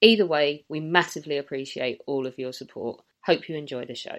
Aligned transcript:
Either 0.00 0.26
way, 0.26 0.64
we 0.68 0.80
massively 0.80 1.38
appreciate 1.38 2.00
all 2.06 2.26
of 2.26 2.38
your 2.38 2.52
support. 2.52 3.00
Hope 3.24 3.48
you 3.48 3.56
enjoy 3.56 3.84
the 3.84 3.94
show. 3.94 4.18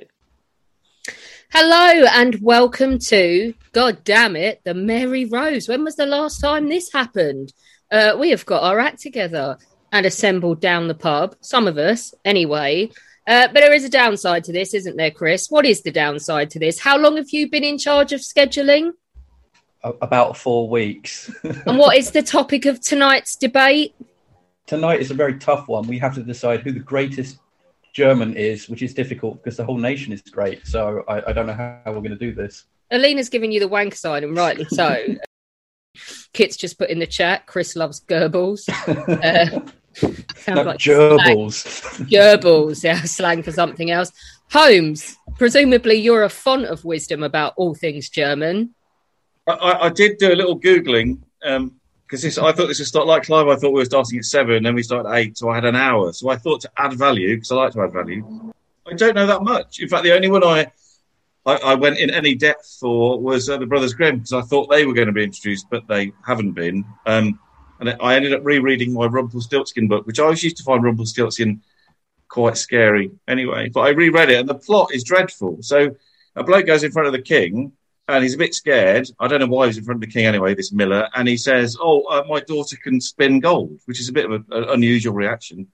Hello 1.52 2.06
and 2.12 2.42
welcome 2.42 2.98
to, 2.98 3.54
God 3.72 4.04
damn 4.04 4.36
it, 4.36 4.62
the 4.64 4.74
Mary 4.74 5.26
Rose. 5.26 5.70
When 5.70 5.84
was 5.84 5.96
the 5.96 6.06
last 6.08 6.42
time 6.42 6.68
this 6.68 6.92
happened? 6.92 7.54
Uh, 7.92 8.16
we 8.20 8.32
have 8.32 8.46
got 8.46 8.64
our 8.64 8.80
act 8.80 9.00
together 9.00 9.58
and 9.92 10.06
assembled 10.06 10.60
down 10.60 10.88
the 10.88 10.96
pub, 10.96 11.36
some 11.42 11.68
of 11.68 11.78
us 11.78 12.14
anyway. 12.26 12.90
Uh, 13.28 13.48
but 13.48 13.56
there 13.56 13.74
is 13.74 13.84
a 13.84 13.90
downside 13.90 14.44
to 14.46 14.52
this, 14.52 14.74
isn't 14.74 14.98
there, 14.98 15.12
Chris? 15.12 15.50
What 15.50 15.66
is 15.66 15.82
the 15.82 15.92
downside 15.92 16.50
to 16.52 16.60
this? 16.60 16.80
How 16.80 16.98
long 16.98 17.18
have 17.18 17.30
you 17.30 17.50
been 17.50 17.64
in 17.64 17.78
charge 17.78 18.12
of 18.12 18.22
scheduling? 18.22 18.92
About 19.84 20.36
four 20.36 20.68
weeks. 20.68 21.32
and 21.44 21.78
what 21.78 21.96
is 21.96 22.12
the 22.12 22.24
topic 22.24 22.66
of 22.66 22.82
tonight's 22.82 23.36
debate? 23.36 23.96
Tonight 24.68 25.00
is 25.00 25.12
a 25.12 25.14
very 25.14 25.38
tough 25.38 25.68
one. 25.68 25.88
We 25.88 26.00
have 26.00 26.16
to 26.16 26.24
decide 26.24 26.62
who 26.62 26.72
the 26.72 26.80
greatest 26.80 27.38
German 27.94 28.36
is, 28.36 28.68
which 28.68 28.82
is 28.82 28.94
difficult 28.94 29.44
because 29.44 29.58
the 29.58 29.64
whole 29.64 29.78
nation 29.78 30.12
is 30.12 30.22
great. 30.22 30.66
So 30.66 31.04
I, 31.08 31.30
I 31.30 31.34
don't 31.34 31.46
know 31.46 31.54
how, 31.54 31.80
how 31.86 31.92
we're 31.92 32.00
going 32.00 32.12
to 32.12 32.16
do 32.18 32.34
this. 32.34 32.66
Alina's 32.92 33.30
giving 33.30 33.52
you 33.52 33.60
the 33.60 33.68
wank 33.68 33.96
sign, 33.96 34.24
and 34.24 34.36
rightly 34.36 34.66
so. 34.66 34.98
Kit's 36.34 36.58
just 36.58 36.78
put 36.78 36.90
in 36.90 37.00
the 37.00 37.08
chat. 37.08 37.46
Chris 37.46 37.76
loves 37.76 38.02
Goebbels. 38.02 38.70
Uh, 39.96 40.12
Sounds 40.36 40.58
no, 40.58 40.64
like 40.64 40.80
gerbils. 40.80 41.66
gerbils, 42.10 42.84
yeah, 42.84 43.02
slang 43.04 43.42
for 43.42 43.54
something 43.54 43.92
else. 43.92 44.12
Holmes, 44.52 45.16
presumably 45.38 45.96
you're 45.96 46.24
a 46.24 46.30
font 46.30 46.66
of 46.66 46.84
wisdom 46.84 47.24
about 47.24 47.54
all 47.56 47.74
things 47.74 48.10
German. 48.10 48.76
I, 49.48 49.54
I 49.84 49.90
did 49.90 50.18
do 50.18 50.34
a 50.34 50.36
little 50.36 50.60
googling 50.60 51.20
because 52.08 52.38
um, 52.38 52.46
I 52.46 52.52
thought 52.52 52.68
this 52.68 52.80
would 52.80 52.88
start 52.88 53.08
like 53.08 53.24
Clive. 53.24 53.48
I 53.48 53.56
thought 53.56 53.72
we 53.72 53.82
were 53.82 53.86
starting 53.86 54.20
at 54.20 54.26
seven, 54.26 54.64
then 54.64 54.76
we 54.76 54.84
started 54.84 55.10
at 55.10 55.16
eight, 55.16 55.38
so 55.38 55.50
I 55.50 55.56
had 55.56 55.66
an 55.66 55.76
hour. 55.76 56.14
So 56.14 56.30
I 56.30 56.38
thought 56.38 56.62
to 56.62 56.72
add 56.78 56.94
value 56.94 57.36
because 57.36 57.52
I 57.52 57.56
like 57.56 57.74
to 57.74 57.82
add 57.82 57.94
value. 57.94 58.54
I 58.88 58.94
don't 58.94 59.16
know 59.16 59.26
that 59.26 59.42
much. 59.42 59.80
In 59.80 59.90
fact, 59.90 60.04
the 60.04 60.14
only 60.14 60.30
one 60.30 60.44
I 60.44 60.72
I, 61.46 61.56
I 61.58 61.76
went 61.76 62.00
in 62.00 62.10
any 62.10 62.36
depth 62.36 62.78
for 62.80 63.20
was 63.20 63.50
uh, 63.50 63.58
the 63.58 63.68
Brothers 63.68 63.94
Grimm 63.94 64.18
because 64.18 64.34
I 64.34 64.42
thought 64.42 64.70
they 64.70 64.86
were 64.86 64.94
going 64.94 65.08
to 65.08 65.14
be 65.14 65.24
introduced, 65.24 65.68
but 65.70 65.88
they 65.88 66.12
haven't 66.26 66.54
been. 66.54 66.84
Um, 67.06 67.40
and 67.80 67.90
I 68.02 68.16
ended 68.16 68.34
up 68.34 68.42
rereading 68.44 68.94
my 68.94 69.06
Rumpelstiltskin 69.06 69.88
book, 69.88 70.08
which 70.08 70.20
I 70.20 70.24
always 70.24 70.44
used 70.44 70.58
to 70.58 70.64
find 70.64 70.84
Rumpelstiltskin 70.84 71.62
quite 72.30 72.58
scary 72.58 73.12
anyway. 73.28 73.70
But 73.70 73.82
I 73.82 73.90
reread 73.90 74.30
it, 74.30 74.40
and 74.40 74.50
the 74.50 74.56
plot 74.56 74.94
is 74.94 75.04
dreadful. 75.04 75.58
So 75.62 75.96
a 76.36 76.44
bloke 76.44 76.66
goes 76.66 76.84
in 76.84 76.92
front 76.92 77.08
of 77.08 77.14
the 77.14 77.22
king, 77.22 77.74
and 78.08 78.24
he's 78.24 78.36
a 78.36 78.38
bit 78.38 78.54
scared. 78.54 79.10
I 79.20 79.28
don't 79.28 79.40
know 79.40 79.48
why 79.48 79.68
he's 79.68 79.78
in 79.78 79.84
front 79.84 80.04
of 80.04 80.08
the 80.08 80.14
king 80.14 80.26
anyway, 80.26 80.54
this 80.56 80.72
Miller, 80.72 81.10
and 81.16 81.28
he 81.28 81.38
says, 81.38 81.78
"Oh, 81.80 82.04
uh, 82.04 82.24
my 82.28 82.40
daughter 82.42 82.78
can 82.78 83.02
spin 83.02 83.40
gold," 83.40 83.80
which 83.86 84.00
is 84.00 84.10
a 84.10 84.14
bit 84.14 84.30
of 84.30 84.32
an 84.32 84.46
unusual 84.70 85.14
reaction. 85.14 85.68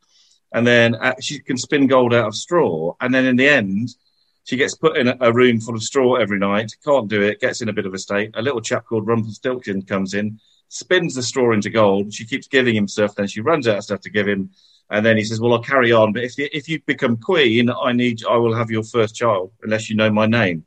And 0.53 0.66
then 0.68 0.96
uh, 0.96 1.16
she 1.22 1.40
can 1.40 1.58
spin 1.58 1.88
gold 1.88 2.14
out 2.14 2.28
of 2.28 2.36
straw, 2.36 2.96
and 3.02 3.14
then 3.14 3.25
in 3.25 3.36
the 3.36 3.47
end. 3.47 3.96
She 4.44 4.58
gets 4.58 4.74
put 4.74 4.97
in 4.97 5.08
a, 5.08 5.16
a 5.22 5.31
room 5.31 5.62
full 5.62 5.75
of 5.75 5.84
straw 5.84 6.16
every 6.16 6.40
night, 6.40 6.75
can't 6.84 7.08
do 7.08 7.22
it, 7.22 7.40
gets 7.40 7.62
in 7.62 7.70
a 7.70 7.74
bit 7.74 7.86
of 7.86 7.94
a 7.94 8.00
state. 8.00 8.31
A 8.34 8.41
little 8.41 8.59
chap 8.59 8.86
called 8.88 9.06
Rumpelstiltskin 9.06 9.84
comes 9.84 10.16
in, 10.16 10.40
spins 10.68 11.14
the 11.14 11.22
straw 11.22 11.53
into 11.53 11.70
gold. 11.70 12.12
She 12.12 12.25
keeps 12.25 12.47
giving 12.47 12.75
him 12.75 12.88
stuff. 12.88 13.14
Then 13.14 13.28
she 13.28 13.41
runs 13.41 13.68
out 13.68 13.78
of 13.78 13.84
stuff 13.84 14.02
to 14.02 14.09
give 14.09 14.28
him. 14.28 14.50
And 14.90 15.06
then 15.06 15.16
he 15.16 15.24
says, 15.24 15.40
"Well, 15.40 15.53
I'll 15.53 15.62
carry 15.62 15.91
on, 15.91 16.12
but 16.12 16.24
if 16.24 16.38
you, 16.38 16.50
if 16.52 16.68
you 16.68 16.81
become 16.81 17.18
queen, 17.18 17.70
I 17.70 17.94
need 17.94 18.25
I 18.25 18.36
will 18.38 18.56
have 18.56 18.72
your 18.72 18.84
first 18.84 19.16
child 19.16 19.52
unless 19.62 19.90
you 19.90 19.96
know 19.96 20.09
my 20.09 20.25
name," 20.25 20.66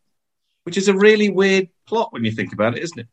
which 0.64 0.76
is 0.76 0.88
a 0.88 0.96
really 0.96 1.30
weird 1.30 1.68
plot 1.86 2.12
when 2.12 2.24
you 2.24 2.32
think 2.32 2.52
about 2.52 2.76
it, 2.76 2.82
isn't 2.82 3.00
it? 3.00 3.08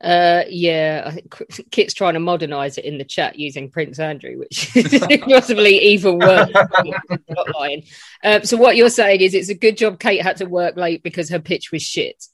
Uh, 0.00 0.44
yeah, 0.50 1.02
I 1.06 1.10
think 1.12 1.70
Kit's 1.70 1.94
trying 1.94 2.14
to 2.14 2.20
modernise 2.20 2.76
it 2.76 2.84
in 2.84 2.98
the 2.98 3.04
chat 3.04 3.38
using 3.38 3.70
Prince 3.70 3.98
Andrew, 3.98 4.38
which 4.38 4.76
is 4.76 5.00
possibly 5.28 5.82
even 5.82 6.18
worse. 6.18 6.50
not 6.52 7.54
lying. 7.54 7.84
Uh, 8.22 8.40
so 8.40 8.58
what 8.58 8.76
you're 8.76 8.90
saying 8.90 9.22
is 9.22 9.32
it's 9.32 9.48
a 9.48 9.54
good 9.54 9.78
job 9.78 9.98
Kate 9.98 10.20
had 10.20 10.36
to 10.38 10.44
work 10.44 10.76
late 10.76 11.02
because 11.02 11.30
her 11.30 11.40
pitch 11.40 11.72
was 11.72 11.82
shit. 11.82 12.26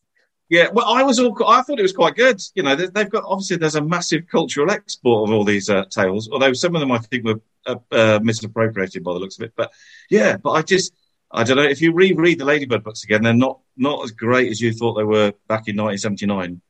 Yeah, 0.48 0.66
well, 0.72 0.86
I 0.88 1.04
was 1.04 1.20
all. 1.20 1.32
I 1.46 1.62
thought 1.62 1.78
it 1.78 1.82
was 1.82 1.92
quite 1.92 2.16
good. 2.16 2.42
You 2.56 2.64
know, 2.64 2.74
they've 2.74 3.08
got 3.08 3.22
obviously 3.24 3.56
there's 3.56 3.76
a 3.76 3.84
massive 3.84 4.26
cultural 4.26 4.72
export 4.72 5.28
of 5.28 5.34
all 5.34 5.44
these 5.44 5.70
uh, 5.70 5.84
tales. 5.90 6.28
Although 6.32 6.54
some 6.54 6.74
of 6.74 6.80
them 6.80 6.90
I 6.90 6.98
think 6.98 7.24
were 7.24 7.40
uh, 7.66 7.76
uh, 7.92 8.18
misappropriated 8.20 9.04
by 9.04 9.12
the 9.12 9.20
looks 9.20 9.38
of 9.38 9.44
it. 9.44 9.52
But 9.54 9.70
yeah, 10.10 10.36
but 10.38 10.50
I 10.50 10.62
just 10.62 10.92
I 11.32 11.44
don't 11.44 11.56
know 11.56 11.62
if 11.62 11.80
you 11.80 11.92
reread 11.92 12.38
the 12.38 12.44
Ladybird 12.44 12.82
books 12.82 13.04
again, 13.04 13.22
they're 13.22 13.32
not 13.32 13.60
not 13.76 14.04
as 14.04 14.10
great 14.10 14.50
as 14.50 14.60
you 14.60 14.72
thought 14.72 14.94
they 14.94 15.04
were 15.04 15.32
back 15.48 15.68
in 15.68 15.76
1979. 15.76 16.60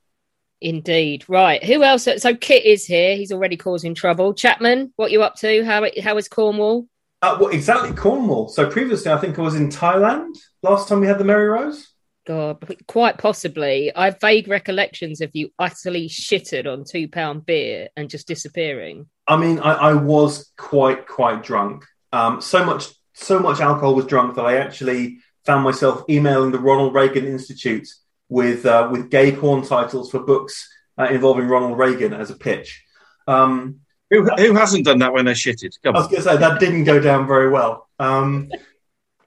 Indeed, 0.60 1.24
right. 1.28 1.64
Who 1.64 1.82
else? 1.82 2.06
So 2.18 2.34
Kit 2.34 2.66
is 2.66 2.84
here. 2.84 3.16
He's 3.16 3.32
already 3.32 3.56
causing 3.56 3.94
trouble. 3.94 4.34
Chapman, 4.34 4.92
what 4.96 5.10
you 5.10 5.22
up 5.22 5.36
to? 5.36 5.64
How 5.64 5.86
how 6.02 6.18
is 6.18 6.28
Cornwall? 6.28 6.86
Uh, 7.22 7.36
well, 7.40 7.50
exactly 7.50 7.92
Cornwall. 7.92 8.48
So 8.48 8.68
previously, 8.70 9.10
I 9.10 9.18
think 9.18 9.38
I 9.38 9.42
was 9.42 9.54
in 9.54 9.68
Thailand 9.68 10.36
last 10.62 10.88
time 10.88 11.00
we 11.00 11.06
had 11.06 11.18
the 11.18 11.24
Mary 11.24 11.48
Rose. 11.48 11.88
God, 12.26 12.76
quite 12.86 13.18
possibly. 13.18 13.94
I 13.94 14.06
have 14.06 14.20
vague 14.20 14.48
recollections 14.48 15.20
of 15.20 15.30
you 15.32 15.50
utterly 15.58 16.08
shitted 16.08 16.70
on 16.70 16.84
two 16.84 17.08
pound 17.08 17.46
beer 17.46 17.88
and 17.96 18.10
just 18.10 18.28
disappearing. 18.28 19.06
I 19.26 19.36
mean, 19.36 19.58
I, 19.58 19.72
I 19.72 19.94
was 19.94 20.52
quite 20.58 21.06
quite 21.06 21.42
drunk. 21.42 21.84
Um, 22.12 22.40
so 22.40 22.64
much 22.64 22.88
so 23.20 23.38
much 23.38 23.60
alcohol 23.60 23.94
was 23.94 24.06
drunk 24.06 24.36
that 24.36 24.46
I 24.46 24.56
actually 24.56 25.18
found 25.44 25.64
myself 25.64 26.04
emailing 26.08 26.52
the 26.52 26.58
Ronald 26.58 26.94
Reagan 26.94 27.26
Institute 27.26 27.88
with 28.28 28.66
uh, 28.66 28.88
with 28.90 29.10
gay 29.10 29.32
porn 29.32 29.66
titles 29.66 30.10
for 30.10 30.20
books 30.20 30.68
uh, 30.98 31.08
involving 31.10 31.48
Ronald 31.48 31.78
Reagan 31.78 32.12
as 32.12 32.30
a 32.30 32.36
pitch. 32.36 32.84
Um, 33.26 33.80
who, 34.10 34.24
who 34.24 34.54
hasn't 34.54 34.84
done 34.84 34.98
that 34.98 35.12
when 35.12 35.24
they're 35.24 35.34
shitted? 35.34 35.72
Come 35.82 35.94
I 35.94 36.00
was 36.00 36.08
going 36.08 36.22
to 36.22 36.28
say 36.28 36.36
that 36.36 36.58
didn't 36.58 36.84
go 36.84 36.98
down 36.98 37.26
very 37.28 37.48
well. 37.48 37.88
Um, 37.98 38.50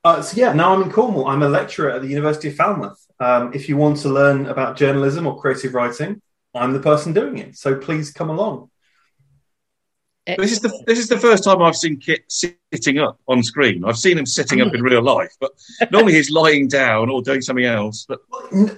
uh, 0.04 0.22
so 0.22 0.36
yeah, 0.36 0.51
now 0.51 0.74
I'm 0.74 0.81
in 0.81 0.92
Cornwall. 0.92 1.28
I'm 1.28 1.44
a 1.44 1.48
lecturer 1.50 1.92
at 1.92 2.01
the 2.01 2.10
University 2.10 2.50
of 2.50 2.56
Falmouth. 2.56 3.00
Um, 3.19 3.54
if 3.54 3.69
you 3.69 3.78
want 3.78 3.98
to 4.00 4.10
learn 4.10 4.48
about 4.48 4.75
journalism 4.75 5.25
or 5.25 5.40
creative 5.40 5.74
writing, 5.74 6.22
I'm 6.54 6.74
the 6.74 6.80
person 6.80 7.13
doing 7.13 7.38
it. 7.38 7.56
So 7.56 7.78
please 7.78 8.12
come 8.12 8.30
along. 8.30 8.69
This 10.25 10.53
is 10.53 10.61
the 10.61 10.83
this 10.87 10.99
is 10.99 11.09
the 11.09 11.19
first 11.19 11.43
time 11.43 11.61
I've 11.61 11.75
seen 11.75 11.99
Kit 11.99 12.23
sitting 12.29 12.97
up 12.97 13.19
on 13.27 13.43
screen. 13.43 13.83
I've 13.83 13.97
seen 13.97 14.17
him 14.17 14.25
sitting 14.25 14.61
up 14.61 14.73
in 14.73 14.81
real 14.81 15.01
life, 15.01 15.33
but 15.39 15.51
normally 15.91 16.13
he's 16.13 16.31
lying 16.31 16.69
down 16.69 17.09
or 17.09 17.21
doing 17.21 17.41
something 17.41 17.65
else. 17.65 18.05
But 18.07 18.19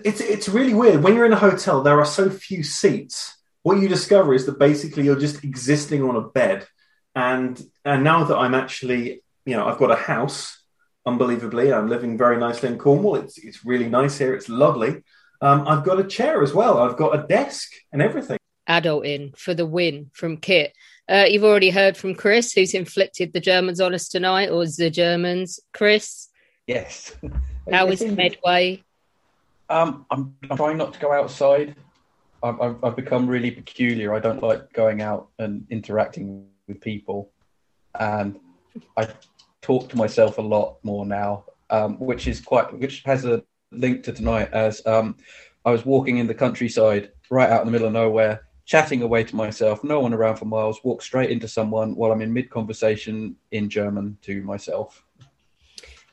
it's 0.03 0.21
it's 0.21 0.49
really 0.49 0.73
weird 0.73 1.03
when 1.03 1.13
you're 1.13 1.25
in 1.25 1.33
a 1.33 1.37
hotel. 1.37 1.83
There 1.83 1.99
are 1.99 2.05
so 2.05 2.29
few 2.31 2.63
seats 2.63 3.35
what 3.65 3.79
you 3.79 3.87
discover 3.87 4.35
is 4.35 4.45
that 4.45 4.59
basically 4.59 5.05
you're 5.05 5.19
just 5.19 5.43
existing 5.43 6.03
on 6.03 6.15
a 6.15 6.21
bed. 6.21 6.67
And 7.15 7.59
and 7.83 8.03
now 8.03 8.23
that 8.25 8.37
I'm 8.37 8.53
actually, 8.53 9.23
you 9.43 9.57
know, 9.57 9.65
I've 9.65 9.79
got 9.79 9.89
a 9.89 9.95
house, 9.95 10.61
unbelievably, 11.03 11.73
I'm 11.73 11.89
living 11.89 12.15
very 12.15 12.37
nicely 12.37 12.69
in 12.69 12.77
Cornwall. 12.77 13.15
It's 13.15 13.39
it's 13.39 13.65
really 13.65 13.89
nice 13.89 14.19
here. 14.19 14.35
It's 14.35 14.49
lovely. 14.49 15.01
Um, 15.41 15.67
I've 15.67 15.83
got 15.83 15.99
a 15.99 16.03
chair 16.03 16.43
as 16.43 16.53
well. 16.53 16.77
I've 16.77 16.95
got 16.95 17.17
a 17.17 17.25
desk 17.25 17.71
and 17.91 18.03
everything. 18.03 18.37
Adult 18.67 19.03
in 19.03 19.31
for 19.35 19.55
the 19.55 19.65
win 19.65 20.11
from 20.13 20.37
Kit. 20.37 20.71
Uh, 21.07 21.25
you've 21.27 21.43
already 21.43 21.69
heard 21.69 21.95
from 21.95 22.15
Chris, 22.15 22.51
who's 22.51 22.73
inflicted 22.73 23.33
the 23.33 23.39
Germans 23.39 23.79
on 23.79 23.93
us 23.93 24.07
tonight, 24.07 24.49
or 24.49 24.65
the 24.65 24.89
Germans. 24.89 25.59
Chris, 25.73 26.29
Yes. 26.67 27.15
how 27.71 27.87
is 27.87 28.01
Medway? 28.03 28.83
Um, 29.69 30.05
I'm, 30.11 30.35
I'm 30.49 30.57
trying 30.57 30.77
not 30.77 30.93
to 30.93 30.99
go 30.99 31.11
outside. 31.11 31.75
I've, 32.43 32.59
I've, 32.61 32.83
I've 32.83 32.95
become 32.95 33.27
really 33.27 33.51
peculiar. 33.51 34.13
I 34.13 34.19
don't 34.19 34.41
like 34.41 34.71
going 34.73 35.01
out 35.01 35.29
and 35.39 35.65
interacting 35.69 36.47
with 36.67 36.81
people, 36.81 37.31
and 37.99 38.39
I 38.97 39.07
talk 39.61 39.89
to 39.89 39.97
myself 39.97 40.37
a 40.37 40.41
lot 40.41 40.77
more 40.83 41.05
now, 41.05 41.45
um, 41.69 41.97
which 41.99 42.27
is 42.27 42.41
quite, 42.41 42.77
which 42.77 43.01
has 43.05 43.25
a 43.25 43.43
link 43.71 44.03
to 44.03 44.13
tonight. 44.13 44.49
As 44.53 44.85
um, 44.85 45.17
I 45.65 45.71
was 45.71 45.85
walking 45.85 46.17
in 46.17 46.27
the 46.27 46.35
countryside, 46.35 47.11
right 47.31 47.49
out 47.49 47.61
in 47.61 47.67
the 47.67 47.71
middle 47.71 47.87
of 47.87 47.93
nowhere, 47.93 48.47
chatting 48.65 49.01
away 49.01 49.23
to 49.23 49.35
myself, 49.35 49.83
no 49.83 49.99
one 49.99 50.13
around 50.13 50.37
for 50.37 50.45
miles, 50.45 50.83
walk 50.83 51.01
straight 51.01 51.29
into 51.29 51.47
someone 51.47 51.95
while 51.95 52.11
I'm 52.11 52.21
in 52.21 52.33
mid 52.33 52.49
conversation 52.49 53.35
in 53.51 53.69
German 53.69 54.17
to 54.23 54.41
myself 54.41 55.03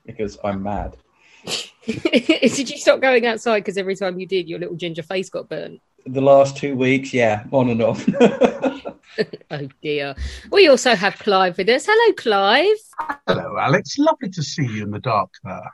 because 0.06 0.38
I'm 0.44 0.62
mad. 0.62 0.96
did 1.86 2.70
you 2.70 2.78
stop 2.78 3.00
going 3.00 3.26
outside 3.26 3.60
because 3.60 3.76
every 3.76 3.96
time 3.96 4.20
you 4.20 4.26
did, 4.26 4.48
your 4.48 4.58
little 4.58 4.76
ginger 4.76 5.02
face 5.02 5.28
got 5.30 5.48
burnt? 5.48 5.80
The 6.06 6.20
last 6.20 6.56
two 6.56 6.76
weeks, 6.76 7.12
yeah, 7.12 7.44
on 7.52 7.70
and 7.70 7.82
off. 7.82 8.06
Oh 9.50 9.68
dear. 9.82 10.14
We 10.50 10.68
also 10.68 10.94
have 10.94 11.18
Clive 11.18 11.58
with 11.58 11.68
us. 11.68 11.86
Hello, 11.86 12.14
Clive. 12.14 12.76
Hello, 13.26 13.56
Alex. 13.58 13.98
Lovely 13.98 14.30
to 14.30 14.42
see 14.42 14.64
you 14.64 14.84
in 14.84 14.90
the 14.90 15.00
dark 15.00 15.30
there. 15.44 15.70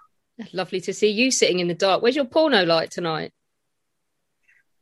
Lovely 0.53 0.81
to 0.83 0.93
see 0.93 1.09
you 1.09 1.31
sitting 1.31 1.61
in 1.61 1.69
the 1.69 1.75
dark. 1.75 2.03
Where's 2.03 2.17
your 2.17 2.25
porno 2.25 2.65
light 2.65 2.91
tonight? 2.91 3.33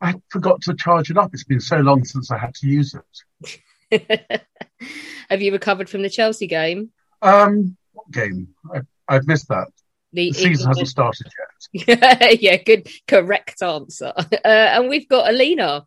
I 0.01 0.15
forgot 0.29 0.63
to 0.63 0.75
charge 0.75 1.11
it 1.11 1.17
up. 1.17 1.31
It's 1.33 1.45
been 1.45 1.61
so 1.61 1.79
long 1.79 2.05
since 2.05 2.31
I 2.31 2.39
had 2.39 2.55
to 2.57 2.69
use 2.69 2.95
it. 2.95 3.61
have 5.31 5.43
you 5.43 5.53
recovered 5.53 5.89
from 5.89 6.03
the 6.03 6.11
Chelsea 6.11 6.47
game? 6.47 6.91
Um, 7.23 7.77
what 7.93 8.11
game? 8.11 8.49
I, 8.75 8.81
I've 9.09 9.27
missed 9.27 9.49
that. 9.49 9.69
The, 10.13 10.31
The 10.31 10.33
season 10.33 10.69
hasn't 10.69 10.89
started 10.89 11.27
yet. 11.27 11.99
started. 11.99 12.41
yeah, 12.41 12.57
good, 12.57 12.89
correct 13.07 13.63
answer. 13.63 14.13
Uh, 14.45 14.49
and 14.49 14.89
we've 14.89 15.09
got 15.09 15.29
Alina. 15.29 15.87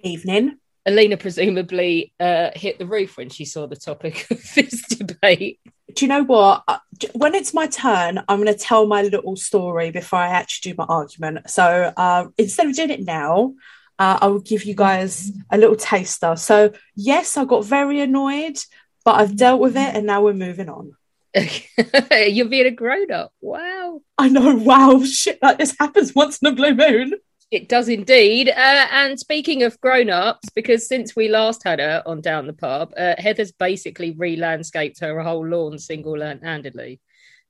Evening. 0.00 0.58
Alina 0.84 1.16
presumably 1.16 2.12
uh, 2.18 2.50
hit 2.54 2.78
the 2.78 2.86
roof 2.86 3.16
when 3.16 3.28
she 3.28 3.44
saw 3.44 3.66
the 3.66 3.76
topic 3.76 4.26
of 4.30 4.42
this 4.54 4.82
debate. 4.88 5.60
Do 5.94 6.04
you 6.04 6.08
know 6.08 6.24
what? 6.24 6.64
Uh, 6.68 6.78
When 7.14 7.34
it's 7.34 7.54
my 7.54 7.66
turn, 7.66 8.22
I'm 8.28 8.42
going 8.42 8.52
to 8.52 8.58
tell 8.58 8.86
my 8.86 9.02
little 9.02 9.36
story 9.36 9.90
before 9.90 10.18
I 10.18 10.28
actually 10.28 10.72
do 10.72 10.76
my 10.78 10.84
argument. 10.84 11.50
So 11.50 11.92
uh, 11.96 12.26
instead 12.38 12.66
of 12.66 12.74
doing 12.74 12.90
it 12.90 13.04
now, 13.04 13.54
uh, 13.98 14.18
I 14.20 14.26
will 14.28 14.40
give 14.40 14.64
you 14.64 14.74
guys 14.74 15.30
a 15.50 15.58
little 15.58 15.76
taster. 15.76 16.36
So, 16.36 16.72
yes, 16.94 17.36
I 17.36 17.44
got 17.44 17.64
very 17.64 18.00
annoyed, 18.00 18.58
but 19.04 19.20
I've 19.20 19.36
dealt 19.36 19.60
with 19.60 19.76
it 19.76 19.94
and 19.94 20.06
now 20.06 20.22
we're 20.22 20.32
moving 20.32 20.68
on. 20.68 20.92
You're 21.34 22.48
being 22.48 22.66
a 22.66 22.70
grown 22.70 23.10
up. 23.10 23.32
Wow. 23.40 24.00
I 24.18 24.28
know, 24.28 24.54
wow, 24.70 25.02
shit 25.04 25.38
like 25.42 25.58
this 25.58 25.76
happens 25.78 26.14
once 26.14 26.38
in 26.38 26.48
a 26.48 26.52
blue 26.52 26.74
moon. 26.74 27.14
It 27.52 27.68
does 27.68 27.90
indeed. 27.90 28.48
Uh, 28.48 28.86
and 28.90 29.20
speaking 29.20 29.62
of 29.62 29.78
grown 29.82 30.08
ups, 30.08 30.48
because 30.54 30.88
since 30.88 31.14
we 31.14 31.28
last 31.28 31.62
had 31.62 31.80
her 31.80 32.02
on 32.06 32.22
Down 32.22 32.46
the 32.46 32.54
Pub, 32.54 32.94
uh, 32.96 33.14
Heather's 33.18 33.52
basically 33.52 34.12
re 34.12 34.36
landscaped 34.36 35.00
her 35.00 35.22
whole 35.22 35.46
lawn 35.46 35.78
single 35.78 36.18
handedly. 36.22 36.98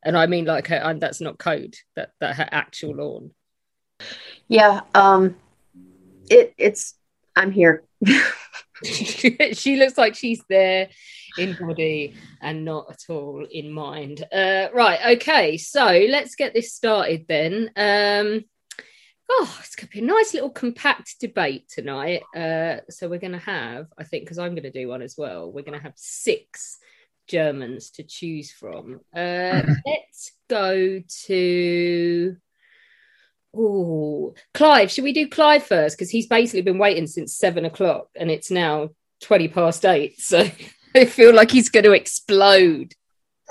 And 0.05 0.19
I 0.19 0.27
mean, 0.27 0.45
like, 0.45 0.67
her, 0.67 0.77
and 0.77 1.01
that's 1.01 1.21
not 1.21 1.39
code, 1.39 1.77
that, 1.95 2.11
that 2.19 2.35
her 2.35 2.49
actual 2.51 2.97
lawn. 2.97 3.31
Yeah, 4.49 4.81
um, 4.93 5.37
it 6.29 6.53
it's 6.59 6.95
I'm 7.37 7.53
here. 7.53 7.85
she 8.85 9.77
looks 9.77 9.97
like 9.97 10.17
she's 10.17 10.43
there 10.49 10.89
in 11.39 11.57
body 11.61 12.15
and 12.41 12.65
not 12.65 12.91
at 12.91 13.05
all 13.09 13.47
in 13.49 13.71
mind. 13.71 14.25
Uh, 14.33 14.67
right, 14.75 15.17
okay, 15.17 15.57
so 15.57 15.87
let's 16.09 16.35
get 16.35 16.53
this 16.55 16.75
started 16.75 17.27
then. 17.29 17.71
Um, 17.77 18.45
oh, 19.34 19.58
it's 19.61 19.75
going 19.75 19.88
to 19.88 19.93
be 19.93 20.00
a 20.00 20.06
nice 20.06 20.34
little 20.34 20.50
compact 20.50 21.19
debate 21.20 21.69
tonight. 21.69 22.23
Uh, 22.37 22.81
so 22.90 23.08
we're 23.08 23.19
going 23.19 23.32
to 23.32 23.38
have, 23.38 23.87
I 23.96 24.05
think, 24.05 24.25
because 24.25 24.38
I'm 24.38 24.55
going 24.55 24.64
to 24.64 24.70
do 24.70 24.88
one 24.88 25.02
as 25.02 25.17
well, 25.17 25.50
we're 25.50 25.62
going 25.62 25.79
to 25.79 25.82
have 25.82 25.94
six 25.96 26.79
Germans 27.26 27.90
to 27.93 28.02
choose 28.02 28.52
from. 28.52 29.00
Uh, 29.14 29.62
let's 29.87 30.32
go 30.49 31.02
to. 31.25 32.37
Oh, 33.55 34.34
Clive, 34.55 34.90
should 34.90 35.05
we 35.05 35.12
do 35.12 35.29
Clive 35.29 35.64
first? 35.64 35.96
Because 35.96 36.11
he's 36.11 36.26
basically 36.26 36.62
been 36.62 36.79
waiting 36.79 37.06
since 37.06 37.37
seven 37.37 37.64
o'clock 37.64 38.08
and 38.17 38.31
it's 38.31 38.50
now 38.50 38.90
20 39.23 39.49
past 39.49 39.84
eight. 39.84 40.20
So 40.20 40.49
I 40.94 41.05
feel 41.06 41.34
like 41.34 41.50
he's 41.50 41.69
going 41.69 41.84
to 41.84 41.93
explode. 41.93 42.94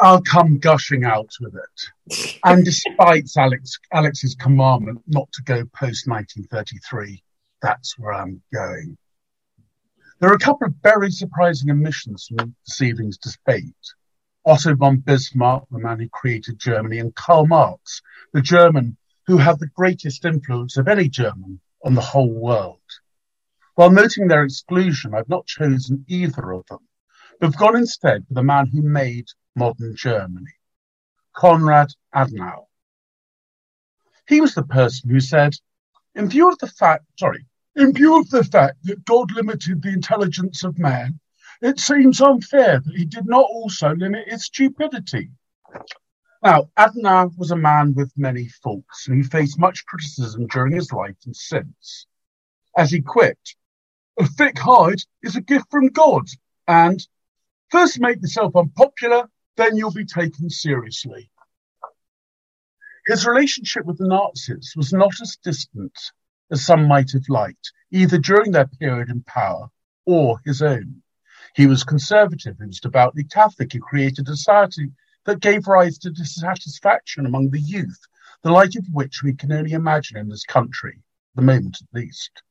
I'll 0.01 0.23
come 0.23 0.57
gushing 0.57 1.03
out 1.03 1.29
with 1.39 1.53
it. 1.53 2.37
And 2.43 2.65
despite 2.71 3.29
Alex 3.37 3.77
Alex's 3.93 4.33
commandment 4.33 5.03
not 5.05 5.31
to 5.33 5.43
go 5.43 5.63
post 5.75 6.07
1933, 6.07 7.23
that's 7.61 7.99
where 7.99 8.11
I'm 8.11 8.41
going. 8.51 8.97
There 10.19 10.31
are 10.31 10.35
a 10.35 10.39
couple 10.39 10.67
of 10.67 10.73
very 10.81 11.11
surprising 11.11 11.69
omissions 11.69 12.25
from 12.27 12.55
this 12.65 12.81
evening's 12.81 13.19
debate. 13.19 13.75
Otto 14.43 14.73
von 14.75 14.97
Bismarck, 14.97 15.65
the 15.69 15.77
man 15.77 15.99
who 15.99 16.09
created 16.09 16.57
Germany, 16.57 16.97
and 16.97 17.13
Karl 17.13 17.45
Marx, 17.45 18.01
the 18.33 18.41
German 18.41 18.97
who 19.27 19.37
had 19.37 19.59
the 19.59 19.67
greatest 19.67 20.25
influence 20.25 20.77
of 20.77 20.87
any 20.87 21.09
German 21.09 21.59
on 21.85 21.93
the 21.93 22.01
whole 22.01 22.33
world. 22.33 22.79
While 23.75 23.91
noting 23.91 24.27
their 24.27 24.43
exclusion, 24.43 25.13
I've 25.13 25.29
not 25.29 25.45
chosen 25.45 26.05
either 26.07 26.53
of 26.53 26.65
them, 26.67 26.87
but 27.39 27.47
have 27.47 27.57
gone 27.57 27.75
instead 27.75 28.25
for 28.27 28.33
the 28.33 28.43
man 28.43 28.65
who 28.65 28.81
made 28.81 29.27
modern 29.55 29.95
Germany, 29.95 30.53
Konrad 31.33 31.89
Adenauer. 32.15 32.67
He 34.27 34.41
was 34.41 34.55
the 34.55 34.63
person 34.63 35.09
who 35.09 35.19
said, 35.19 35.53
in 36.15 36.29
view 36.29 36.49
of 36.49 36.57
the 36.59 36.67
fact, 36.67 37.05
sorry, 37.19 37.45
in 37.75 37.93
view 37.93 38.19
of 38.19 38.29
the 38.29 38.43
fact 38.43 38.77
that 38.83 39.05
God 39.05 39.31
limited 39.31 39.81
the 39.81 39.89
intelligence 39.89 40.63
of 40.63 40.77
man, 40.77 41.19
it 41.61 41.79
seems 41.79 42.21
unfair 42.21 42.79
that 42.79 42.95
he 42.95 43.05
did 43.05 43.25
not 43.25 43.45
also 43.45 43.93
limit 43.95 44.27
its 44.27 44.45
stupidity. 44.45 45.31
Now, 46.43 46.69
Adenauer 46.77 47.37
was 47.37 47.51
a 47.51 47.55
man 47.55 47.93
with 47.93 48.11
many 48.17 48.47
faults, 48.47 49.07
and 49.07 49.17
he 49.17 49.23
faced 49.23 49.59
much 49.59 49.85
criticism 49.85 50.47
during 50.47 50.73
his 50.73 50.91
life 50.91 51.15
and 51.25 51.35
since. 51.35 52.07
As 52.75 52.89
he 52.89 53.01
quipped, 53.01 53.55
a 54.19 54.25
thick 54.25 54.57
hide 54.57 55.01
is 55.21 55.35
a 55.35 55.41
gift 55.41 55.65
from 55.69 55.89
God, 55.89 56.27
and 56.67 57.05
first 57.69 57.99
make 57.99 58.21
yourself 58.21 58.55
unpopular, 58.55 59.29
then 59.57 59.75
you'll 59.75 59.91
be 59.91 60.05
taken 60.05 60.49
seriously. 60.49 61.29
His 63.07 63.25
relationship 63.25 63.85
with 63.85 63.97
the 63.97 64.07
Nazis 64.07 64.73
was 64.75 64.93
not 64.93 65.19
as 65.21 65.37
distant 65.43 65.97
as 66.51 66.65
some 66.65 66.87
might 66.87 67.11
have 67.11 67.27
liked, 67.29 67.71
either 67.91 68.17
during 68.17 68.51
their 68.51 68.67
period 68.67 69.09
in 69.09 69.23
power 69.23 69.69
or 70.05 70.39
his 70.45 70.61
own. 70.61 71.01
He 71.55 71.67
was 71.67 71.83
conservative, 71.83 72.57
he 72.59 72.65
was 72.65 72.79
devoutly 72.79 73.23
Catholic, 73.23 73.73
he 73.73 73.79
created 73.79 74.27
a 74.27 74.35
society 74.35 74.91
that 75.25 75.39
gave 75.39 75.67
rise 75.67 75.97
to 75.99 76.11
dissatisfaction 76.11 77.25
among 77.25 77.49
the 77.49 77.59
youth, 77.59 77.99
the 78.43 78.51
like 78.51 78.75
of 78.75 78.85
which 78.91 79.23
we 79.23 79.33
can 79.33 79.51
only 79.51 79.71
imagine 79.71 80.17
in 80.17 80.29
this 80.29 80.45
country, 80.45 80.93
at 80.97 81.35
the 81.35 81.41
moment 81.41 81.79
at 81.81 81.93
least. 81.93 82.43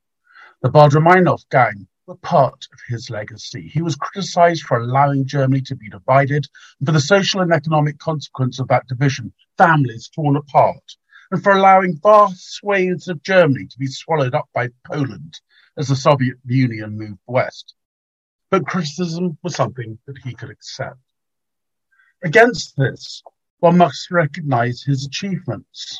The 0.61 0.69
Baader-Meinhof 0.69 1.49
gang 1.49 1.87
part 2.15 2.67
of 2.73 2.79
his 2.87 3.09
legacy. 3.09 3.67
He 3.67 3.81
was 3.81 3.95
criticized 3.95 4.63
for 4.63 4.79
allowing 4.79 5.25
Germany 5.25 5.61
to 5.61 5.75
be 5.75 5.89
divided 5.89 6.47
and 6.79 6.87
for 6.87 6.91
the 6.91 6.99
social 6.99 7.41
and 7.41 7.51
economic 7.51 7.97
consequence 7.99 8.59
of 8.59 8.67
that 8.69 8.87
division, 8.87 9.33
families 9.57 10.09
torn 10.09 10.35
apart, 10.35 10.95
and 11.31 11.43
for 11.43 11.51
allowing 11.53 11.99
vast 12.01 12.53
swathes 12.53 13.07
of 13.07 13.23
Germany 13.23 13.67
to 13.67 13.79
be 13.79 13.87
swallowed 13.87 14.35
up 14.35 14.49
by 14.53 14.69
Poland 14.85 15.39
as 15.77 15.87
the 15.87 15.95
Soviet 15.95 16.37
Union 16.45 16.97
moved 16.97 17.21
west. 17.27 17.75
But 18.49 18.65
criticism 18.65 19.37
was 19.43 19.55
something 19.55 19.97
that 20.07 20.17
he 20.23 20.33
could 20.33 20.49
accept. 20.49 20.97
Against 22.23 22.75
this, 22.75 23.23
one 23.59 23.77
must 23.77 24.11
recognize 24.11 24.83
his 24.83 25.05
achievements. 25.05 25.99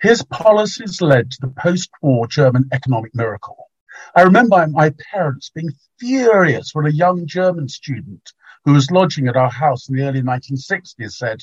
His 0.00 0.22
policies 0.22 1.00
led 1.00 1.30
to 1.30 1.38
the 1.40 1.54
post-war 1.58 2.26
German 2.26 2.68
economic 2.72 3.14
miracle. 3.14 3.69
I 4.14 4.22
remember 4.22 4.66
my 4.68 4.90
parents 5.12 5.50
being 5.54 5.72
furious 5.98 6.74
when 6.74 6.86
a 6.86 6.90
young 6.90 7.26
German 7.26 7.68
student 7.68 8.32
who 8.64 8.72
was 8.72 8.90
lodging 8.90 9.28
at 9.28 9.36
our 9.36 9.50
house 9.50 9.88
in 9.88 9.96
the 9.96 10.02
early 10.02 10.22
1960s 10.22 11.12
said, 11.12 11.42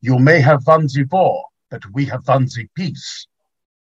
You 0.00 0.18
may 0.18 0.40
have 0.40 0.64
Wannsee 0.64 1.10
war, 1.10 1.46
but 1.70 1.82
we 1.92 2.06
have 2.06 2.24
Wannsee 2.24 2.68
peace. 2.74 3.26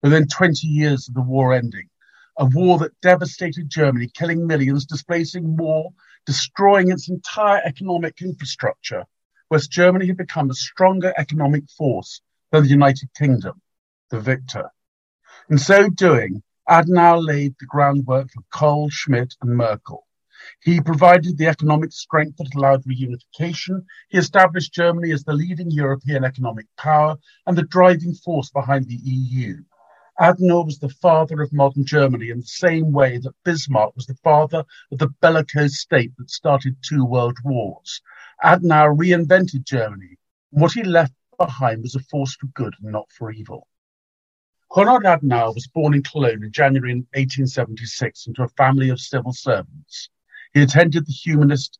Within 0.02 0.26
20 0.26 0.66
years 0.66 1.08
of 1.08 1.14
the 1.14 1.22
war 1.22 1.54
ending, 1.54 1.88
a 2.36 2.46
war 2.46 2.78
that 2.78 3.00
devastated 3.00 3.70
Germany, 3.70 4.08
killing 4.08 4.46
millions, 4.46 4.86
displacing 4.86 5.56
more, 5.56 5.90
destroying 6.26 6.90
its 6.90 7.08
entire 7.08 7.62
economic 7.64 8.20
infrastructure. 8.20 9.04
West 9.50 9.70
Germany 9.70 10.06
had 10.06 10.16
become 10.16 10.50
a 10.50 10.54
stronger 10.54 11.14
economic 11.16 11.64
force 11.70 12.20
than 12.50 12.64
the 12.64 12.70
United 12.70 13.08
Kingdom, 13.14 13.60
the 14.10 14.20
victor. 14.20 14.70
In 15.48 15.58
so 15.58 15.88
doing, 15.88 16.42
Adenauer 16.66 17.22
laid 17.22 17.54
the 17.60 17.66
groundwork 17.66 18.30
for 18.30 18.42
Kohl, 18.50 18.88
Schmidt, 18.88 19.34
and 19.42 19.54
Merkel. 19.54 20.06
He 20.62 20.80
provided 20.80 21.36
the 21.36 21.46
economic 21.46 21.92
strength 21.92 22.38
that 22.38 22.54
allowed 22.54 22.84
reunification. 22.84 23.84
He 24.08 24.16
established 24.16 24.72
Germany 24.72 25.12
as 25.12 25.24
the 25.24 25.34
leading 25.34 25.70
European 25.70 26.24
economic 26.24 26.66
power 26.78 27.18
and 27.46 27.58
the 27.58 27.64
driving 27.64 28.14
force 28.14 28.50
behind 28.50 28.88
the 28.88 28.98
EU. 29.02 29.62
Adenauer 30.18 30.64
was 30.64 30.78
the 30.78 30.88
father 30.88 31.42
of 31.42 31.52
modern 31.52 31.84
Germany 31.84 32.30
in 32.30 32.40
the 32.40 32.46
same 32.46 32.92
way 32.92 33.18
that 33.18 33.34
Bismarck 33.44 33.94
was 33.94 34.06
the 34.06 34.18
father 34.24 34.64
of 34.90 34.98
the 34.98 35.08
bellicose 35.20 35.78
state 35.78 36.16
that 36.16 36.30
started 36.30 36.76
two 36.82 37.04
world 37.04 37.36
wars. 37.44 38.00
Adenauer 38.42 38.96
reinvented 38.96 39.64
Germany. 39.64 40.16
What 40.48 40.72
he 40.72 40.82
left 40.82 41.12
behind 41.36 41.82
was 41.82 41.94
a 41.94 42.00
force 42.00 42.36
for 42.36 42.46
good 42.46 42.74
and 42.80 42.90
not 42.90 43.12
for 43.12 43.30
evil. 43.30 43.68
Konrad 44.74 45.04
Adenauer 45.04 45.54
was 45.54 45.68
born 45.68 45.94
in 45.94 46.02
Cologne 46.02 46.42
in 46.42 46.50
January 46.50 46.94
1876 46.94 48.26
into 48.26 48.42
a 48.42 48.48
family 48.48 48.88
of 48.88 48.98
civil 48.98 49.32
servants. 49.32 50.10
He 50.52 50.62
attended 50.62 51.06
the 51.06 51.12
humanist 51.12 51.78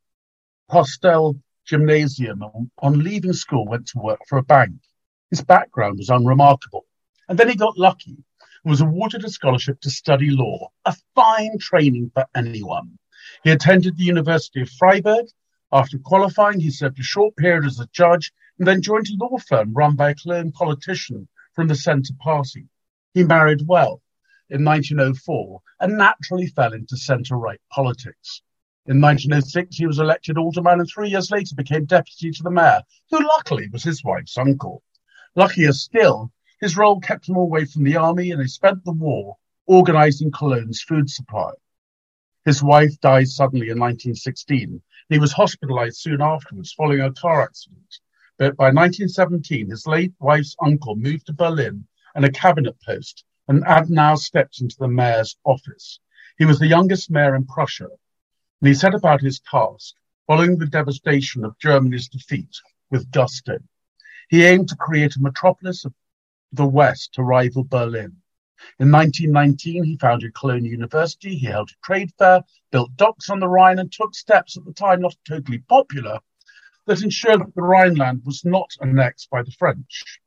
Postel 0.69 1.35
Gymnasium 1.65 2.41
and 2.41 2.71
on 2.77 3.03
leaving 3.03 3.33
school 3.33 3.67
went 3.67 3.87
to 3.87 3.99
work 3.99 4.21
for 4.29 4.37
a 4.37 4.43
bank. 4.43 4.75
His 5.29 5.43
background 5.43 5.97
was 5.97 6.07
unremarkable. 6.07 6.85
And 7.27 7.37
then 7.37 7.49
he 7.49 7.57
got 7.57 7.77
lucky 7.77 8.15
and 8.63 8.71
was 8.71 8.79
awarded 8.79 9.25
a 9.25 9.29
scholarship 9.29 9.81
to 9.81 9.89
study 9.89 10.29
law, 10.29 10.69
a 10.85 10.95
fine 11.15 11.57
training 11.59 12.11
for 12.13 12.25
anyone. 12.33 12.97
He 13.43 13.51
attended 13.51 13.97
the 13.97 14.05
University 14.05 14.61
of 14.61 14.69
Freiburg. 14.69 15.25
After 15.69 15.97
qualifying, 15.97 16.61
he 16.61 16.71
served 16.71 17.01
a 17.01 17.03
short 17.03 17.35
period 17.35 17.65
as 17.65 17.81
a 17.81 17.89
judge 17.91 18.31
and 18.57 18.65
then 18.65 18.81
joined 18.81 19.07
a 19.09 19.21
law 19.21 19.37
firm 19.37 19.73
run 19.73 19.97
by 19.97 20.11
a 20.11 20.15
Cologne 20.15 20.53
politician 20.53 21.27
from 21.55 21.67
the 21.67 21.75
Centre 21.75 22.13
Party. 22.21 22.69
He 23.15 23.23
married 23.23 23.65
well 23.65 24.01
in 24.49 24.65
1904 24.65 25.61
and 25.79 25.97
naturally 25.97 26.47
fell 26.47 26.73
into 26.73 26.97
centre 26.97 27.37
right 27.37 27.61
politics. 27.71 28.41
In 28.87 28.99
1906, 28.99 29.77
he 29.77 29.87
was 29.87 29.99
elected 29.99 30.37
alderman 30.37 30.81
and 30.81 30.89
three 30.89 31.11
years 31.11 31.31
later 31.31 31.55
became 31.55 31.85
deputy 31.85 32.31
to 32.31 32.43
the 32.43 32.51
mayor, 32.51 32.81
who 33.09 33.25
luckily 33.25 33.69
was 33.69 33.85
his 33.85 34.03
wife's 34.03 34.37
uncle. 34.37 34.83
Luckier 35.33 35.71
still, 35.71 36.33
his 36.59 36.75
role 36.75 36.99
kept 36.99 37.29
him 37.29 37.37
away 37.37 37.63
from 37.63 37.85
the 37.85 37.95
army 37.95 38.31
and 38.31 38.41
he 38.41 38.49
spent 38.49 38.83
the 38.83 38.91
war 38.91 39.37
organising 39.65 40.29
Cologne's 40.29 40.81
food 40.81 41.09
supply. 41.09 41.51
His 42.43 42.61
wife 42.61 42.99
died 42.99 43.29
suddenly 43.29 43.69
in 43.69 43.79
1916. 43.79 44.81
He 45.07 45.19
was 45.19 45.33
hospitalised 45.33 45.95
soon 45.95 46.21
afterwards 46.21 46.73
following 46.73 46.99
a 46.99 47.13
car 47.13 47.43
accident. 47.43 47.99
But 48.37 48.57
by 48.57 48.73
1917, 48.73 49.69
his 49.69 49.87
late 49.87 50.13
wife's 50.19 50.57
uncle 50.61 50.97
moved 50.97 51.27
to 51.27 51.33
Berlin 51.33 51.87
and 52.15 52.25
a 52.25 52.31
cabinet 52.31 52.75
post, 52.83 53.25
and 53.47 53.63
Adenauer 53.65 54.17
stepped 54.17 54.61
into 54.61 54.75
the 54.79 54.87
mayor's 54.87 55.37
office. 55.43 55.99
He 56.37 56.45
was 56.45 56.57
the 56.57 56.67
youngest 56.67 57.11
mayor 57.11 57.35
in 57.35 57.45
Prussia, 57.45 57.89
and 58.61 58.67
he 58.67 58.73
set 58.73 58.95
about 58.95 59.21
his 59.21 59.41
task, 59.41 59.93
following 60.25 60.57
the 60.57 60.65
devastation 60.65 61.45
of 61.45 61.59
Germany's 61.59 62.07
defeat, 62.07 62.55
with 62.89 63.11
gusto. 63.11 63.59
He 64.29 64.43
aimed 64.43 64.69
to 64.69 64.75
create 64.75 65.15
a 65.15 65.21
metropolis 65.21 65.85
of 65.85 65.93
the 66.51 66.65
West 66.65 67.13
to 67.13 67.23
rival 67.23 67.63
Berlin. 67.63 68.15
In 68.79 68.89
1919, 68.89 69.83
he 69.83 69.97
founded 69.97 70.33
Cologne 70.33 70.65
University. 70.65 71.35
He 71.35 71.45
held 71.47 71.69
a 71.69 71.85
trade 71.85 72.11
fair, 72.17 72.43
built 72.71 72.95
docks 72.95 73.29
on 73.29 73.39
the 73.39 73.49
Rhine, 73.49 73.79
and 73.79 73.91
took 73.91 74.15
steps 74.15 74.57
at 74.57 74.63
the 74.65 74.73
time 74.73 75.01
not 75.01 75.15
totally 75.27 75.59
popular 75.59 76.19
that 76.85 77.03
ensured 77.03 77.41
that 77.41 77.53
the 77.53 77.61
Rhineland 77.61 78.23
was 78.25 78.45
not 78.45 78.71
annexed 78.79 79.29
by 79.29 79.43
the 79.43 79.51
French. 79.51 80.21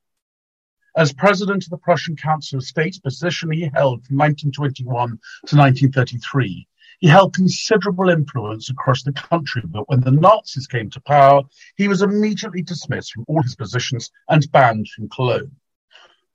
As 0.99 1.12
president 1.12 1.62
of 1.62 1.71
the 1.71 1.78
Prussian 1.78 2.17
Council 2.17 2.59
of 2.59 2.64
State, 2.64 3.00
position 3.05 3.52
he 3.52 3.71
held 3.73 4.05
from 4.05 4.17
1921 4.17 5.11
to 5.47 5.57
1933, 5.57 6.67
he 6.99 7.07
held 7.07 7.37
considerable 7.37 8.09
influence 8.09 8.69
across 8.69 9.05
the 9.05 9.12
country, 9.12 9.62
but 9.64 9.88
when 9.88 10.00
the 10.00 10.11
Nazis 10.11 10.67
came 10.67 10.90
to 10.90 11.00
power, 11.02 11.43
he 11.76 11.87
was 11.87 12.02
immediately 12.02 12.62
dismissed 12.62 13.12
from 13.12 13.25
all 13.28 13.40
his 13.43 13.55
positions 13.55 14.11
and 14.28 14.50
banned 14.50 14.88
from 14.88 15.09
Cologne. 15.09 15.55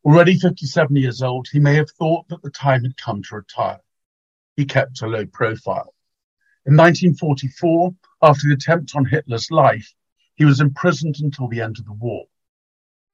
Already 0.05 0.39
57 0.39 0.95
years 0.95 1.21
old, 1.21 1.49
he 1.51 1.59
may 1.59 1.75
have 1.75 1.91
thought 1.91 2.29
that 2.29 2.41
the 2.41 2.49
time 2.49 2.83
had 2.83 2.95
come 2.95 3.21
to 3.23 3.35
retire. 3.35 3.81
He 4.55 4.63
kept 4.63 5.01
a 5.01 5.07
low 5.07 5.25
profile. 5.25 5.93
In 6.65 6.77
1944, 6.77 7.93
after 8.21 8.47
the 8.47 8.53
attempt 8.53 8.95
on 8.95 9.03
Hitler's 9.03 9.51
life, 9.51 9.93
he 10.35 10.45
was 10.45 10.61
imprisoned 10.61 11.17
until 11.19 11.49
the 11.49 11.59
end 11.59 11.79
of 11.79 11.85
the 11.85 11.91
war. 11.91 12.27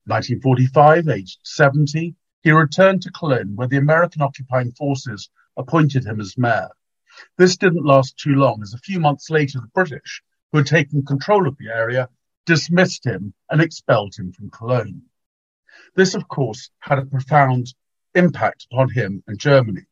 1945, 0.06 1.10
aged 1.10 1.40
70, 1.44 2.16
he 2.42 2.52
returned 2.52 3.02
to 3.02 3.12
Cologne, 3.12 3.56
where 3.56 3.68
the 3.68 3.78
American 3.78 4.22
occupying 4.22 4.72
forces 4.72 5.30
appointed 5.58 6.06
him 6.06 6.20
as 6.20 6.38
mayor. 6.38 6.70
This 7.38 7.58
didn't 7.58 7.86
last 7.86 8.18
too 8.18 8.36
long, 8.36 8.62
as 8.62 8.74
a 8.74 8.80
few 8.80 9.00
months 9.00 9.30
later, 9.30 9.60
the 9.60 9.68
British, 9.68 10.24
who 10.52 10.60
had 10.60 10.68
taken 10.68 11.06
control 11.06 11.48
of 11.48 11.58
the 11.58 11.68
area, 11.68 12.10
dismissed 12.46 13.06
him 13.06 13.34
and 13.50 13.62
expelled 13.62 14.16
him 14.16 14.32
from 14.32 14.50
Cologne. 14.50 15.04
This, 15.96 16.16
of 16.16 16.28
course, 16.28 16.72
had 16.80 17.00
a 17.00 17.06
profound 17.06 17.74
impact 18.16 18.68
upon 18.72 18.90
him 18.90 19.24
and 19.28 19.38
Germany. 19.38 19.86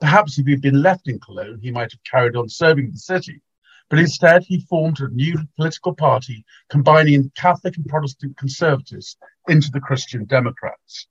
Perhaps 0.00 0.38
if 0.38 0.46
he'd 0.46 0.62
been 0.62 0.80
left 0.80 1.08
in 1.08 1.18
Cologne, 1.18 1.58
he 1.60 1.70
might 1.70 1.90
have 1.92 2.04
carried 2.04 2.36
on 2.36 2.48
serving 2.48 2.90
the 2.92 2.98
city, 2.98 3.42
but 3.90 3.98
instead 3.98 4.44
he 4.44 4.60
formed 4.60 5.00
a 5.00 5.08
new 5.08 5.36
political 5.56 5.94
party 5.94 6.44
combining 6.68 7.30
Catholic 7.30 7.76
and 7.76 7.86
Protestant 7.86 8.36
conservatives 8.36 9.16
into 9.48 9.70
the 9.70 9.80
Christian 9.80 10.24
Democrats. 10.24 11.06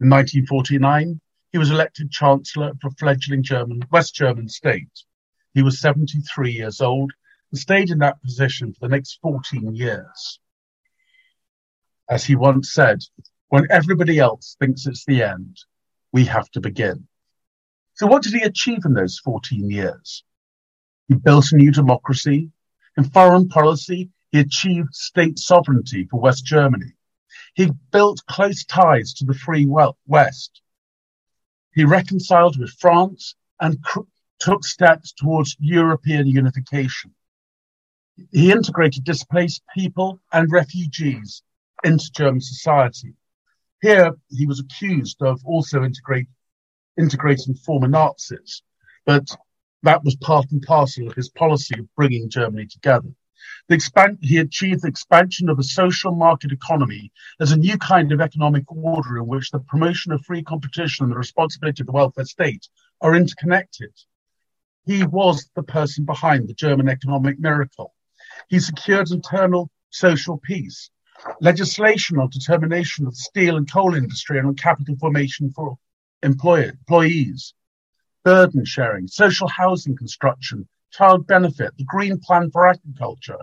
In 0.00 0.08
1949, 0.10 1.20
he 1.52 1.58
was 1.58 1.70
elected 1.70 2.10
Chancellor 2.10 2.70
of 2.70 2.78
a 2.84 2.90
fledgling 2.98 3.42
German, 3.42 3.82
West 3.92 4.14
German 4.14 4.48
state. 4.48 4.90
He 5.52 5.62
was 5.62 5.80
73 5.80 6.50
years 6.50 6.80
old 6.80 7.12
and 7.52 7.58
stayed 7.60 7.90
in 7.90 7.98
that 7.98 8.20
position 8.22 8.72
for 8.72 8.80
the 8.80 8.96
next 8.96 9.20
14 9.22 9.74
years. 9.76 10.40
As 12.10 12.24
he 12.24 12.34
once 12.34 12.72
said, 12.72 12.98
when 13.48 13.68
everybody 13.70 14.18
else 14.18 14.56
thinks 14.58 14.86
it's 14.86 15.04
the 15.04 15.22
end, 15.22 15.58
we 16.12 16.24
have 16.24 16.50
to 16.50 16.60
begin. 16.60 17.06
So, 17.94 18.08
what 18.08 18.24
did 18.24 18.32
he 18.32 18.42
achieve 18.42 18.84
in 18.84 18.94
those 18.94 19.20
14 19.20 19.70
years? 19.70 20.24
He 21.06 21.14
built 21.14 21.52
a 21.52 21.56
new 21.56 21.70
democracy. 21.70 22.50
In 22.96 23.04
foreign 23.04 23.48
policy, 23.48 24.10
he 24.32 24.40
achieved 24.40 24.94
state 24.94 25.38
sovereignty 25.38 26.08
for 26.10 26.20
West 26.20 26.44
Germany. 26.44 26.94
He 27.54 27.70
built 27.90 28.24
close 28.26 28.64
ties 28.64 29.14
to 29.14 29.24
the 29.24 29.34
free 29.34 29.66
West. 30.06 30.62
He 31.74 31.84
reconciled 31.84 32.58
with 32.58 32.70
France 32.70 33.34
and 33.60 33.82
cr- 33.82 34.00
took 34.38 34.64
steps 34.64 35.12
towards 35.12 35.56
European 35.58 36.26
unification. 36.26 37.14
He 38.30 38.52
integrated 38.52 39.04
displaced 39.04 39.62
people 39.74 40.20
and 40.32 40.52
refugees 40.52 41.42
into 41.82 42.10
German 42.12 42.40
society. 42.40 43.14
Here, 43.82 44.12
he 44.30 44.46
was 44.46 44.60
accused 44.60 45.20
of 45.20 45.44
also 45.44 45.82
integrate, 45.82 46.28
integrating 46.96 47.54
former 47.54 47.88
Nazis, 47.88 48.62
but 49.04 49.26
that 49.82 50.04
was 50.04 50.16
part 50.16 50.50
and 50.52 50.62
parcel 50.62 51.08
of 51.08 51.14
his 51.14 51.28
policy 51.28 51.78
of 51.78 51.94
bringing 51.94 52.30
Germany 52.30 52.66
together. 52.66 53.10
Expand- 53.68 54.18
he 54.20 54.38
achieved 54.38 54.82
the 54.82 54.88
expansion 54.88 55.48
of 55.48 55.58
a 55.58 55.62
social 55.62 56.12
market 56.12 56.52
economy 56.52 57.12
as 57.40 57.52
a 57.52 57.56
new 57.56 57.78
kind 57.78 58.12
of 58.12 58.20
economic 58.20 58.64
order 58.68 59.18
in 59.18 59.26
which 59.26 59.50
the 59.50 59.58
promotion 59.58 60.12
of 60.12 60.24
free 60.24 60.42
competition 60.42 61.04
and 61.04 61.12
the 61.12 61.18
responsibility 61.18 61.82
of 61.82 61.86
the 61.86 61.92
welfare 61.92 62.24
state 62.24 62.68
are 63.00 63.14
interconnected. 63.14 63.92
He 64.86 65.04
was 65.04 65.50
the 65.54 65.62
person 65.62 66.04
behind 66.04 66.48
the 66.48 66.54
German 66.54 66.88
economic 66.88 67.38
miracle. 67.38 67.94
He 68.48 68.60
secured 68.60 69.10
internal 69.10 69.70
social 69.90 70.38
peace, 70.38 70.90
legislation 71.40 72.18
on 72.18 72.28
determination 72.28 73.06
of 73.06 73.12
the 73.12 73.16
steel 73.16 73.56
and 73.56 73.70
coal 73.70 73.94
industry 73.94 74.38
and 74.38 74.48
on 74.48 74.56
capital 74.56 74.96
formation 74.96 75.50
for 75.50 75.78
employer, 76.22 76.70
employees, 76.70 77.54
burden 78.24 78.64
sharing, 78.64 79.06
social 79.06 79.48
housing 79.48 79.96
construction, 79.96 80.68
child 80.96 81.26
benefit, 81.26 81.76
the 81.76 81.84
Green 81.84 82.18
Plan 82.20 82.50
for 82.50 82.66
Agriculture, 82.66 83.38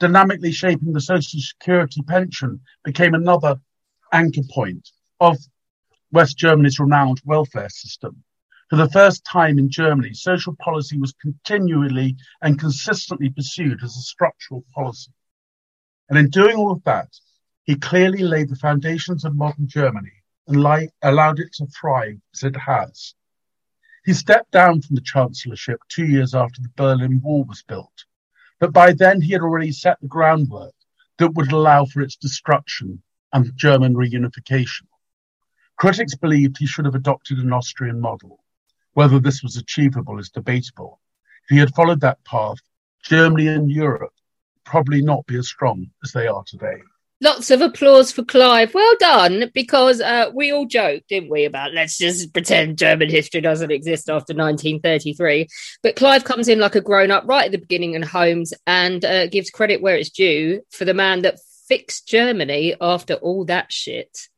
dynamically 0.00 0.52
shaping 0.52 0.92
the 0.92 1.00
Social 1.00 1.40
Security 1.40 2.02
pension 2.02 2.60
became 2.82 3.14
another 3.14 3.60
anchor 4.12 4.42
point 4.50 4.90
of 5.20 5.36
West 6.12 6.38
Germany's 6.38 6.78
renowned 6.78 7.20
welfare 7.24 7.68
system. 7.68 8.24
For 8.70 8.76
the 8.76 8.88
first 8.90 9.24
time 9.24 9.58
in 9.58 9.70
Germany, 9.70 10.14
social 10.14 10.56
policy 10.56 10.98
was 10.98 11.12
continually 11.20 12.16
and 12.40 12.58
consistently 12.58 13.28
pursued 13.28 13.82
as 13.82 13.96
a 13.96 14.00
structural 14.00 14.64
policy. 14.74 15.12
And 16.08 16.18
in 16.18 16.30
doing 16.30 16.56
all 16.56 16.72
of 16.72 16.82
that, 16.84 17.08
he 17.64 17.76
clearly 17.76 18.22
laid 18.22 18.48
the 18.48 18.56
foundations 18.56 19.24
of 19.24 19.36
modern 19.36 19.68
Germany 19.68 20.12
and 20.46 20.56
allowed 21.02 21.40
it 21.40 21.52
to 21.54 21.66
thrive 21.66 22.18
as 22.34 22.42
it 22.42 22.56
has. 22.56 23.14
He 24.04 24.12
stepped 24.12 24.50
down 24.50 24.82
from 24.82 24.96
the 24.96 25.02
chancellorship 25.02 25.80
two 25.88 26.04
years 26.04 26.34
after 26.34 26.60
the 26.60 26.68
Berlin 26.76 27.22
Wall 27.22 27.44
was 27.44 27.62
built, 27.62 28.04
but 28.60 28.72
by 28.72 28.92
then 28.92 29.22
he 29.22 29.32
had 29.32 29.40
already 29.40 29.72
set 29.72 29.98
the 30.00 30.08
groundwork 30.08 30.74
that 31.16 31.32
would 31.32 31.50
allow 31.52 31.86
for 31.86 32.02
its 32.02 32.16
destruction 32.16 33.02
and 33.32 33.56
German 33.56 33.94
reunification. 33.94 34.82
Critics 35.76 36.14
believed 36.14 36.58
he 36.58 36.66
should 36.66 36.84
have 36.84 36.94
adopted 36.94 37.38
an 37.38 37.52
Austrian 37.52 37.98
model. 37.98 38.44
Whether 38.92 39.18
this 39.18 39.42
was 39.42 39.56
achievable 39.56 40.18
is 40.18 40.28
debatable. 40.28 41.00
If 41.44 41.54
he 41.54 41.58
had 41.58 41.74
followed 41.74 42.00
that 42.00 42.22
path, 42.24 42.58
Germany 43.02 43.48
and 43.48 43.70
Europe 43.70 44.12
would 44.54 44.64
probably 44.64 45.00
not 45.00 45.26
be 45.26 45.38
as 45.38 45.48
strong 45.48 45.90
as 46.04 46.12
they 46.12 46.26
are 46.26 46.44
today. 46.44 46.80
Lots 47.24 47.50
of 47.50 47.62
applause 47.62 48.12
for 48.12 48.22
Clive. 48.22 48.74
Well 48.74 48.96
done, 49.00 49.50
because 49.54 50.02
uh, 50.02 50.30
we 50.34 50.52
all 50.52 50.66
joked, 50.66 51.08
didn't 51.08 51.30
we, 51.30 51.46
about 51.46 51.72
let's 51.72 51.96
just 51.96 52.34
pretend 52.34 52.76
German 52.76 53.08
history 53.08 53.40
doesn't 53.40 53.70
exist 53.70 54.10
after 54.10 54.34
1933. 54.34 55.48
But 55.82 55.96
Clive 55.96 56.24
comes 56.24 56.48
in 56.48 56.58
like 56.58 56.74
a 56.74 56.82
grown 56.82 57.10
up 57.10 57.24
right 57.26 57.46
at 57.46 57.50
the 57.50 57.56
beginning 57.56 57.94
in 57.94 58.02
Holmes 58.02 58.52
and 58.66 59.02
uh, 59.06 59.26
gives 59.28 59.48
credit 59.48 59.80
where 59.80 59.96
it's 59.96 60.10
due 60.10 60.60
for 60.70 60.84
the 60.84 60.92
man 60.92 61.22
that 61.22 61.38
fixed 61.66 62.06
Germany 62.06 62.74
after 62.78 63.14
all 63.14 63.46
that 63.46 63.72
shit. 63.72 64.28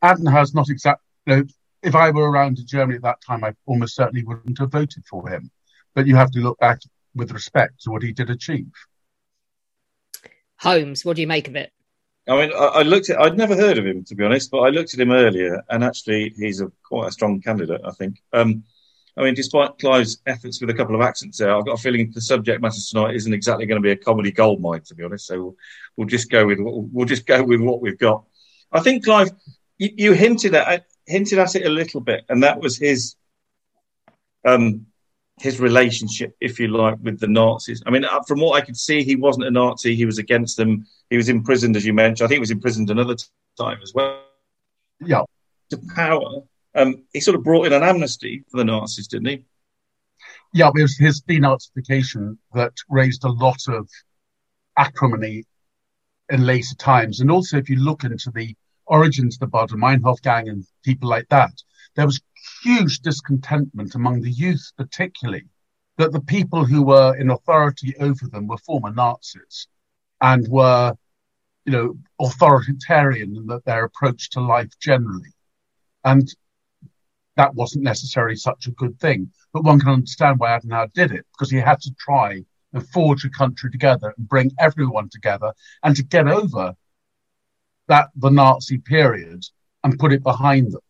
Adenauer's 0.00 0.54
not 0.54 0.68
exactly. 0.68 1.02
If 1.82 1.96
I 1.96 2.10
were 2.10 2.30
around 2.30 2.60
in 2.60 2.68
Germany 2.68 2.98
at 2.98 3.02
that 3.02 3.20
time, 3.20 3.42
I 3.42 3.54
almost 3.66 3.96
certainly 3.96 4.22
wouldn't 4.22 4.60
have 4.60 4.70
voted 4.70 5.04
for 5.10 5.28
him. 5.28 5.50
But 5.92 6.06
you 6.06 6.14
have 6.14 6.30
to 6.30 6.38
look 6.38 6.60
back 6.60 6.78
with 7.16 7.32
respect 7.32 7.82
to 7.82 7.90
what 7.90 8.04
he 8.04 8.12
did 8.12 8.30
achieve. 8.30 8.70
Holmes, 10.58 11.04
what 11.04 11.16
do 11.16 11.22
you 11.22 11.28
make 11.28 11.48
of 11.48 11.56
it? 11.56 11.72
I 12.28 12.40
mean, 12.40 12.52
I, 12.52 12.64
I, 12.64 12.82
looked 12.82 13.08
at. 13.10 13.20
I'd 13.20 13.36
never 13.36 13.54
heard 13.54 13.78
of 13.78 13.86
him 13.86 14.04
to 14.04 14.14
be 14.14 14.24
honest, 14.24 14.50
but 14.50 14.58
I 14.58 14.70
looked 14.70 14.94
at 14.94 15.00
him 15.00 15.12
earlier, 15.12 15.62
and 15.70 15.84
actually, 15.84 16.34
he's 16.36 16.60
a 16.60 16.70
quite 16.82 17.08
a 17.08 17.12
strong 17.12 17.40
candidate. 17.40 17.80
I 17.84 17.92
think. 17.92 18.20
Um, 18.32 18.64
I 19.18 19.22
mean, 19.22 19.34
despite 19.34 19.78
Clive's 19.78 20.20
efforts 20.26 20.60
with 20.60 20.68
a 20.68 20.74
couple 20.74 20.94
of 20.94 21.00
accents 21.00 21.38
there, 21.38 21.54
I've 21.54 21.64
got 21.64 21.78
a 21.78 21.82
feeling 21.82 22.12
the 22.14 22.20
subject 22.20 22.60
matter 22.60 22.80
tonight 22.86 23.14
isn't 23.14 23.32
exactly 23.32 23.64
going 23.64 23.80
to 23.80 23.86
be 23.86 23.92
a 23.92 23.96
comedy 23.96 24.30
goldmine, 24.30 24.82
to 24.82 24.94
be 24.94 25.04
honest. 25.04 25.26
So 25.26 25.40
we'll, 25.40 25.56
we'll 25.96 26.06
just 26.06 26.30
go 26.30 26.46
with 26.46 26.58
what, 26.60 26.74
we'll 26.92 27.06
just 27.06 27.26
go 27.26 27.42
with 27.42 27.60
what 27.60 27.80
we've 27.80 27.98
got. 27.98 28.24
I 28.72 28.80
think 28.80 29.04
Clive, 29.04 29.30
you, 29.78 29.90
you 29.96 30.12
hinted 30.12 30.54
at 30.54 30.84
hinted 31.06 31.38
at 31.38 31.54
it 31.54 31.64
a 31.64 31.70
little 31.70 32.00
bit, 32.00 32.24
and 32.28 32.42
that 32.42 32.60
was 32.60 32.76
his 32.76 33.14
um, 34.44 34.86
his 35.38 35.60
relationship, 35.60 36.34
if 36.40 36.58
you 36.58 36.68
like, 36.68 36.96
with 37.02 37.20
the 37.20 37.28
Nazis. 37.28 37.82
I 37.86 37.90
mean, 37.90 38.04
uh, 38.04 38.22
from 38.22 38.40
what 38.40 38.60
I 38.60 38.64
could 38.64 38.76
see, 38.76 39.02
he 39.02 39.16
wasn't 39.16 39.46
a 39.46 39.50
Nazi. 39.50 39.94
He 39.94 40.06
was 40.06 40.18
against 40.18 40.56
them. 40.56 40.86
He 41.10 41.16
was 41.16 41.28
imprisoned, 41.28 41.76
as 41.76 41.84
you 41.84 41.92
mentioned. 41.92 42.24
I 42.24 42.28
think 42.28 42.36
he 42.36 42.40
was 42.40 42.50
imprisoned 42.50 42.90
another 42.90 43.16
time 43.58 43.78
as 43.82 43.92
well. 43.94 44.22
Yeah. 45.00 45.22
To 45.70 45.78
power, 45.94 46.42
um, 46.74 47.04
he 47.12 47.20
sort 47.20 47.34
of 47.34 47.44
brought 47.44 47.66
in 47.66 47.72
an 47.72 47.82
amnesty 47.82 48.44
for 48.50 48.56
the 48.56 48.64
Nazis, 48.64 49.08
didn't 49.08 49.28
he? 49.28 49.44
Yeah, 50.52 50.70
it 50.74 50.82
was 50.82 50.96
his 50.96 51.20
denazification 51.20 52.38
that 52.54 52.72
raised 52.88 53.24
a 53.24 53.28
lot 53.28 53.60
of 53.68 53.88
acrimony 54.78 55.44
in 56.30 56.46
later 56.46 56.74
times. 56.76 57.20
And 57.20 57.30
also, 57.30 57.58
if 57.58 57.68
you 57.68 57.76
look 57.76 58.04
into 58.04 58.30
the 58.30 58.54
origins 58.86 59.36
of 59.36 59.40
the 59.40 59.46
Baader 59.48 59.72
Meinhof 59.72 60.22
gang 60.22 60.48
and 60.48 60.64
people 60.82 61.08
like 61.08 61.28
that, 61.28 61.52
there 61.94 62.06
was 62.06 62.20
huge 62.66 62.98
discontentment 62.98 63.94
among 63.94 64.20
the 64.20 64.30
youth, 64.30 64.72
particularly, 64.76 65.46
that 65.98 66.12
the 66.12 66.20
people 66.20 66.64
who 66.64 66.82
were 66.82 67.16
in 67.16 67.30
authority 67.30 67.94
over 68.00 68.26
them 68.26 68.48
were 68.48 68.58
former 68.58 68.92
Nazis 68.92 69.68
and 70.20 70.46
were, 70.48 70.94
you 71.64 71.72
know, 71.72 71.96
authoritarian 72.20 73.36
in 73.36 73.60
their 73.64 73.84
approach 73.84 74.30
to 74.30 74.40
life 74.40 74.72
generally. 74.80 75.32
And 76.04 76.28
that 77.36 77.54
wasn't 77.54 77.84
necessarily 77.84 78.36
such 78.36 78.66
a 78.66 78.72
good 78.72 78.98
thing. 78.98 79.30
But 79.52 79.64
one 79.64 79.78
can 79.78 79.90
understand 79.90 80.40
why 80.40 80.58
Adenauer 80.58 80.92
did 80.92 81.12
it, 81.12 81.24
because 81.32 81.50
he 81.50 81.58
had 81.58 81.80
to 81.82 81.94
try 81.98 82.42
and 82.72 82.88
forge 82.88 83.24
a 83.24 83.30
country 83.30 83.70
together 83.70 84.12
and 84.16 84.28
bring 84.28 84.50
everyone 84.58 85.08
together 85.08 85.52
and 85.84 85.94
to 85.94 86.02
get 86.02 86.26
over 86.26 86.74
that 87.86 88.08
the 88.16 88.30
Nazi 88.30 88.78
period 88.78 89.44
and 89.84 89.98
put 89.98 90.12
it 90.12 90.24
behind 90.24 90.72
them. 90.72 90.80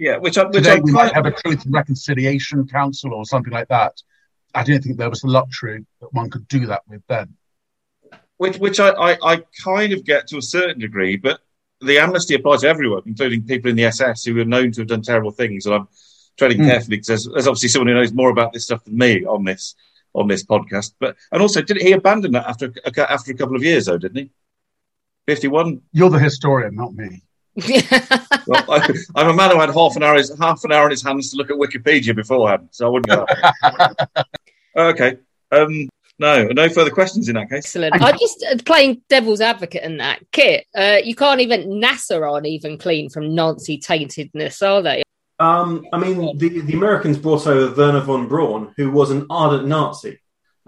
Yeah, 0.00 0.16
which, 0.16 0.38
I, 0.38 0.44
which 0.44 0.54
Today 0.54 0.76
I 0.76 0.80
we 0.80 0.92
might 0.92 1.12
have 1.12 1.26
a 1.26 1.30
Truth 1.30 1.66
and 1.66 1.74
Reconciliation 1.74 2.66
Council 2.66 3.12
or 3.12 3.26
something 3.26 3.52
like 3.52 3.68
that. 3.68 4.02
I 4.54 4.64
don't 4.64 4.82
think 4.82 4.96
there 4.96 5.10
was 5.10 5.20
the 5.20 5.28
luxury 5.28 5.84
that 6.00 6.14
one 6.14 6.30
could 6.30 6.48
do 6.48 6.64
that 6.66 6.82
with 6.88 7.02
then. 7.06 7.34
Which, 8.38 8.56
which 8.56 8.80
I, 8.80 8.88
I, 8.92 9.18
I 9.22 9.42
kind 9.62 9.92
of 9.92 10.06
get 10.06 10.26
to 10.28 10.38
a 10.38 10.42
certain 10.42 10.78
degree, 10.78 11.18
but 11.18 11.40
the 11.82 11.98
amnesty 11.98 12.34
applies 12.34 12.62
to 12.62 12.68
everyone, 12.68 13.02
including 13.04 13.42
people 13.42 13.68
in 13.68 13.76
the 13.76 13.84
SS 13.84 14.24
who 14.24 14.40
are 14.40 14.46
known 14.46 14.72
to 14.72 14.80
have 14.80 14.88
done 14.88 15.02
terrible 15.02 15.32
things. 15.32 15.66
And 15.66 15.74
I'm 15.74 15.88
treading 16.38 16.60
Mm. 16.60 16.70
carefully 16.70 16.96
because 16.96 17.06
there's, 17.08 17.28
there's 17.34 17.46
obviously 17.46 17.68
someone 17.68 17.88
who 17.88 17.94
knows 17.94 18.14
more 18.14 18.30
about 18.30 18.54
this 18.54 18.64
stuff 18.64 18.82
than 18.84 18.96
me 18.96 19.26
on 19.26 19.44
this 19.44 19.74
on 20.14 20.28
this 20.28 20.46
podcast. 20.46 20.94
But 20.98 21.16
and 21.30 21.42
also, 21.42 21.60
did 21.60 21.76
he 21.76 21.92
abandon 21.92 22.32
that 22.32 22.48
after 22.48 22.72
a, 22.86 23.12
after 23.12 23.32
a 23.32 23.36
couple 23.36 23.54
of 23.54 23.62
years 23.62 23.84
though? 23.84 23.98
Didn't 23.98 24.16
he? 24.16 24.30
Fifty 25.26 25.48
one. 25.48 25.82
You're 25.92 26.08
the 26.08 26.18
historian, 26.18 26.74
not 26.74 26.94
me. 26.94 27.22
Well, 28.46 28.64
I, 28.68 28.92
I'm 29.14 29.28
a 29.28 29.34
man 29.34 29.50
who 29.50 29.60
had 29.60 29.70
half 29.70 29.96
an 29.96 30.02
hour 30.02 30.20
half 30.38 30.64
an 30.64 30.72
hour 30.72 30.86
in 30.86 30.90
his 30.90 31.02
hands 31.02 31.30
to 31.30 31.36
look 31.36 31.50
at 31.50 31.56
Wikipedia 31.56 32.14
beforehand, 32.16 32.68
so 32.72 32.86
I 32.86 32.90
wouldn't 32.90 33.08
go. 33.08 33.26
okay. 34.76 35.18
Um, 35.52 35.88
no, 36.20 36.48
no 36.48 36.68
further 36.68 36.90
questions 36.90 37.28
in 37.28 37.34
that 37.36 37.48
case. 37.48 37.64
Excellent. 37.64 37.94
I'm 38.02 38.18
just 38.18 38.44
uh, 38.44 38.56
playing 38.64 39.02
devil's 39.08 39.40
advocate 39.40 39.82
in 39.82 39.96
that. 39.96 40.20
Kit, 40.32 40.66
uh, 40.74 40.98
you 41.02 41.14
can't 41.14 41.40
even, 41.40 41.80
NASA 41.80 42.20
aren't 42.20 42.46
even 42.46 42.76
clean 42.76 43.08
from 43.08 43.34
Nazi 43.34 43.78
taintedness, 43.78 44.66
are 44.66 44.82
they? 44.82 45.02
Um, 45.38 45.86
I 45.94 45.98
mean, 45.98 46.36
the, 46.36 46.60
the 46.60 46.74
Americans 46.74 47.16
brought 47.16 47.46
over 47.46 47.74
Wernher 47.74 48.00
von 48.00 48.28
Braun, 48.28 48.74
who 48.76 48.90
was 48.90 49.10
an 49.10 49.26
ardent 49.30 49.66
Nazi. 49.66 50.18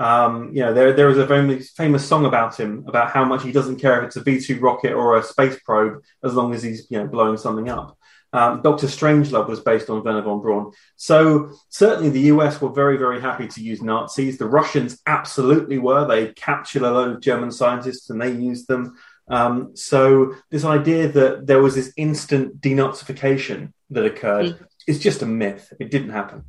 Um, 0.02 0.32
you 0.54 0.62
know, 0.62 0.72
there 0.74 0.92
there 0.98 1.10
is 1.10 1.18
a 1.18 1.26
very 1.26 1.60
famous 1.60 2.04
song 2.10 2.24
about 2.26 2.58
him 2.58 2.84
about 2.90 3.10
how 3.10 3.24
much 3.24 3.42
he 3.44 3.52
doesn't 3.52 3.80
care 3.84 3.98
if 3.98 4.04
it's 4.06 4.16
a 4.16 4.22
V 4.22 4.40
two 4.40 4.58
rocket 4.60 4.92
or 5.00 5.16
a 5.16 5.22
space 5.22 5.56
probe, 5.64 5.94
as 6.26 6.34
long 6.34 6.48
as 6.54 6.62
he's 6.62 6.80
you 6.90 6.98
know 6.98 7.06
blowing 7.06 7.36
something 7.36 7.68
up. 7.68 7.88
Um, 8.34 8.62
Doctor 8.62 8.86
Strangelove 8.86 9.46
was 9.48 9.60
based 9.60 9.90
on 9.90 10.02
Wernher 10.02 10.22
von 10.22 10.40
Braun. 10.40 10.72
So 10.96 11.50
certainly 11.68 12.10
the 12.10 12.26
US 12.34 12.60
were 12.62 12.72
very 12.82 12.96
very 12.96 13.20
happy 13.28 13.46
to 13.46 13.60
use 13.62 13.80
Nazis. 13.82 14.38
The 14.38 14.46
Russians 14.60 14.92
absolutely 15.06 15.78
were. 15.78 16.06
They 16.06 16.32
captured 16.32 16.82
a 16.82 16.90
load 16.90 17.10
of 17.14 17.20
German 17.20 17.50
scientists 17.52 18.08
and 18.10 18.20
they 18.20 18.32
used 18.32 18.66
them. 18.68 18.96
Um, 19.28 19.76
so 19.76 20.34
this 20.50 20.64
idea 20.64 21.08
that 21.08 21.46
there 21.46 21.62
was 21.62 21.74
this 21.74 21.92
instant 21.96 22.60
denazification 22.60 23.72
that 23.90 24.04
occurred 24.04 24.46
Mm. 24.46 24.66
is 24.88 24.98
just 24.98 25.22
a 25.22 25.26
myth. 25.26 25.64
It 25.78 25.90
didn't 25.90 26.10
happen. 26.10 26.42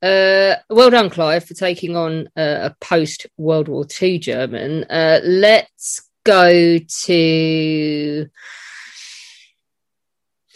Uh, 0.00 0.54
well 0.70 0.90
done, 0.90 1.10
Clive, 1.10 1.44
for 1.44 1.54
taking 1.54 1.96
on 1.96 2.28
uh, 2.36 2.70
a 2.70 2.76
post 2.80 3.26
World 3.36 3.68
War 3.68 3.84
II 4.00 4.18
German. 4.18 4.84
Uh, 4.84 5.20
let's 5.24 6.08
go 6.24 6.78
to. 6.78 8.28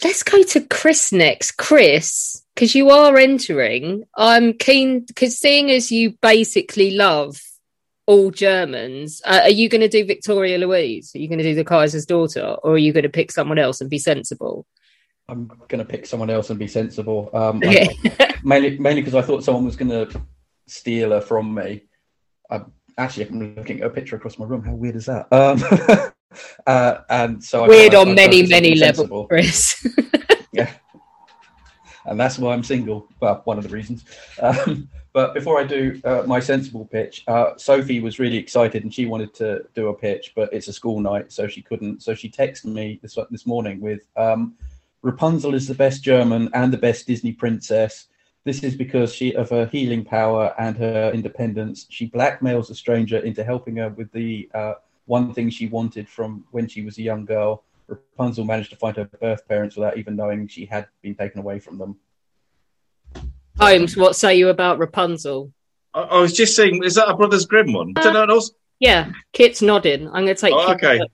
Let's 0.03 0.23
go 0.23 0.43
to 0.43 0.61
Chris 0.61 1.11
next. 1.11 1.51
Chris, 1.53 2.43
because 2.55 2.75
you 2.75 2.89
are 2.89 3.17
entering, 3.17 4.05
I'm 4.15 4.53
keen, 4.53 5.01
because 5.01 5.37
seeing 5.37 5.71
as 5.71 5.91
you 5.91 6.17
basically 6.21 6.91
love 6.91 7.41
all 8.05 8.31
Germans, 8.31 9.21
uh, 9.25 9.41
are 9.43 9.49
you 9.49 9.69
going 9.69 9.81
to 9.81 9.87
do 9.87 10.05
Victoria 10.05 10.57
Louise? 10.57 11.15
Are 11.15 11.19
you 11.19 11.29
going 11.29 11.39
to 11.39 11.43
do 11.43 11.55
the 11.55 11.63
Kaiser's 11.63 12.05
daughter? 12.05 12.57
Or 12.63 12.73
are 12.73 12.77
you 12.77 12.91
going 12.91 13.03
to 13.03 13.09
pick 13.09 13.31
someone 13.31 13.57
else 13.57 13.79
and 13.79 13.89
be 13.89 13.99
sensible? 13.99 14.65
I'm 15.33 15.47
going 15.67 15.79
to 15.79 15.85
pick 15.85 16.05
someone 16.05 16.29
else 16.29 16.49
and 16.51 16.59
be 16.59 16.67
sensible. 16.67 17.29
Um, 17.33 17.59
I- 17.65 17.89
mainly, 18.43 18.77
mainly 18.77 19.01
because 19.01 19.15
I 19.15 19.21
thought 19.23 19.43
someone 19.43 19.65
was 19.65 19.75
going 19.75 19.89
to 19.89 20.21
steal 20.67 21.09
her 21.09 21.21
from 21.21 21.53
me. 21.55 21.83
I 22.51 22.61
actually 22.97 23.27
I'm 23.27 23.55
looking 23.55 23.81
at 23.81 23.87
a 23.87 23.89
picture 23.89 24.15
across 24.15 24.37
my 24.37 24.45
room. 24.45 24.63
How 24.63 24.73
weird 24.73 24.95
is 24.95 25.07
that? 25.07 25.27
Um, 25.33 26.11
uh, 26.67 26.97
and 27.09 27.43
so 27.43 27.67
Weird 27.67 27.95
I- 27.95 28.01
on 28.01 28.09
I 28.09 28.13
many, 28.13 28.45
many 28.45 28.75
levels. 28.75 29.27
Chris. 29.27 29.87
yeah, 30.53 30.71
and 32.05 32.19
that's 32.19 32.37
why 32.37 32.53
I'm 32.53 32.63
single. 32.63 33.07
Well, 33.19 33.41
one 33.45 33.57
of 33.57 33.63
the 33.63 33.69
reasons. 33.71 34.05
Um, 34.39 34.87
but 35.13 35.33
before 35.33 35.59
I 35.59 35.63
do 35.63 35.99
uh, 36.03 36.23
my 36.27 36.39
sensible 36.39 36.85
pitch, 36.85 37.23
uh, 37.27 37.55
Sophie 37.57 37.99
was 37.99 38.19
really 38.19 38.37
excited 38.37 38.83
and 38.83 38.93
she 38.93 39.05
wanted 39.05 39.33
to 39.35 39.63
do 39.75 39.87
a 39.89 39.93
pitch, 39.93 40.33
but 40.35 40.51
it's 40.53 40.67
a 40.67 40.73
school 40.73 40.99
night, 40.99 41.31
so 41.31 41.47
she 41.47 41.61
couldn't. 41.63 42.03
So 42.03 42.13
she 42.13 42.29
texted 42.29 42.65
me 42.65 42.99
this 43.01 43.17
this 43.31 43.45
morning 43.47 43.79
with 43.81 44.01
um, 44.15 44.55
Rapunzel 45.03 45.53
is 45.53 45.67
the 45.67 45.75
best 45.75 46.01
German 46.01 46.49
and 46.53 46.71
the 46.73 46.77
best 46.77 47.05
Disney 47.07 47.33
princess. 47.33 48.07
This 48.45 48.63
is 48.63 48.75
because 48.75 49.13
she 49.13 49.35
of 49.35 49.49
her 49.49 49.65
healing 49.67 50.03
power 50.03 50.53
and 50.57 50.75
her 50.77 51.11
independence. 51.13 51.85
She 51.89 52.09
blackmails 52.09 52.69
a 52.71 52.75
stranger 52.75 53.17
into 53.19 53.43
helping 53.43 53.75
her 53.77 53.89
with 53.89 54.11
the 54.13 54.49
uh, 54.53 54.73
one 55.05 55.33
thing 55.33 55.49
she 55.49 55.67
wanted 55.67 56.07
from 56.09 56.45
when 56.51 56.67
she 56.67 56.81
was 56.81 56.97
a 56.97 57.01
young 57.01 57.25
girl. 57.25 57.63
Rapunzel 57.87 58.45
managed 58.45 58.69
to 58.71 58.77
find 58.77 58.95
her 58.95 59.05
birth 59.05 59.47
parents 59.47 59.75
without 59.75 59.97
even 59.97 60.15
knowing 60.15 60.47
she 60.47 60.65
had 60.65 60.87
been 61.01 61.15
taken 61.15 61.39
away 61.39 61.59
from 61.59 61.77
them. 61.77 61.97
Holmes, 63.59 63.95
what 63.95 64.15
say 64.15 64.35
you 64.35 64.49
about 64.49 64.79
Rapunzel? 64.79 65.51
I, 65.93 66.01
I 66.01 66.19
was 66.19 66.33
just 66.33 66.55
saying, 66.55 66.81
is 66.83 66.95
that 66.95 67.09
a 67.09 67.15
Brothers 67.15 67.45
Grimm 67.45 67.73
one? 67.73 67.93
I 67.97 68.03
don't 68.03 68.13
know. 68.13 68.21
and 68.23 68.31
also- 68.31 68.53
Yeah, 68.79 69.11
Kit's 69.33 69.61
nodding. 69.61 70.07
I'm 70.07 70.25
going 70.25 70.27
to 70.27 70.35
take. 70.35 70.53
Oh, 70.53 70.65
Kit 70.67 70.75
okay. 70.83 70.97
first. 70.99 71.11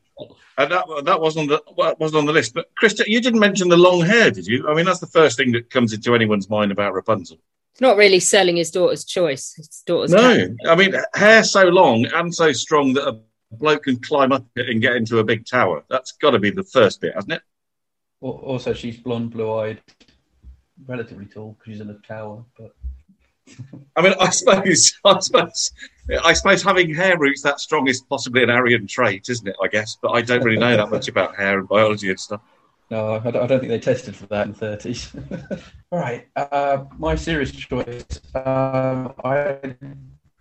And 0.58 0.72
that 0.72 0.86
that 1.06 1.22
wasn't 1.22 1.52
on 1.52 1.60
the 1.78 1.96
wasn't 1.98 2.20
on 2.20 2.26
the 2.26 2.34
list. 2.34 2.54
But 2.54 2.68
Krista, 2.82 3.06
you 3.08 3.22
didn't 3.22 3.40
mention 3.40 3.70
the 3.70 3.78
long 3.78 4.02
hair, 4.02 4.30
did 4.32 4.46
you? 4.46 4.68
I 4.68 4.74
mean, 4.74 4.86
that's 4.86 5.00
the 5.00 5.08
first 5.08 5.38
thing 5.38 5.52
that 5.54 5.70
comes 5.70 5.94
into 5.94 6.14
anyone's 6.16 6.50
mind 6.50 6.72
about 6.72 6.94
Rapunzel. 6.94 7.38
It's 7.72 7.82
not 7.82 7.96
really 7.98 8.20
selling 8.20 8.58
his 8.58 8.72
daughter's 8.72 9.06
choice. 9.06 9.54
His 9.54 9.84
daughter's 9.86 10.12
No, 10.12 10.38
cat. 10.38 10.52
I 10.68 10.76
mean, 10.76 10.94
hair 11.14 11.44
so 11.44 11.64
long 11.64 12.06
and 12.06 12.34
so 12.34 12.52
strong 12.52 12.94
that 12.94 13.08
a 13.08 13.20
bloke 13.52 13.84
can 13.84 13.98
climb 14.00 14.32
up 14.32 14.46
it 14.56 14.70
and 14.70 14.82
get 14.82 14.96
into 14.96 15.20
a 15.20 15.24
big 15.24 15.46
tower. 15.46 15.84
That's 15.90 16.12
got 16.14 16.32
to 16.32 16.40
be 16.40 16.50
the 16.52 16.64
first 16.64 17.00
bit, 17.00 17.16
hasn't 17.16 17.34
it? 17.34 17.42
Also, 18.22 18.74
she's 18.74 18.98
blonde, 18.98 19.32
blue-eyed, 19.32 19.82
relatively 20.86 21.26
tall 21.26 21.56
because 21.58 21.74
she's 21.74 21.82
in 21.82 21.90
a 21.90 21.98
tower. 22.06 22.44
But 22.58 22.76
I 23.96 24.02
mean, 24.02 24.14
I 24.20 24.30
suppose, 24.30 24.94
I 25.06 25.20
suppose, 25.20 25.72
I 26.24 26.34
suppose 26.34 26.64
having 26.64 26.94
hair 26.94 27.18
roots 27.18 27.42
that 27.44 27.60
strong 27.60 27.88
is 27.88 28.02
possibly 28.02 28.44
an 28.44 28.50
Aryan 28.50 28.88
trait, 28.88 29.30
isn't 29.30 29.48
it? 29.48 29.56
I 29.62 29.68
guess, 29.68 29.98
but 30.02 30.12
I 30.12 30.22
don't 30.22 30.44
really 30.44 30.60
know 30.60 30.76
that 30.76 30.90
much 30.90 31.08
about 31.08 31.36
hair 31.36 31.60
and 31.60 31.68
biology 31.68 32.10
and 32.10 32.20
stuff. 32.20 32.42
no, 32.90 33.22
I 33.24 33.32
don't, 33.32 33.48
think 33.48 33.68
they 33.68 33.80
tested 33.80 34.16
for 34.16 34.26
that 34.28 34.48
in 34.48 34.54
the 34.54 34.78
30s. 34.78 35.62
All 35.92 36.00
right, 36.00 36.28
uh, 36.36 36.86
my 36.98 37.16
serious 37.16 37.52
choice. 37.52 38.06
Um, 38.34 39.14
I 39.24 39.76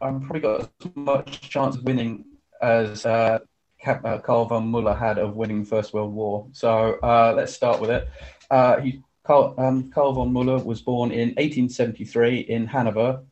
I'm 0.00 0.20
probably 0.20 0.40
got 0.40 0.60
as 0.60 0.90
much 0.94 1.40
chance 1.40 1.76
of 1.76 1.84
winning 1.84 2.24
as 2.62 3.04
uh, 3.04 3.40
uh, 3.86 4.18
Karl 4.18 4.44
von 4.46 4.68
Muller 4.68 4.94
had 4.94 5.18
of 5.18 5.36
winning 5.36 5.64
First 5.64 5.92
World 5.92 6.12
War. 6.12 6.46
So 6.52 6.98
uh, 7.02 7.34
let's 7.36 7.52
start 7.52 7.80
with 7.80 7.90
it. 7.90 8.08
Uh, 8.50 8.80
he, 8.80 9.02
Karl, 9.24 9.54
um, 9.58 9.90
von 9.92 10.32
Muller 10.32 10.58
was 10.58 10.80
born 10.82 11.10
in 11.10 11.28
1873 11.30 12.38
in 12.38 12.66
Hanover. 12.66 13.22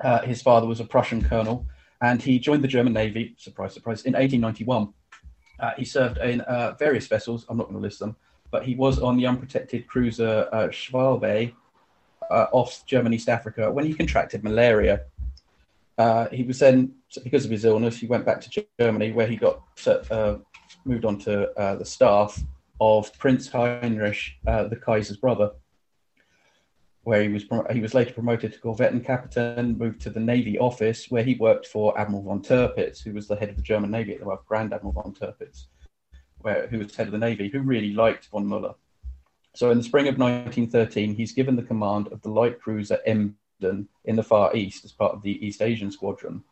Uh, 0.00 0.22
his 0.22 0.42
father 0.42 0.66
was 0.66 0.80
a 0.80 0.84
Prussian 0.84 1.22
colonel, 1.22 1.66
and 2.00 2.22
he 2.22 2.38
joined 2.38 2.64
the 2.64 2.68
German 2.68 2.92
Navy. 2.92 3.34
Surprise, 3.36 3.74
surprise! 3.74 4.02
In 4.02 4.14
1891, 4.14 4.92
uh, 5.60 5.72
he 5.76 5.84
served 5.84 6.18
in 6.18 6.40
uh, 6.42 6.72
various 6.78 7.06
vessels. 7.06 7.44
I'm 7.48 7.56
not 7.56 7.64
going 7.64 7.76
to 7.76 7.82
list 7.82 7.98
them, 7.98 8.16
but 8.50 8.64
he 8.64 8.74
was 8.74 8.98
on 9.00 9.16
the 9.16 9.26
unprotected 9.26 9.86
cruiser 9.86 10.48
uh, 10.52 10.68
Schwalbe 10.68 11.52
uh, 12.30 12.46
off 12.52 12.84
German 12.86 13.12
East 13.12 13.28
Africa 13.28 13.70
when 13.70 13.84
he 13.84 13.94
contracted 13.94 14.42
malaria. 14.42 15.02
Uh, 15.98 16.28
he 16.30 16.42
was 16.42 16.58
then, 16.58 16.94
because 17.22 17.44
of 17.44 17.50
his 17.50 17.66
illness, 17.66 17.98
he 17.98 18.06
went 18.06 18.24
back 18.24 18.40
to 18.40 18.66
Germany 18.78 19.12
where 19.12 19.26
he 19.26 19.36
got 19.36 19.62
uh, 19.86 20.36
moved 20.86 21.04
on 21.04 21.18
to 21.18 21.50
the 21.56 21.84
staff 21.84 22.42
of 22.80 23.12
Prince 23.18 23.48
Heinrich, 23.48 24.38
the 24.44 24.80
Kaiser's 24.82 25.18
brother, 25.18 25.50
where 27.04 27.22
he 27.22 27.28
was 27.28 27.44
he 27.72 27.80
was 27.80 27.94
later 27.94 28.12
promoted 28.12 28.52
to 28.52 28.60
Korvettenkapitän, 28.60 29.76
moved 29.78 30.00
to 30.02 30.10
the 30.10 30.20
Navy 30.20 30.58
office 30.58 31.10
where 31.10 31.24
he 31.24 31.34
worked 31.34 31.66
for 31.66 31.98
Admiral 31.98 32.22
von 32.22 32.42
Tirpitz, 32.42 33.02
who 33.02 33.12
was 33.12 33.26
the 33.26 33.36
head 33.36 33.48
of 33.48 33.56
the 33.56 33.62
German 33.62 33.90
Navy 33.90 34.14
at 34.14 34.20
the 34.20 34.26
time, 34.26 34.38
Grand 34.46 34.72
Admiral 34.72 34.92
von 34.92 35.14
Tirpitz, 35.14 35.66
where 36.38 36.66
who 36.66 36.78
was 36.78 36.94
head 36.94 37.06
of 37.06 37.12
the 37.12 37.18
Navy, 37.18 37.48
who 37.48 37.60
really 37.60 37.92
liked 37.92 38.28
von 38.28 38.46
Muller. 38.46 38.74
So 39.54 39.70
in 39.70 39.78
the 39.78 39.84
spring 39.84 40.06
of 40.06 40.18
1913, 40.18 41.14
he's 41.14 41.32
given 41.32 41.56
the 41.56 41.62
command 41.62 42.08
of 42.08 42.22
the 42.22 42.30
light 42.30 42.60
cruiser 42.60 42.98
Emden 43.04 43.88
in 44.04 44.16
the 44.16 44.22
Far 44.22 44.54
East 44.54 44.84
as 44.84 44.92
part 44.92 45.14
of 45.14 45.22
the 45.22 45.44
East 45.44 45.62
Asian 45.62 45.90
Squadron. 45.90 46.44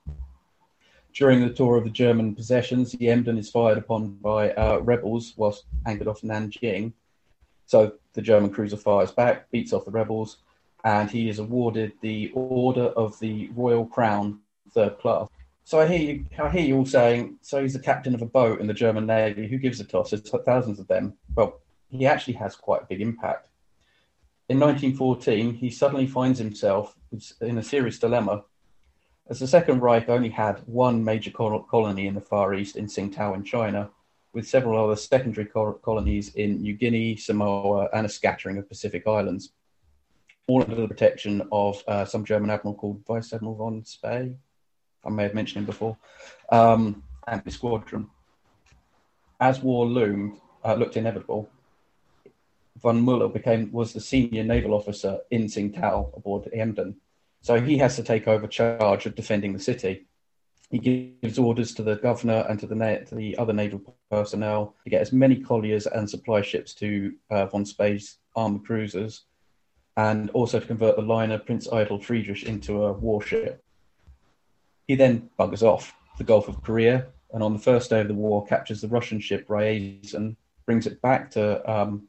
During 1.15 1.41
the 1.41 1.53
tour 1.53 1.77
of 1.77 1.85
the 1.85 1.91
German 1.91 2.35
possessions, 2.35 2.93
the 2.93 3.09
Emden 3.09 3.39
is 3.39 3.51
fired 3.51 3.79
upon 3.79 4.15
by 4.17 4.53
uh, 4.53 4.79
rebels 4.79 5.35
whilst 5.37 5.65
anchored 5.87 6.09
off 6.09 6.23
Nanjing. 6.23 6.93
So 7.67 7.95
the 8.19 8.23
German 8.23 8.51
cruiser 8.51 8.77
fires 8.77 9.13
back, 9.13 9.49
beats 9.53 9.73
off 9.73 9.85
the 9.85 9.93
rebels, 9.93 10.39
and 10.83 11.09
he 11.09 11.29
is 11.29 11.39
awarded 11.39 11.93
the 12.01 12.33
Order 12.35 12.87
of 12.87 13.17
the 13.21 13.49
Royal 13.55 13.87
Crown, 13.87 14.41
third 14.75 14.99
class. 14.99 15.29
So 15.63 15.79
I 15.79 15.87
hear 15.87 16.01
you, 16.01 16.25
I 16.37 16.51
hear 16.51 16.63
you 16.63 16.79
all 16.79 16.85
saying, 16.85 17.39
so 17.43 17.63
he's 17.63 17.75
the 17.75 17.79
captain 17.79 18.17
of 18.17 18.23
a 18.23 18.27
boat 18.27 18.61
in 18.61 18.67
the 18.67 18.75
German 18.75 19.07
Navy. 19.07 19.47
Who 19.47 19.57
gives 19.57 19.79
a 19.79 19.85
toss? 19.85 20.11
There's 20.11 20.29
thousands 20.45 20.81
of 20.81 20.89
them. 20.89 21.15
Well, 21.37 21.61
he 21.91 22.07
actually 22.07 22.35
has 22.35 22.57
quite 22.57 22.83
a 22.83 22.87
big 22.87 23.01
impact. 23.01 23.51
In 24.49 24.59
1914, 24.59 25.55
he 25.55 25.71
suddenly 25.71 26.09
finds 26.09 26.41
himself 26.41 26.97
in 27.41 27.59
a 27.59 27.63
serious 27.63 28.01
dilemma. 28.01 28.43
As 29.31 29.39
the 29.39 29.47
Second 29.47 29.81
Reich 29.81 30.09
only 30.09 30.31
had 30.31 30.59
one 30.67 31.05
major 31.05 31.31
colony 31.31 32.09
in 32.09 32.17
the 32.17 32.21
Far 32.21 32.53
East 32.55 32.75
in 32.75 32.87
Tsingtao 32.87 33.37
in 33.37 33.45
China, 33.45 33.91
with 34.33 34.49
several 34.49 34.83
other 34.83 34.97
secondary 34.97 35.47
col- 35.47 35.75
colonies 35.75 36.35
in 36.35 36.63
New 36.63 36.75
Guinea, 36.75 37.17
Samoa, 37.17 37.89
and 37.93 38.07
a 38.07 38.09
scattering 38.09 38.59
of 38.59 38.69
Pacific 38.69 39.07
islands, 39.07 39.53
all 40.47 40.63
under 40.63 40.77
the 40.77 40.89
protection 40.89 41.47
of 41.53 41.83
uh, 41.89 42.05
some 42.05 42.25
German 42.25 42.51
admiral 42.51 42.75
called 42.75 43.05
Vice 43.07 43.33
Admiral 43.33 43.57
von 43.57 43.85
Spee. 43.85 44.35
I 45.05 45.11
may 45.11 45.23
have 45.25 45.35
mentioned 45.35 45.61
him 45.61 45.67
before, 45.67 45.97
um, 46.51 47.03
and 47.27 47.43
his 47.43 47.55
squadron. 47.55 48.11
As 49.41 49.61
war 49.61 49.87
loomed, 49.87 50.41
uh, 50.65 50.75
looked 50.75 50.97
inevitable, 50.97 51.49
von 52.81 53.01
Muller 53.01 53.29
became 53.29 53.71
was 53.73 53.93
the 53.93 54.01
senior 54.01 54.45
naval 54.45 54.75
officer 54.75 55.19
in 55.31 55.45
Tsingtao 55.45 56.17
aboard 56.17 56.45
the 56.45 56.55
Emden. 56.55 56.97
So 57.41 57.61
he 57.61 57.79
has 57.79 57.97
to 57.97 58.03
take 58.03 58.29
over 58.29 58.47
charge 58.47 59.07
of 59.07 59.15
defending 59.15 59.53
the 59.53 59.59
city. 59.59 60.07
He 60.71 60.79
gives 61.23 61.39
orders 61.39 61.75
to 61.75 61.83
the 61.83 61.97
governor 61.97 62.45
and 62.49 62.61
to 62.61 62.67
the, 62.67 62.75
na- 62.75 63.05
to 63.07 63.15
the 63.15 63.37
other 63.39 63.55
naval 63.55 63.81
personnel 64.11 64.75
to 64.85 64.91
get 64.91 65.01
as 65.01 65.13
many 65.13 65.37
colliers 65.37 65.87
and 65.87 66.09
supply 66.09 66.43
ships 66.43 66.75
to 66.75 67.15
uh, 67.31 67.47
von 67.47 67.65
Spee's 67.65 68.19
armored 68.37 68.65
cruisers, 68.65 69.25
and 69.97 70.31
also 70.31 70.61
to 70.61 70.67
convert 70.67 70.97
the 70.97 71.03
liner 71.03 71.39
Prince 71.39 71.69
Eitel 71.69 72.03
Friedrich 72.03 72.45
into 72.45 72.85
a 72.85 72.93
warship. 72.93 73.65
He 74.87 74.95
then 74.95 75.31
buggers 75.39 75.63
off 75.63 75.95
the 76.19 76.25
Gulf 76.25 76.49
of 76.49 76.63
Korea, 76.63 77.07
and 77.33 77.43
on 77.43 77.53
the 77.53 77.59
first 77.59 77.91
day 77.91 78.01
of 78.01 78.09
the 78.09 78.15
war, 78.15 78.47
captures 78.47 78.81
the 78.81 78.89
Russian 78.89 79.21
ship 79.21 79.49
Ryazan, 79.49 80.37
brings 80.67 80.87
it 80.87 81.01
back 81.01 81.31
to 81.33 81.71
um, 81.71 82.09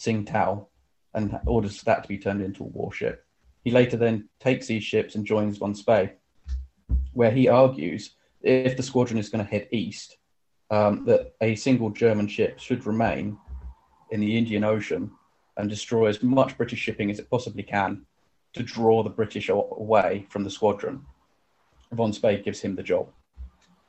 Tsingtao, 0.00 0.66
and 1.14 1.38
orders 1.46 1.80
that 1.82 2.02
to 2.02 2.08
be 2.08 2.18
turned 2.18 2.42
into 2.42 2.64
a 2.64 2.66
warship. 2.66 3.24
He 3.62 3.70
later 3.70 3.96
then 3.96 4.28
takes 4.40 4.66
these 4.66 4.84
ships 4.84 5.14
and 5.14 5.24
joins 5.24 5.58
von 5.58 5.74
Spee, 5.74 6.10
where 7.12 7.30
he 7.30 7.48
argues 7.48 8.10
if 8.42 8.76
the 8.76 8.82
squadron 8.82 9.18
is 9.18 9.28
going 9.28 9.44
to 9.44 9.50
head 9.50 9.68
east, 9.72 10.18
um, 10.70 11.04
that 11.06 11.34
a 11.40 11.54
single 11.54 11.90
German 11.90 12.28
ship 12.28 12.58
should 12.58 12.86
remain 12.86 13.38
in 14.10 14.20
the 14.20 14.36
Indian 14.36 14.64
Ocean 14.64 15.10
and 15.56 15.68
destroy 15.68 16.06
as 16.06 16.22
much 16.22 16.56
British 16.56 16.78
shipping 16.78 17.10
as 17.10 17.18
it 17.18 17.30
possibly 17.30 17.62
can 17.62 18.04
to 18.54 18.62
draw 18.62 19.02
the 19.02 19.10
British 19.10 19.48
away 19.48 20.26
from 20.30 20.44
the 20.44 20.50
squadron. 20.50 21.04
Von 21.92 22.12
Spee 22.12 22.42
gives 22.42 22.60
him 22.60 22.76
the 22.76 22.82
job. 22.82 23.08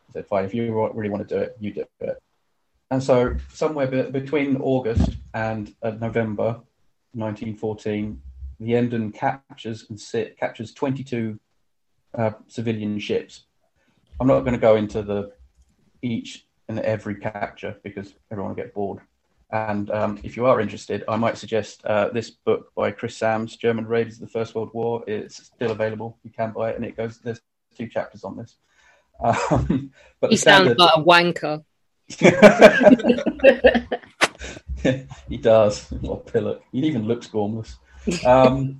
He 0.07 0.13
said, 0.13 0.27
"Fine, 0.27 0.45
if 0.45 0.53
you 0.53 0.89
really 0.93 1.09
want 1.09 1.27
to 1.27 1.35
do 1.35 1.41
it, 1.41 1.55
you 1.59 1.73
do 1.73 1.85
it." 2.01 2.21
And 2.91 3.01
so, 3.01 3.35
somewhere 3.51 3.87
be- 3.87 4.11
between 4.11 4.57
August 4.57 5.17
and 5.33 5.73
uh, 5.81 5.91
November 5.91 6.61
1914, 7.13 8.21
the 8.59 8.75
Emden 8.75 9.11
captures 9.11 9.85
and 9.89 9.99
sit, 9.99 10.37
captures 10.37 10.73
22 10.73 11.39
uh, 12.17 12.31
civilian 12.47 12.99
ships. 12.99 13.43
I'm 14.19 14.27
not 14.27 14.41
going 14.41 14.53
to 14.53 14.59
go 14.59 14.75
into 14.75 15.01
the 15.01 15.31
each 16.01 16.45
and 16.67 16.79
every 16.79 17.15
capture 17.15 17.77
because 17.83 18.13
everyone 18.31 18.51
will 18.51 18.63
get 18.63 18.73
bored. 18.73 18.99
And 19.51 19.91
um, 19.91 20.19
if 20.23 20.35
you 20.35 20.47
are 20.47 20.59
interested, 20.59 21.03
I 21.07 21.17
might 21.17 21.37
suggest 21.37 21.85
uh, 21.85 22.09
this 22.09 22.31
book 22.31 22.73
by 22.75 22.91
Chris 22.91 23.15
Sams, 23.15 23.55
German 23.55 23.85
Raiders 23.85 24.15
of 24.15 24.21
the 24.21 24.27
First 24.27 24.55
World 24.55 24.71
War. 24.73 25.03
It's 25.07 25.45
still 25.45 25.71
available. 25.71 26.17
You 26.23 26.31
can 26.31 26.51
buy 26.51 26.71
it, 26.71 26.75
and 26.75 26.85
it 26.85 26.97
goes. 26.97 27.19
There's 27.19 27.41
two 27.77 27.87
chapters 27.87 28.23
on 28.23 28.37
this. 28.37 28.55
Um, 29.23 29.91
but 30.19 30.31
He 30.31 30.35
the 30.35 30.41
sounds 30.41 30.75
like 30.77 30.91
a 30.95 31.03
wanker. 31.03 31.63
he 35.29 35.37
does. 35.37 35.93
Or 36.03 36.21
Pillock. 36.21 36.63
He 36.71 36.79
even 36.79 37.07
looks 37.07 37.27
gormless. 37.27 37.75
Um, 38.25 38.79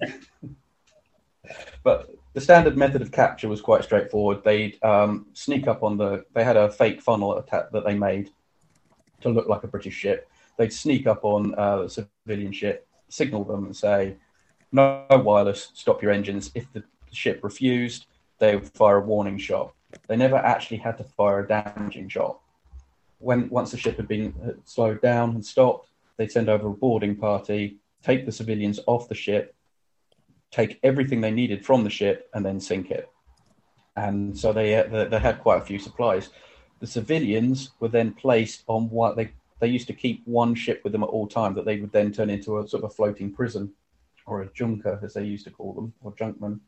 but 1.84 2.15
the 2.36 2.42
standard 2.42 2.78
method 2.78 3.02
of 3.02 3.14
capture 3.14 3.48
was 3.48 3.62
quite 3.62 3.86
straightforward. 3.86 4.44
They'd 4.44 4.78
um, 4.84 5.28
sneak 5.34 5.68
up 5.68 5.82
on 5.84 5.98
the. 5.98 6.26
They 6.34 6.44
had 6.44 6.58
a 6.58 6.70
fake 6.70 7.02
funnel 7.02 7.38
attack 7.38 7.72
that 7.72 7.86
they 7.86 7.96
made 7.96 8.30
to 9.22 9.30
look 9.30 9.48
like 9.48 9.64
a 9.64 9.68
British 9.68 9.96
ship. 9.96 10.30
They'd 10.58 10.74
sneak 10.74 11.08
up 11.08 11.24
on 11.24 11.56
uh, 11.56 11.84
the 11.84 12.08
civilian 12.26 12.52
ship, 12.52 12.88
signal 13.10 13.46
them, 13.46 13.66
and 13.66 13.76
say, 13.76 14.18
"No 14.74 15.06
wireless. 15.10 15.72
Stop 15.74 16.04
your 16.04 16.12
engines." 16.12 16.52
If 16.54 16.72
the 16.74 16.84
ship 17.12 17.40
refused, 17.42 18.08
they 18.38 18.56
would 18.56 18.70
fire 18.74 18.98
a 18.98 19.02
warning 19.02 19.38
shot. 19.38 19.74
They 20.08 20.18
never 20.18 20.36
actually 20.36 20.78
had 20.78 20.98
to 20.98 21.06
fire 21.06 21.40
a 21.40 21.48
damaging 21.48 22.10
shot 22.10 22.42
when 23.20 23.50
once 23.50 23.72
the 23.72 23.78
ship 23.78 23.96
had 23.98 24.08
been 24.08 24.60
slowed 24.66 25.02
down 25.02 25.32
and 25.32 25.46
stopped, 25.46 25.90
they'd 26.18 26.32
send 26.32 26.50
over 26.50 26.68
a 26.68 26.72
boarding 26.72 27.16
party, 27.16 27.78
take 28.04 28.26
the 28.26 28.32
civilians 28.32 28.80
off 28.88 29.10
the 29.10 29.16
ship, 29.16 29.55
take 30.56 30.80
everything 30.84 31.20
they 31.20 31.32
needed 31.32 31.66
from 31.66 31.84
the 31.84 31.90
ship, 31.90 32.30
and 32.34 32.46
then 32.46 32.60
sink 32.62 32.90
it. 32.90 33.10
And 33.98 34.38
so 34.38 34.54
they 34.54 34.76
uh, 34.76 35.06
they, 35.10 35.20
had 35.20 35.42
quite 35.42 35.62
a 35.62 35.66
few 35.66 35.80
supplies. 35.80 36.30
The 36.80 36.88
civilians 36.88 37.72
were 37.82 37.90
then 37.90 38.14
placed 38.14 38.64
on 38.68 38.90
what 38.90 39.18
they 39.18 39.32
they 39.60 39.68
used 39.68 39.88
to 39.88 39.94
keep 39.94 40.22
one 40.26 40.56
ship 40.56 40.82
with 40.84 40.94
them 40.94 41.04
at 41.04 41.10
all 41.10 41.28
time 41.28 41.54
that 41.56 41.66
they 41.66 41.80
would 41.80 41.92
then 41.92 42.12
turn 42.12 42.30
into 42.30 42.60
a 42.60 42.68
sort 42.68 42.84
of 42.84 42.92
a 42.92 42.94
floating 42.94 43.32
prison 43.32 43.74
or 44.26 44.42
a 44.42 44.52
junker 44.54 45.00
as 45.04 45.14
they 45.14 45.24
used 45.24 45.46
to 45.46 45.52
call 45.52 45.74
them 45.74 45.94
or 46.02 46.14
junkman. 46.14 46.60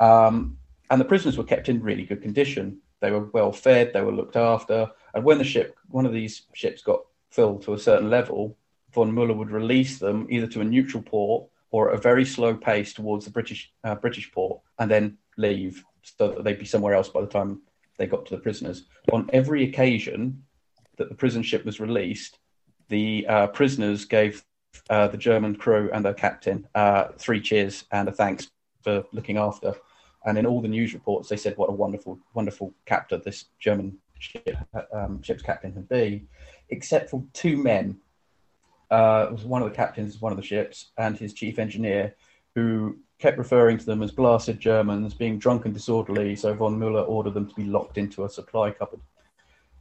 Um, 0.00 0.58
and 0.90 1.00
the 1.00 1.04
prisoners 1.04 1.36
were 1.36 1.44
kept 1.44 1.68
in 1.68 1.82
really 1.82 2.04
good 2.04 2.22
condition. 2.22 2.78
they 3.00 3.10
were 3.10 3.26
well 3.32 3.52
fed, 3.52 3.92
they 3.92 4.00
were 4.02 4.12
looked 4.12 4.36
after. 4.36 4.90
And 5.14 5.24
when 5.24 5.38
the 5.38 5.44
ship, 5.44 5.76
one 5.88 6.06
of 6.06 6.12
these 6.12 6.42
ships 6.54 6.82
got 6.82 7.00
filled 7.30 7.62
to 7.62 7.74
a 7.74 7.78
certain 7.78 8.08
level, 8.08 8.56
von 8.94 9.12
Muller 9.12 9.34
would 9.34 9.50
release 9.50 9.98
them 9.98 10.26
either 10.30 10.46
to 10.46 10.60
a 10.60 10.64
neutral 10.64 11.02
port 11.02 11.48
or 11.74 11.90
at 11.90 11.96
a 11.96 12.00
very 12.00 12.24
slow 12.24 12.54
pace 12.54 12.92
towards 12.92 13.24
the 13.24 13.32
British 13.32 13.72
uh, 13.82 13.96
British 13.96 14.30
port, 14.30 14.60
and 14.78 14.88
then 14.88 15.18
leave 15.36 15.84
so 16.02 16.28
that 16.28 16.44
they'd 16.44 16.60
be 16.60 16.64
somewhere 16.64 16.94
else 16.94 17.08
by 17.08 17.20
the 17.20 17.26
time 17.26 17.60
they 17.98 18.06
got 18.06 18.24
to 18.24 18.36
the 18.36 18.40
prisoners. 18.40 18.84
On 19.12 19.28
every 19.32 19.64
occasion 19.64 20.44
that 20.98 21.08
the 21.08 21.16
prison 21.16 21.42
ship 21.42 21.64
was 21.64 21.80
released, 21.80 22.38
the 22.90 23.26
uh, 23.28 23.46
prisoners 23.48 24.04
gave 24.04 24.44
uh, 24.88 25.08
the 25.08 25.16
German 25.16 25.56
crew 25.56 25.90
and 25.92 26.04
their 26.04 26.14
captain 26.14 26.64
uh, 26.76 27.08
three 27.18 27.40
cheers 27.40 27.84
and 27.90 28.08
a 28.08 28.12
thanks 28.12 28.48
for 28.84 29.04
looking 29.10 29.36
after. 29.36 29.74
And 30.26 30.38
in 30.38 30.46
all 30.46 30.62
the 30.62 30.68
news 30.68 30.94
reports, 30.94 31.28
they 31.28 31.36
said 31.36 31.56
what 31.56 31.70
a 31.70 31.72
wonderful, 31.72 32.20
wonderful 32.34 32.72
captain 32.86 33.20
this 33.24 33.46
German 33.58 33.98
ship, 34.20 34.56
um, 34.92 35.20
ship's 35.22 35.42
captain 35.42 35.72
had 35.72 35.88
been, 35.88 36.28
except 36.68 37.10
for 37.10 37.24
two 37.32 37.56
men. 37.56 37.98
Uh, 38.90 39.28
was 39.32 39.44
one 39.44 39.62
of 39.62 39.68
the 39.68 39.74
captains 39.74 40.14
of 40.14 40.22
one 40.22 40.32
of 40.32 40.36
the 40.36 40.44
ships 40.44 40.92
and 40.98 41.18
his 41.18 41.32
chief 41.32 41.58
engineer, 41.58 42.14
who 42.54 42.96
kept 43.18 43.38
referring 43.38 43.78
to 43.78 43.86
them 43.86 44.02
as 44.02 44.10
blasted 44.10 44.60
Germans, 44.60 45.14
being 45.14 45.38
drunk 45.38 45.64
and 45.64 45.74
disorderly. 45.74 46.36
So 46.36 46.54
von 46.54 46.78
Muller 46.78 47.02
ordered 47.02 47.34
them 47.34 47.48
to 47.48 47.54
be 47.54 47.64
locked 47.64 47.98
into 47.98 48.24
a 48.24 48.28
supply 48.28 48.70
cupboard, 48.70 49.00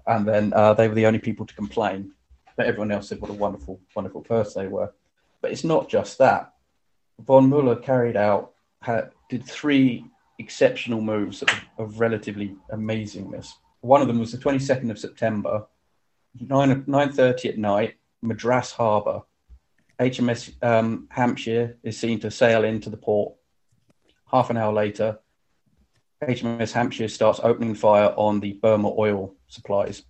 and 0.08 0.28
then 0.28 0.54
uh, 0.54 0.74
they 0.74 0.88
were 0.88 0.96
the 0.96 1.06
only 1.06 1.20
people 1.20 1.46
to 1.46 1.56
complain. 1.56 2.14
But 2.56 2.68
everyone 2.68 2.92
else 2.92 3.10
said 3.10 3.20
what 3.20 3.32
a 3.32 3.34
wonderful, 3.34 3.80
wonderful 3.96 4.22
person 4.22 4.64
they 4.64 4.68
were. 4.68 4.94
But 5.42 5.52
it's 5.52 5.64
not 5.64 5.90
just 5.90 6.18
that. 6.20 6.54
Von 7.20 7.50
Muller 7.50 7.76
carried 7.76 8.16
out, 8.16 8.54
had, 8.82 9.12
did 9.30 9.46
three 9.46 10.06
exceptional 10.40 11.02
moves 11.02 11.42
of, 11.42 11.50
of 11.78 12.00
relatively 12.00 12.56
amazingness. 12.72 13.54
One 13.82 14.02
of 14.02 14.08
them 14.08 14.20
was 14.20 14.32
the 14.32 14.38
22nd 14.38 14.90
of 14.90 15.00
September, 15.00 15.66
9, 16.40 16.84
9.30 16.84 17.46
at 17.46 17.58
night, 17.58 17.96
Madras 18.24 18.72
Harbour. 18.72 19.22
HMS 20.00 20.54
um, 20.64 21.08
Hampshire 21.10 21.78
is 21.84 22.00
seen 22.00 22.20
to 22.22 22.32
sail 22.32 22.64
into 22.64 22.90
the 22.90 22.98
port. 22.98 23.36
Half 24.32 24.50
an 24.50 24.58
hour 24.58 24.74
later, 24.74 25.20
HMS 26.24 26.72
Hampshire 26.72 27.08
starts 27.08 27.40
opening 27.44 27.76
fire 27.76 28.14
on 28.18 28.40
the 28.40 28.54
Burma 28.54 28.92
oil 28.98 29.36
supplies. 29.48 30.04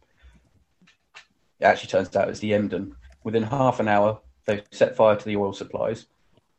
It 1.59 1.65
actually 1.65 1.89
turns 1.89 2.15
out 2.15 2.29
it's 2.29 2.39
the 2.39 2.53
Emden. 2.53 2.95
Within 3.23 3.43
half 3.43 3.79
an 3.79 3.87
hour, 3.87 4.19
they 4.45 4.63
set 4.71 4.95
fire 4.95 5.15
to 5.15 5.25
the 5.25 5.37
oil 5.37 5.53
supplies. 5.53 6.05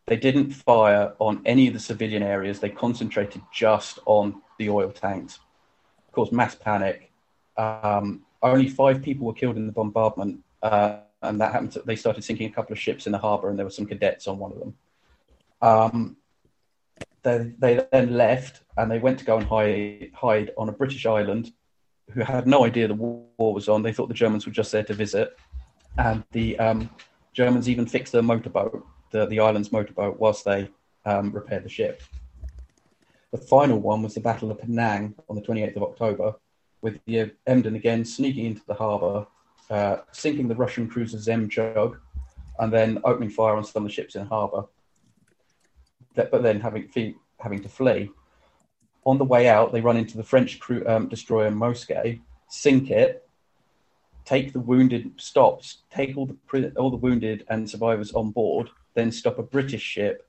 They 0.07 0.17
didn't 0.17 0.51
fire 0.51 1.15
on 1.19 1.41
any 1.47 1.69
of 1.69 1.75
the 1.75 1.81
civilian 1.81 2.23
areas. 2.23 2.61
They 2.61 2.69
concentrated 2.69 3.43
just 3.53 3.99
on 4.05 4.43
the 4.59 4.69
oil 4.71 4.91
tanks. 4.91 5.39
Of 6.09 6.13
course, 6.13 6.33
mass 6.33 6.55
panic. 6.55 7.11
Um, 7.57 8.25
only 8.43 8.69
five 8.69 9.03
people 9.03 9.27
were 9.27 9.33
killed 9.33 9.57
in 9.57 9.67
the 9.67 9.73
bombardment, 9.73 10.45
uh, 10.63 10.99
and 11.25 11.41
that 11.41 11.53
happened. 11.53 11.73
To, 11.73 11.83
they 11.83 11.97
started 11.97 12.25
sinking 12.25 12.51
a 12.51 12.53
couple 12.53 12.73
of 12.73 12.79
ships 12.79 13.07
in 13.07 13.13
the 13.13 13.19
harbour, 13.19 13.49
and 13.49 13.59
there 13.59 13.67
were 13.67 13.71
some 13.71 13.87
cadets 13.87 14.27
on 14.27 14.39
one 14.39 14.53
of 14.53 14.59
them. 14.59 14.75
Um, 15.63 16.17
they, 17.23 17.53
they 17.59 17.87
then 17.91 18.17
left, 18.17 18.63
and 18.77 18.91
they 18.91 18.99
went 18.99 19.19
to 19.21 19.25
go 19.25 19.39
and 19.39 19.47
hide, 19.47 20.11
hide 20.15 20.51
on 20.59 20.69
a 20.69 20.73
British 20.73 21.07
island, 21.07 21.53
who 22.11 22.21
had 22.21 22.47
no 22.47 22.65
idea 22.65 22.89
the 22.89 22.95
war 22.95 23.55
was 23.55 23.69
on. 23.69 23.83
They 23.83 23.93
thought 23.93 24.09
the 24.09 24.15
Germans 24.15 24.47
were 24.47 24.53
just 24.53 24.73
there 24.73 24.85
to 24.85 24.95
visit, 24.95 25.37
and 25.99 26.23
the 26.33 26.59
um, 26.59 26.91
Germans 27.33 27.69
even 27.69 27.87
fixed 27.87 28.13
their 28.13 28.23
motorboat 28.23 28.87
the, 29.15 29.27
the 29.27 29.39
island's 29.39 29.71
motorboat 29.71 30.19
whilst 30.19 30.45
they 30.45 30.69
um, 31.07 31.31
repaired 31.31 31.65
the 31.65 31.69
ship. 31.69 32.03
The 33.31 33.39
final 33.39 33.79
one 33.79 34.03
was 34.03 34.15
the 34.15 34.21
Battle 34.21 34.51
of 34.51 34.61
Penang 34.61 35.15
on 35.29 35.37
the 35.37 35.43
28th 35.43 35.77
of 35.77 35.85
October, 35.85 36.35
with 36.83 37.01
the 37.07 37.31
Emden 37.47 37.77
again 37.77 38.05
sneaking 38.05 38.47
into 38.47 38.63
the 38.67 38.75
harbour, 38.75 39.27
uh, 39.71 39.97
sinking 40.13 40.49
the 40.49 40.55
Russian 40.55 40.89
cruiser 40.89 41.19
Zhemchug, 41.19 41.99
and 42.59 42.73
then 42.73 43.01
opening 43.05 43.31
fire 43.31 43.57
on 43.57 43.65
some 43.65 43.85
of 43.85 43.89
the 43.89 43.95
ships 43.95 44.15
in 44.15 44.27
harbour. 44.27 44.65
But 46.15 46.43
then 46.43 46.61
having, 46.61 46.89
having 47.41 47.63
to 47.63 47.69
flee. 47.69 48.11
On 49.05 49.19
the 49.19 49.25
way 49.25 49.49
out, 49.49 49.73
they 49.73 49.81
run 49.81 49.97
into 49.97 50.17
the 50.17 50.23
French 50.23 50.61
um, 50.87 51.09
destroyer 51.09 51.51
Mousquet, 51.51 52.21
sink 52.49 52.91
it, 52.91 53.29
take 54.25 54.53
the 54.53 54.61
wounded, 54.61 55.13
stops, 55.17 55.83
take 55.91 56.17
all 56.17 56.27
the 56.27 56.73
all 56.77 56.91
the 56.91 56.97
wounded 56.97 57.45
and 57.49 57.69
survivors 57.69 58.13
on 58.13 58.31
board, 58.31 58.71
then 58.95 59.11
stop 59.11 59.39
a 59.39 59.43
British 59.43 59.83
ship 59.83 60.27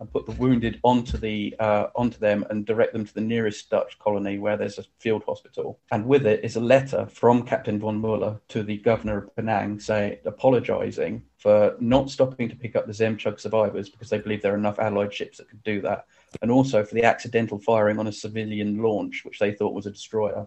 and 0.00 0.12
put 0.12 0.26
the 0.26 0.32
wounded 0.32 0.78
onto 0.84 1.18
the 1.18 1.54
uh, 1.58 1.88
onto 1.96 2.18
them 2.18 2.44
and 2.50 2.66
direct 2.66 2.92
them 2.92 3.04
to 3.04 3.14
the 3.14 3.20
nearest 3.20 3.68
Dutch 3.70 3.98
colony 3.98 4.38
where 4.38 4.56
there's 4.56 4.78
a 4.78 4.84
field 4.98 5.24
hospital. 5.24 5.80
And 5.90 6.06
with 6.06 6.26
it 6.26 6.44
is 6.44 6.56
a 6.56 6.60
letter 6.60 7.06
from 7.06 7.42
Captain 7.42 7.78
von 7.78 8.00
Muller 8.00 8.40
to 8.48 8.62
the 8.62 8.78
governor 8.78 9.18
of 9.18 9.36
Penang, 9.36 9.80
saying 9.80 10.18
apologising 10.24 11.22
for 11.38 11.76
not 11.80 12.10
stopping 12.10 12.48
to 12.48 12.56
pick 12.56 12.76
up 12.76 12.86
the 12.86 12.92
Zhemchug 12.92 13.40
survivors 13.40 13.88
because 13.88 14.10
they 14.10 14.18
believe 14.18 14.42
there 14.42 14.54
are 14.54 14.58
enough 14.58 14.78
Allied 14.78 15.12
ships 15.12 15.38
that 15.38 15.48
could 15.48 15.62
do 15.64 15.80
that, 15.82 16.06
and 16.42 16.50
also 16.50 16.84
for 16.84 16.94
the 16.94 17.04
accidental 17.04 17.58
firing 17.58 17.98
on 17.98 18.06
a 18.06 18.12
civilian 18.12 18.82
launch 18.82 19.24
which 19.24 19.38
they 19.38 19.52
thought 19.52 19.74
was 19.74 19.86
a 19.86 19.90
destroyer. 19.90 20.46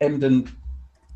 Emden 0.00 0.50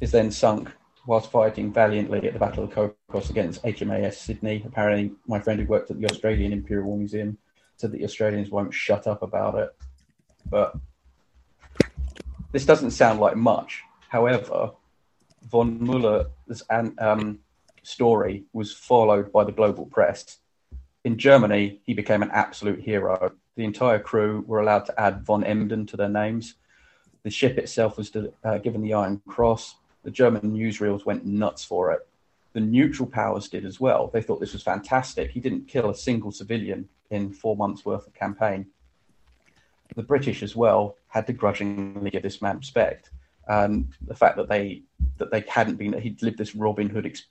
is 0.01 0.11
then 0.11 0.31
sunk 0.31 0.71
whilst 1.07 1.31
fighting 1.31 1.73
valiantly 1.73 2.27
at 2.27 2.33
the 2.33 2.39
Battle 2.39 2.65
of 2.65 2.73
Cocos 2.73 3.31
against 3.31 3.63
HMAS 3.63 4.15
Sydney. 4.15 4.63
Apparently, 4.67 5.13
my 5.29 5.39
friend 5.39 5.61
who 5.61 5.67
worked 5.67 5.91
at 5.91 6.01
the 6.01 6.07
Australian 6.07 6.53
Imperial 6.53 6.89
War 6.89 6.99
Museum 6.99 7.39
said 7.77 7.93
that 7.93 7.99
the 7.99 8.05
Australians 8.05 8.51
won't 8.51 8.75
shut 8.75 9.07
up 9.07 9.23
about 9.23 9.57
it. 9.57 9.75
But 10.49 10.77
this 12.53 12.67
doesn't 12.67 12.93
sound 12.93 13.21
like 13.21 13.37
much. 13.37 13.83
However, 14.09 14.73
von 15.51 15.83
Muller's 15.83 16.63
um, 16.71 17.39
story 17.83 18.45
was 18.53 18.73
followed 18.73 19.33
by 19.33 19.45
the 19.45 19.53
global 19.53 19.87
press. 19.87 20.39
In 21.05 21.19
Germany, 21.19 21.81
he 21.85 21.95
became 21.95 22.23
an 22.23 22.31
absolute 22.31 22.81
hero. 22.81 23.33
The 23.57 23.65
entire 23.65 23.99
crew 23.99 24.45
were 24.47 24.61
allowed 24.61 24.87
to 24.87 25.01
add 25.01 25.25
von 25.25 25.45
Emden 25.45 25.87
to 25.87 25.97
their 25.97 26.09
names. 26.09 26.55
The 27.23 27.31
ship 27.31 27.59
itself 27.59 27.97
was 27.97 28.13
uh, 28.45 28.59
given 28.59 28.83
the 28.83 28.95
Iron 28.95 29.23
Cross 29.27 29.77
the 30.07 30.13
German 30.13 30.43
newsreels 30.57 31.05
went 31.05 31.27
nuts 31.27 31.65
for 31.65 31.91
it. 31.91 32.07
The 32.57 32.63
neutral 32.63 33.07
powers 33.07 33.51
did 33.51 33.67
as 33.67 33.81
well. 33.81 34.09
They 34.11 34.23
thought 34.23 34.41
this 34.41 34.55
was 34.55 34.63
fantastic. 34.63 35.31
He 35.31 35.41
didn't 35.41 35.69
kill 35.69 35.91
a 35.91 35.95
single 35.95 36.33
civilian 36.33 36.89
in 37.11 37.31
four 37.31 37.55
months' 37.55 37.85
worth 37.85 38.07
of 38.07 38.15
campaign. 38.15 38.65
The 39.95 40.03
British 40.03 40.43
as 40.43 40.57
well 40.57 40.97
had 41.09 41.27
to 41.27 41.35
grudgingly 41.35 42.09
give 42.09 42.23
this 42.23 42.41
man 42.41 42.57
respect. 42.57 43.11
Um, 43.47 43.91
the 44.07 44.15
fact 44.15 44.39
that 44.39 44.49
they 44.49 44.85
that 45.19 45.31
they 45.31 45.45
hadn't 45.47 45.77
been 45.77 45.93
he'd 46.01 46.23
lived 46.23 46.39
this 46.39 46.55
Robin 46.55 46.89
Hood 46.89 47.05
ex, 47.05 47.25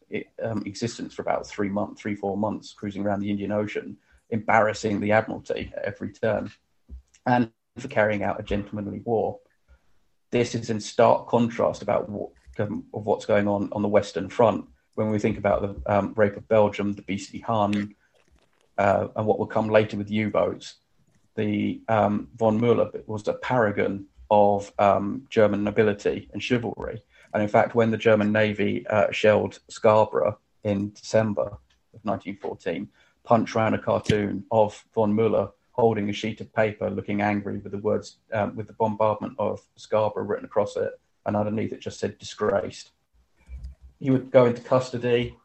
um, 0.43 0.61
existence 0.67 1.15
for 1.15 1.23
about 1.23 1.47
three 1.47 1.69
months, 1.69 1.99
three 1.99 2.13
four 2.13 2.37
months, 2.37 2.73
cruising 2.73 3.03
around 3.03 3.21
the 3.21 3.31
Indian 3.31 3.51
Ocean, 3.51 3.97
embarrassing 4.29 4.99
the 4.99 5.11
Admiralty 5.11 5.73
at 5.75 5.85
every 5.85 6.13
turn, 6.13 6.51
and 7.25 7.49
for 7.79 7.87
carrying 7.87 8.21
out 8.21 8.39
a 8.39 8.43
gentlemanly 8.43 8.99
war. 8.99 9.39
This 10.29 10.53
is 10.53 10.69
in 10.69 10.79
stark 10.79 11.27
contrast 11.27 11.81
about 11.81 12.09
what 12.09 12.29
of 12.59 12.83
what's 13.07 13.25
going 13.25 13.47
on 13.47 13.69
on 13.71 13.81
the 13.81 13.87
Western 13.87 14.29
Front. 14.29 14.65
When 14.95 15.09
we 15.11 15.19
think 15.19 15.37
about 15.37 15.61
the 15.61 15.93
um, 15.93 16.13
rape 16.15 16.37
of 16.37 16.47
Belgium, 16.47 16.93
the 16.93 17.01
beastly 17.01 17.39
Hun, 17.39 17.95
uh, 18.77 19.07
and 19.15 19.25
what 19.25 19.39
will 19.39 19.45
come 19.45 19.69
later 19.69 19.97
with 19.97 20.09
U-boats, 20.09 20.75
the 21.35 21.81
um, 21.87 22.29
von 22.37 22.59
Muller 22.59 22.89
was 23.05 23.27
a 23.27 23.33
paragon 23.33 24.05
of 24.31 24.71
um, 24.79 25.27
German 25.29 25.63
nobility 25.63 26.29
and 26.33 26.41
chivalry. 26.41 27.01
And 27.33 27.43
in 27.43 27.49
fact, 27.49 27.75
when 27.75 27.91
the 27.91 27.97
German 27.97 28.31
Navy 28.31 28.87
uh, 28.87 29.11
shelled 29.11 29.59
Scarborough 29.67 30.39
in 30.63 30.91
December 30.93 31.43
of 31.93 31.99
1914, 32.03 32.87
Punch 33.23 33.55
ran 33.55 33.73
a 33.73 33.79
cartoon 33.79 34.45
of 34.51 34.85
von 34.93 35.13
Muller 35.13 35.49
holding 35.71 36.09
a 36.09 36.13
sheet 36.13 36.39
of 36.39 36.53
paper, 36.53 36.89
looking 36.89 37.21
angry, 37.21 37.57
with 37.57 37.73
the 37.73 37.77
words 37.79 38.17
um, 38.31 38.55
with 38.55 38.67
the 38.67 38.73
bombardment 38.73 39.35
of 39.37 39.61
Scarborough 39.75 40.23
written 40.23 40.45
across 40.45 40.77
it, 40.77 40.91
and 41.25 41.35
underneath 41.35 41.73
it 41.73 41.81
just 41.81 41.99
said 41.99 42.17
disgraced. 42.17 42.91
He 43.99 44.11
would 44.11 44.31
go 44.31 44.45
into 44.45 44.61
custody. 44.61 45.35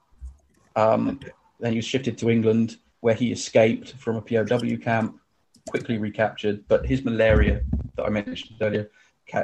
Um, 0.77 1.21
then 1.61 1.73
he 1.73 1.79
was 1.79 1.85
shifted 1.85 2.19
to 2.19 2.31
England, 2.31 2.77
where 3.01 3.15
he 3.15 3.33
escaped 3.33 3.93
from 3.95 4.17
a 4.17 4.21
POW 4.21 4.77
camp, 4.77 5.21
quickly 5.69 5.99
recaptured. 5.99 6.65
But 6.69 6.87
his 6.87 7.05
malaria 7.05 7.63
that 7.97 8.05
I 8.05 8.11
mentioned 8.11 8.57
earlier 8.61 8.91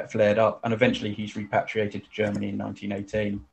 flared 0.09 0.37
up, 0.37 0.59
and 0.63 0.73
eventually 0.73 1.13
he's 1.13 1.35
repatriated 1.35 2.03
to 2.03 2.09
Germany 2.09 2.49
in 2.49 2.57
1918. 2.57 3.43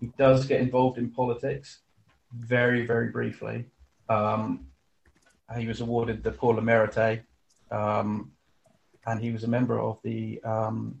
He 0.00 0.06
does 0.18 0.44
get 0.44 0.60
involved 0.60 0.98
in 0.98 1.10
politics, 1.10 1.80
very, 2.32 2.84
very 2.86 3.08
briefly. 3.08 3.64
Um, 4.08 4.66
he 5.56 5.66
was 5.66 5.80
awarded 5.80 6.22
the 6.22 6.32
Pour 6.32 6.54
le 6.54 6.62
Mérite, 6.62 7.22
um, 7.70 8.32
and 9.06 9.20
he 9.20 9.30
was 9.30 9.44
a 9.44 9.48
member 9.48 9.80
of 9.80 9.98
the 10.02 10.42
um, 10.42 11.00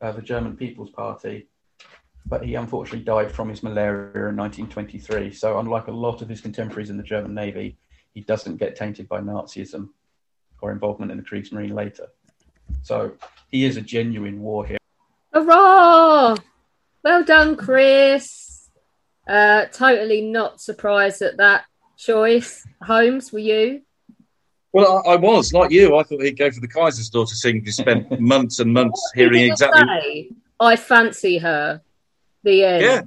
Uh, 0.00 0.12
the 0.12 0.22
German 0.22 0.56
People's 0.56 0.90
Party, 0.90 1.48
but 2.26 2.44
he 2.44 2.54
unfortunately 2.54 3.04
died 3.04 3.32
from 3.32 3.48
his 3.48 3.62
malaria 3.62 4.28
in 4.28 4.36
1923. 4.36 5.32
So, 5.32 5.58
unlike 5.58 5.88
a 5.88 5.92
lot 5.92 6.22
of 6.22 6.28
his 6.28 6.40
contemporaries 6.40 6.90
in 6.90 6.96
the 6.96 7.02
German 7.02 7.34
Navy, 7.34 7.78
he 8.14 8.20
doesn't 8.20 8.58
get 8.58 8.76
tainted 8.76 9.08
by 9.08 9.20
Nazism 9.20 9.88
or 10.60 10.70
involvement 10.70 11.10
in 11.10 11.18
the 11.18 11.24
Kriegsmarine 11.24 11.74
later. 11.74 12.08
So, 12.82 13.12
he 13.48 13.64
is 13.64 13.76
a 13.76 13.80
genuine 13.80 14.40
war 14.40 14.66
hero. 14.66 14.78
Hurrah! 15.32 16.36
Well 17.02 17.24
done, 17.24 17.56
Chris. 17.56 18.70
Uh, 19.26 19.66
totally 19.66 20.22
not 20.22 20.60
surprised 20.60 21.22
at 21.22 21.38
that 21.38 21.64
choice. 21.96 22.66
Holmes, 22.82 23.32
were 23.32 23.38
you? 23.40 23.82
Well, 24.72 25.02
I, 25.06 25.12
I 25.12 25.16
was 25.16 25.52
like 25.52 25.70
you. 25.70 25.96
I 25.96 26.02
thought 26.02 26.22
he'd 26.22 26.38
go 26.38 26.50
for 26.50 26.60
the 26.60 26.68
Kaiser's 26.68 27.08
daughter 27.08 27.34
singing. 27.34 27.64
He 27.64 27.70
spent 27.70 28.20
months 28.20 28.58
and 28.58 28.72
months 28.72 29.00
hearing 29.14 29.50
exactly. 29.50 29.82
say? 30.02 30.30
I 30.60 30.76
fancy 30.76 31.38
her. 31.38 31.80
The 32.42 32.64
end. 32.64 32.82
Yeah, 32.82 33.02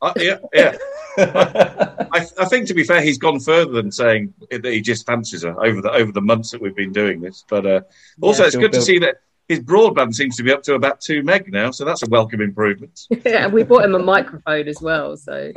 I, 0.00 0.12
yeah, 0.16 0.38
yeah. 0.52 0.76
I, 2.12 2.26
I 2.38 2.44
think 2.46 2.66
to 2.68 2.74
be 2.74 2.84
fair, 2.84 3.02
he's 3.02 3.18
gone 3.18 3.40
further 3.40 3.72
than 3.72 3.90
saying 3.90 4.32
that 4.50 4.64
he 4.64 4.80
just 4.80 5.06
fancies 5.06 5.42
her 5.42 5.62
over 5.64 5.80
the 5.80 5.90
over 5.90 6.12
the 6.12 6.20
months 6.20 6.50
that 6.52 6.62
we've 6.62 6.76
been 6.76 6.92
doing 6.92 7.20
this. 7.20 7.44
But 7.48 7.66
uh, 7.66 7.80
also, 8.20 8.42
Yeah, 8.42 8.46
it's 8.46 8.56
good 8.56 8.72
to 8.72 8.82
see 8.82 8.98
that 9.00 9.16
his 9.48 9.60
broadband 9.60 10.14
seems 10.14 10.36
to 10.36 10.44
be 10.44 10.52
up 10.52 10.62
to 10.62 10.74
about 10.74 11.00
two 11.00 11.22
meg 11.22 11.52
now, 11.52 11.72
so 11.72 11.84
that's 11.84 12.02
a 12.04 12.08
welcome 12.08 12.40
improvement. 12.40 13.06
yeah, 13.24 13.48
we 13.48 13.64
bought 13.64 13.84
him 13.84 13.94
a 13.94 13.98
microphone 13.98 14.68
as 14.68 14.80
well. 14.80 15.16
So 15.16 15.52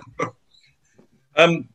Um, 1.35 1.69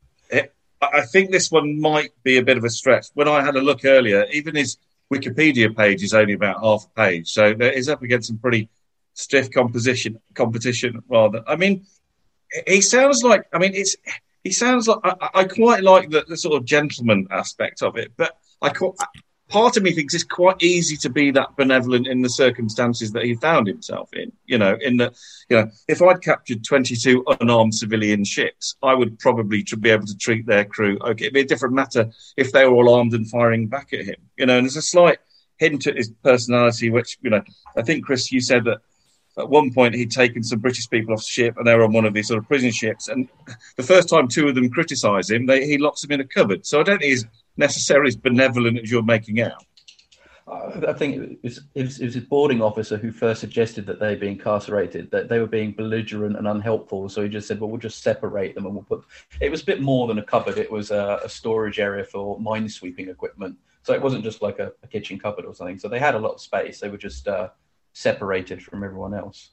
I 0.81 1.03
think 1.03 1.31
this 1.31 1.51
one 1.51 1.81
might 1.81 2.11
be 2.23 2.39
a 2.39 2.43
bit 2.43 2.57
of 2.57 2.65
a 2.65 2.71
stretch. 2.71 3.07
When 3.15 3.29
I 3.29 3.45
had 3.45 3.57
a 3.57 3.61
look 3.61 3.85
earlier, 3.85 4.27
even 4.33 4.55
his 4.55 4.77
Wikipedia 5.13 5.75
page 5.77 6.03
is 6.03 6.15
only 6.15 6.35
about 6.35 6.63
half 6.63 6.87
a 6.87 7.01
page, 7.01 7.29
so 7.31 7.47
is 7.59 7.89
up 7.89 8.03
against 8.03 8.29
some 8.29 8.39
pretty 8.39 8.69
stiff 9.15 9.51
composition 9.51 10.21
competition. 10.35 11.03
Rather, 11.09 11.43
I 11.47 11.57
mean, 11.57 11.87
he 12.67 12.81
sounds 12.81 13.23
like. 13.25 13.47
I 13.53 13.59
mean, 13.59 13.75
it's 13.75 13.97
he 14.45 14.53
sounds 14.53 14.87
like. 14.87 14.99
I, 15.05 15.31
I- 15.35 15.45
quite 15.45 15.83
like 15.83 16.11
the, 16.11 16.25
the 16.29 16.37
sort 16.37 16.57
of 16.57 16.65
gentleman 16.65 17.27
aspect 17.31 17.83
of 17.83 17.97
it, 17.97 18.13
but 18.17 18.37
I 18.63 18.71
part 19.49 19.77
of 19.77 19.83
me 19.83 19.93
thinks 19.93 20.15
it's 20.15 20.25
quite 20.25 20.63
easy 20.63 20.97
to 20.99 21.09
be 21.09 21.31
that 21.33 21.57
benevolent 21.57 22.07
in 22.07 22.23
the 22.23 22.29
circumstances 22.29 23.13
that 23.13 23.25
he 23.25 23.35
found 23.35 23.67
himself 23.67 24.13
in. 24.13 24.33
You 24.47 24.59
know, 24.59 24.77
in 24.81 24.97
the 24.97 25.15
you 25.49 25.57
know, 25.57 25.71
if 25.89 26.03
I'd 26.03 26.23
captured 26.23 26.65
22 26.65 27.25
unarmed 27.41 27.75
civilian 27.75 28.25
ships, 28.25 28.77
I 28.83 28.95
would 28.95 29.19
probably 29.19 29.65
be 29.81 29.91
able 29.91 30.07
to 30.07 30.17
treat 30.17 30.47
their 30.47 30.65
crew 30.65 30.99
okay. 31.01 31.25
It'd 31.25 31.35
be 31.35 31.41
a 31.41 31.47
different 31.47 31.75
matter 31.75 32.11
if 32.37 32.53
they 32.53 32.65
were 32.65 32.75
all 32.75 32.95
armed 32.95 33.15
and 33.15 33.29
firing 33.29 33.67
back 33.67 33.93
at 33.93 34.05
him. 34.05 34.17
You 34.37 34.47
know, 34.47 34.59
and 34.59 34.65
there's 34.65 34.77
a 34.77 34.83
slight 34.83 35.19
hint 35.59 35.87
at 35.87 35.97
his 35.97 36.11
personality, 36.23 36.91
which, 36.91 37.19
you 37.23 37.31
know, 37.31 37.43
I 37.77 37.83
think, 37.83 38.05
Chris, 38.05 38.33
you 38.33 38.41
said 38.41 38.65
that 38.65 38.79
at 39.37 39.49
one 39.49 39.73
point 39.73 39.95
he'd 39.95 40.11
taken 40.11 40.43
some 40.43 40.59
British 40.59 40.89
people 40.89 41.15
off 41.15 41.23
ship 41.23 41.57
and 41.57 41.67
they 41.67 41.75
were 41.75 41.85
on 41.85 41.93
one 41.93 42.05
of 42.05 42.15
these 42.15 42.29
sort 42.29 42.39
of 42.39 42.49
prison 42.49 42.71
ships. 42.71 43.09
And 43.09 43.29
the 43.77 43.83
first 43.83 44.09
time 44.09 44.29
two 44.29 44.49
of 44.49 44.55
them 44.55 44.71
criticise 44.71 45.31
him, 45.31 45.47
they, 45.47 45.67
he 45.67 45.79
locks 45.79 46.03
them 46.03 46.13
in 46.13 46.21
a 46.21 46.25
cupboard. 46.25 46.67
So 46.67 46.81
I 46.81 46.83
don't 46.83 46.99
think 46.99 47.11
he's 47.11 47.27
necessarily 47.59 48.09
as 48.09 48.17
benevolent 48.17 48.79
as 48.79 48.91
you're 48.91 49.03
making 49.03 49.41
out. 49.41 49.65
I 50.51 50.95
think 50.95 51.17
it 51.17 51.39
was, 51.43 51.61
it 51.75 51.83
was 51.85 51.97
his 51.99 52.17
boarding 52.17 52.63
officer 52.63 52.97
who 52.97 53.13
first 53.13 53.41
suggested 53.41 53.85
that 53.87 54.01
they 54.01 54.15
be 54.15 54.29
incarcerated, 54.29 55.11
that 55.11 55.29
they 55.29 55.41
were 55.41 55.47
being 55.47 55.73
belligerent 55.73 56.39
and 56.39 56.49
unhelpful. 56.49 57.09
So 57.11 57.23
he 57.23 57.29
just 57.29 57.47
said, 57.47 57.61
"Well, 57.61 57.69
we'll 57.69 57.81
just 57.81 58.03
separate 58.03 58.55
them 58.55 58.65
and 58.65 58.75
we'll 58.75 58.85
put." 58.85 59.05
It 59.43 59.51
was 59.51 59.61
a 59.61 59.67
bit 59.67 59.83
more 59.83 60.07
than 60.07 60.19
a 60.19 60.25
cupboard; 60.25 60.57
it 60.57 60.71
was 60.71 60.91
a, 60.91 61.21
a 61.23 61.29
storage 61.29 61.79
area 61.79 62.05
for 62.05 62.39
minesweeping 62.41 63.09
equipment. 63.09 63.59
So 63.83 63.93
it 63.93 64.01
wasn't 64.01 64.25
just 64.25 64.41
like 64.41 64.59
a, 64.59 64.73
a 64.83 64.87
kitchen 64.87 65.19
cupboard 65.19 65.45
or 65.45 65.55
something. 65.55 65.79
So 65.79 65.89
they 65.89 65.99
had 65.99 66.15
a 66.15 66.19
lot 66.19 66.33
of 66.33 66.41
space. 66.41 66.81
They 66.81 66.89
were 66.89 66.97
just 66.97 67.29
uh, 67.29 67.51
separated 67.93 68.63
from 68.63 68.85
everyone 68.85 69.13
else. 69.13 69.51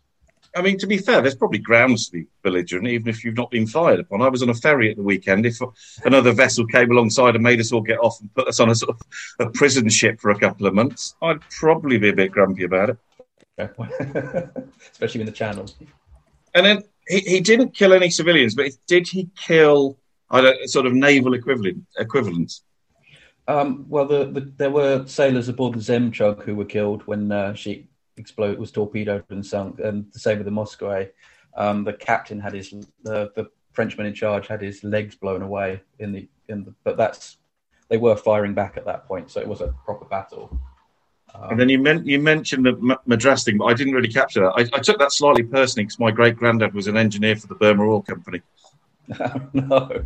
I 0.56 0.62
mean, 0.62 0.78
to 0.78 0.88
be 0.88 0.98
fair, 0.98 1.22
there's 1.22 1.36
probably 1.36 1.60
grounds 1.60 2.06
to 2.06 2.14
be 2.14 2.28
belligerent, 2.42 2.88
even 2.88 3.10
if 3.10 3.26
you've 3.26 3.36
not 3.36 3.52
been 3.52 3.68
fired 3.68 4.00
upon. 4.00 4.22
I 4.22 4.30
was 4.30 4.42
on 4.42 4.50
a 4.50 4.54
ferry 4.54 4.90
at 4.90 4.96
the 4.96 5.04
weekend. 5.04 5.46
If 5.46 5.60
another 6.06 6.32
vessel 6.32 6.66
came 6.66 6.92
alongside 6.92 7.36
and 7.36 7.44
made 7.44 7.60
us 7.60 7.74
all 7.74 7.82
get 7.82 8.00
off 8.00 8.22
and 8.22 8.34
put 8.34 8.48
us 8.48 8.62
on 8.62 8.70
a 8.70 8.76
sort 8.76 8.96
of 8.96 9.02
a 9.48 9.50
prison 9.50 9.90
ship 9.90 10.20
for 10.20 10.32
a 10.32 10.40
couple 10.40 10.66
of 10.66 10.74
months, 10.74 11.16
I'd 11.22 11.42
probably 11.50 11.98
be 11.98 12.10
a 12.10 12.14
bit 12.14 12.32
grumpy 12.32 12.64
about 12.64 12.92
it. 12.92 12.98
Especially 14.92 15.22
in 15.22 15.26
the 15.26 15.32
channel. 15.34 15.70
And 16.54 16.66
then 16.66 16.84
he, 17.08 17.20
he 17.20 17.42
didn't 17.42 17.74
kill 17.74 17.94
any 17.94 18.10
civilians, 18.10 18.56
but 18.56 18.72
did 18.88 19.08
he 19.08 19.30
kill 19.36 19.98
I 20.30 20.42
don't, 20.42 20.70
sort 20.70 20.86
of 20.86 20.94
naval 20.94 21.34
equivalent 21.34 21.86
equivalents? 21.98 22.64
Um, 23.48 23.86
well, 23.88 24.06
the, 24.06 24.26
the, 24.26 24.52
there 24.58 24.72
were 24.72 25.06
sailors 25.06 25.50
aboard 25.50 25.76
the 25.76 25.80
Zhemchug 25.80 26.44
who 26.44 26.56
were 26.56 26.66
killed 26.66 27.04
when 27.04 27.32
uh, 27.32 27.54
she 27.54 27.88
exploded, 28.18 28.60
was 28.60 28.72
torpedoed 28.72 29.26
and 29.30 29.46
sunk, 29.46 29.80
and 29.80 30.12
the 30.12 30.20
same 30.20 30.38
with 30.38 30.46
the 30.46 30.52
Mousquet. 30.52 31.12
Um, 31.56 31.84
the 31.84 31.94
captain 31.94 32.40
had 32.40 32.54
his, 32.54 32.72
the, 33.04 33.32
the 33.36 33.50
Frenchman 33.72 34.08
in 34.08 34.14
charge 34.14 34.48
had 34.48 34.62
his 34.62 34.84
legs 34.84 35.16
blown 35.16 35.42
away 35.42 35.82
in 36.00 36.12
the, 36.12 36.28
in 36.50 36.66
the, 36.66 36.74
but 36.84 36.98
that's, 36.98 37.38
they 37.90 37.98
were 37.98 38.16
firing 38.16 38.54
back 38.54 38.78
at 38.78 38.86
that 38.86 39.08
point, 39.08 39.32
so 39.32 39.40
it 39.40 39.48
was 39.48 39.62
a 39.62 39.74
proper 39.86 40.06
battle. 40.06 40.60
Um, 41.34 41.52
And 41.52 41.60
then 41.60 41.70
you, 41.70 41.80
men- 41.80 42.06
you 42.06 42.20
mentioned 42.20 42.66
the 42.66 42.98
Madras 43.06 43.44
thing, 43.44 43.58
but 43.58 43.66
I 43.66 43.74
didn't 43.74 43.94
really 43.94 44.12
capture 44.12 44.42
that. 44.42 44.54
I, 44.56 44.78
I 44.78 44.80
took 44.80 45.00
that 45.00 45.12
slightly 45.12 45.44
personally 45.44 45.86
because 45.86 46.00
my 46.00 46.12
great 46.12 46.36
granddad 46.36 46.74
was 46.74 46.88
an 46.88 46.98
engineer 46.98 47.36
for 47.36 47.48
the 47.48 47.56
Burma 47.56 47.84
Oil 47.84 48.02
Company. 48.02 48.42
no. 49.54 50.06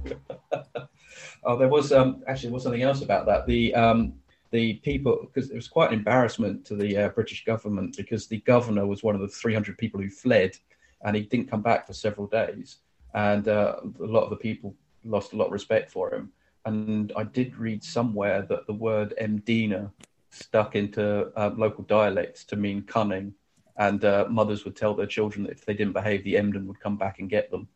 oh, 1.44 1.58
there 1.58 1.68
was 1.68 1.92
um, 1.92 2.24
actually 2.28 2.50
there 2.50 2.54
was 2.56 2.64
something 2.64 2.82
else 2.82 3.02
about 3.02 3.26
that. 3.28 3.46
The 3.46 3.74
um, 3.76 4.14
the 4.52 4.76
people 4.76 5.20
because 5.22 5.52
it 5.52 5.56
was 5.56 5.68
quite 5.68 5.92
an 5.92 6.00
embarrassment 6.00 6.66
to 6.66 6.76
the 6.76 6.98
uh, 6.98 7.10
British 7.10 7.46
government 7.46 7.96
because 7.98 8.28
the 8.28 8.40
governor 8.42 8.86
was 8.86 9.04
one 9.04 9.16
of 9.16 9.22
the 9.22 9.28
300 9.28 9.78
people 9.78 10.02
who 10.02 10.10
fled, 10.10 10.58
and 11.04 11.16
he 11.16 11.24
didn't 11.24 11.50
come 11.50 11.62
back 11.62 11.86
for 11.86 11.94
several 11.94 12.28
days, 12.28 12.78
and 13.14 13.48
uh, 13.48 13.78
a 14.00 14.06
lot 14.06 14.24
of 14.24 14.30
the 14.30 14.36
people 14.36 14.76
lost 15.04 15.34
a 15.34 15.36
lot 15.36 15.48
of 15.48 15.52
respect 15.52 15.92
for 15.92 16.14
him. 16.14 16.32
And 16.66 17.12
I 17.16 17.24
did 17.24 17.56
read 17.56 17.84
somewhere 17.84 18.42
that 18.44 18.68
the 18.68 18.74
word 18.74 19.14
Emden 19.18 19.90
stuck 20.30 20.76
into 20.76 21.32
uh, 21.36 21.52
local 21.56 21.84
dialects 21.86 22.44
to 22.46 22.56
mean 22.56 22.84
cunning, 22.84 23.34
and 23.78 24.04
uh, 24.04 24.26
mothers 24.30 24.66
would 24.66 24.76
tell 24.76 24.94
their 24.94 25.08
children 25.08 25.44
that 25.44 25.54
if 25.54 25.66
they 25.66 25.74
didn't 25.74 25.94
behave, 25.94 26.24
the 26.24 26.38
Emden 26.38 26.68
would 26.68 26.80
come 26.80 26.98
back 26.98 27.20
and 27.20 27.30
get 27.30 27.50
them. 27.50 27.68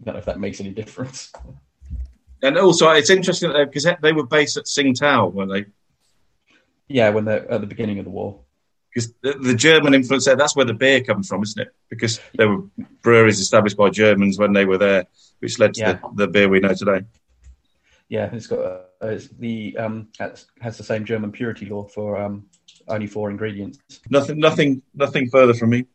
I 0.00 0.04
don't 0.04 0.14
know 0.14 0.18
if 0.18 0.24
that 0.24 0.40
makes 0.40 0.60
any 0.60 0.70
difference. 0.70 1.32
And 2.42 2.58
also, 2.58 2.90
it's 2.90 3.10
interesting 3.10 3.52
because 3.52 3.86
they 4.02 4.12
were 4.12 4.26
based 4.26 4.56
at 4.56 4.64
Tsingtao, 4.64 5.32
weren't 5.32 5.52
they? 5.52 5.66
Yeah, 6.88 7.10
when 7.10 7.24
they're 7.24 7.50
at 7.50 7.60
the 7.60 7.66
beginning 7.66 7.98
of 7.98 8.04
the 8.04 8.10
war. 8.10 8.40
Because 8.94 9.14
the, 9.22 9.32
the 9.32 9.54
German 9.54 9.94
influence 9.94 10.26
there, 10.26 10.36
that's 10.36 10.54
where 10.54 10.66
the 10.66 10.74
beer 10.74 11.02
comes 11.02 11.28
from, 11.28 11.42
isn't 11.42 11.62
it? 11.62 11.68
Because 11.88 12.20
there 12.34 12.48
were 12.48 12.64
breweries 13.02 13.40
established 13.40 13.76
by 13.76 13.88
Germans 13.88 14.38
when 14.38 14.52
they 14.52 14.66
were 14.66 14.76
there, 14.78 15.06
which 15.40 15.58
led 15.58 15.74
to 15.74 15.80
Yeah. 15.80 15.92
the, 16.14 16.26
the 16.26 16.28
beer 16.28 16.48
we 16.48 16.60
know 16.60 16.74
today. 16.74 17.02
Yeah, 18.08 18.28
it's 18.34 18.46
got 18.46 18.58
uh, 18.58 19.06
it's 19.08 19.28
the 19.28 19.74
um 19.78 20.08
has, 20.18 20.46
has 20.60 20.76
the 20.76 20.84
same 20.84 21.06
German 21.06 21.32
purity 21.32 21.64
law 21.64 21.84
for 21.84 22.20
um 22.20 22.46
only 22.86 23.06
four 23.06 23.30
ingredients. 23.30 23.78
Nothing, 24.10 24.38
nothing, 24.38 24.82
nothing 24.94 25.30
further 25.30 25.54
from 25.54 25.70
me. 25.70 25.86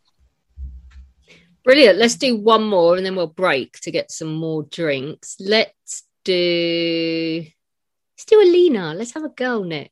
brilliant. 1.63 1.99
Let's 1.99 2.15
do 2.15 2.35
one 2.37 2.63
more 2.63 2.95
and 2.95 3.05
then 3.05 3.15
we'll 3.15 3.27
break 3.27 3.79
to 3.81 3.91
get 3.91 4.09
some 4.09 4.33
more 4.33 4.63
drinks. 4.63 5.35
Let's 5.39 6.03
do 6.23 7.43
let's 7.45 8.25
do 8.25 8.39
a 8.39 8.43
Alina. 8.43 8.93
Let's 8.95 9.13
have 9.13 9.25
a 9.25 9.29
girl 9.29 9.63
next. 9.63 9.91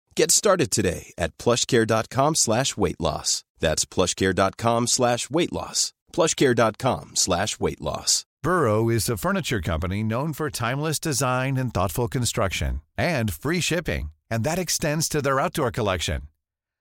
Get 0.15 0.31
started 0.31 0.71
today 0.71 1.13
at 1.17 1.37
plushcare.com 1.37 2.35
slash 2.35 2.75
weight 2.77 2.99
loss. 2.99 3.43
That's 3.59 3.85
plushcare.com 3.85 4.87
slash 4.87 5.29
weight 5.29 5.53
loss. 5.53 5.93
plushcare.com 6.13 7.15
slash 7.15 7.59
weight 7.59 7.81
loss. 7.81 8.25
Burrow 8.43 8.89
is 8.89 9.07
a 9.07 9.17
furniture 9.17 9.61
company 9.61 10.03
known 10.03 10.33
for 10.33 10.49
timeless 10.49 10.99
design 10.99 11.57
and 11.57 11.73
thoughtful 11.73 12.07
construction 12.07 12.81
and 12.97 13.31
free 13.31 13.61
shipping, 13.61 14.11
and 14.31 14.43
that 14.43 14.57
extends 14.57 15.07
to 15.07 15.21
their 15.21 15.39
outdoor 15.39 15.71
collection. 15.71 16.23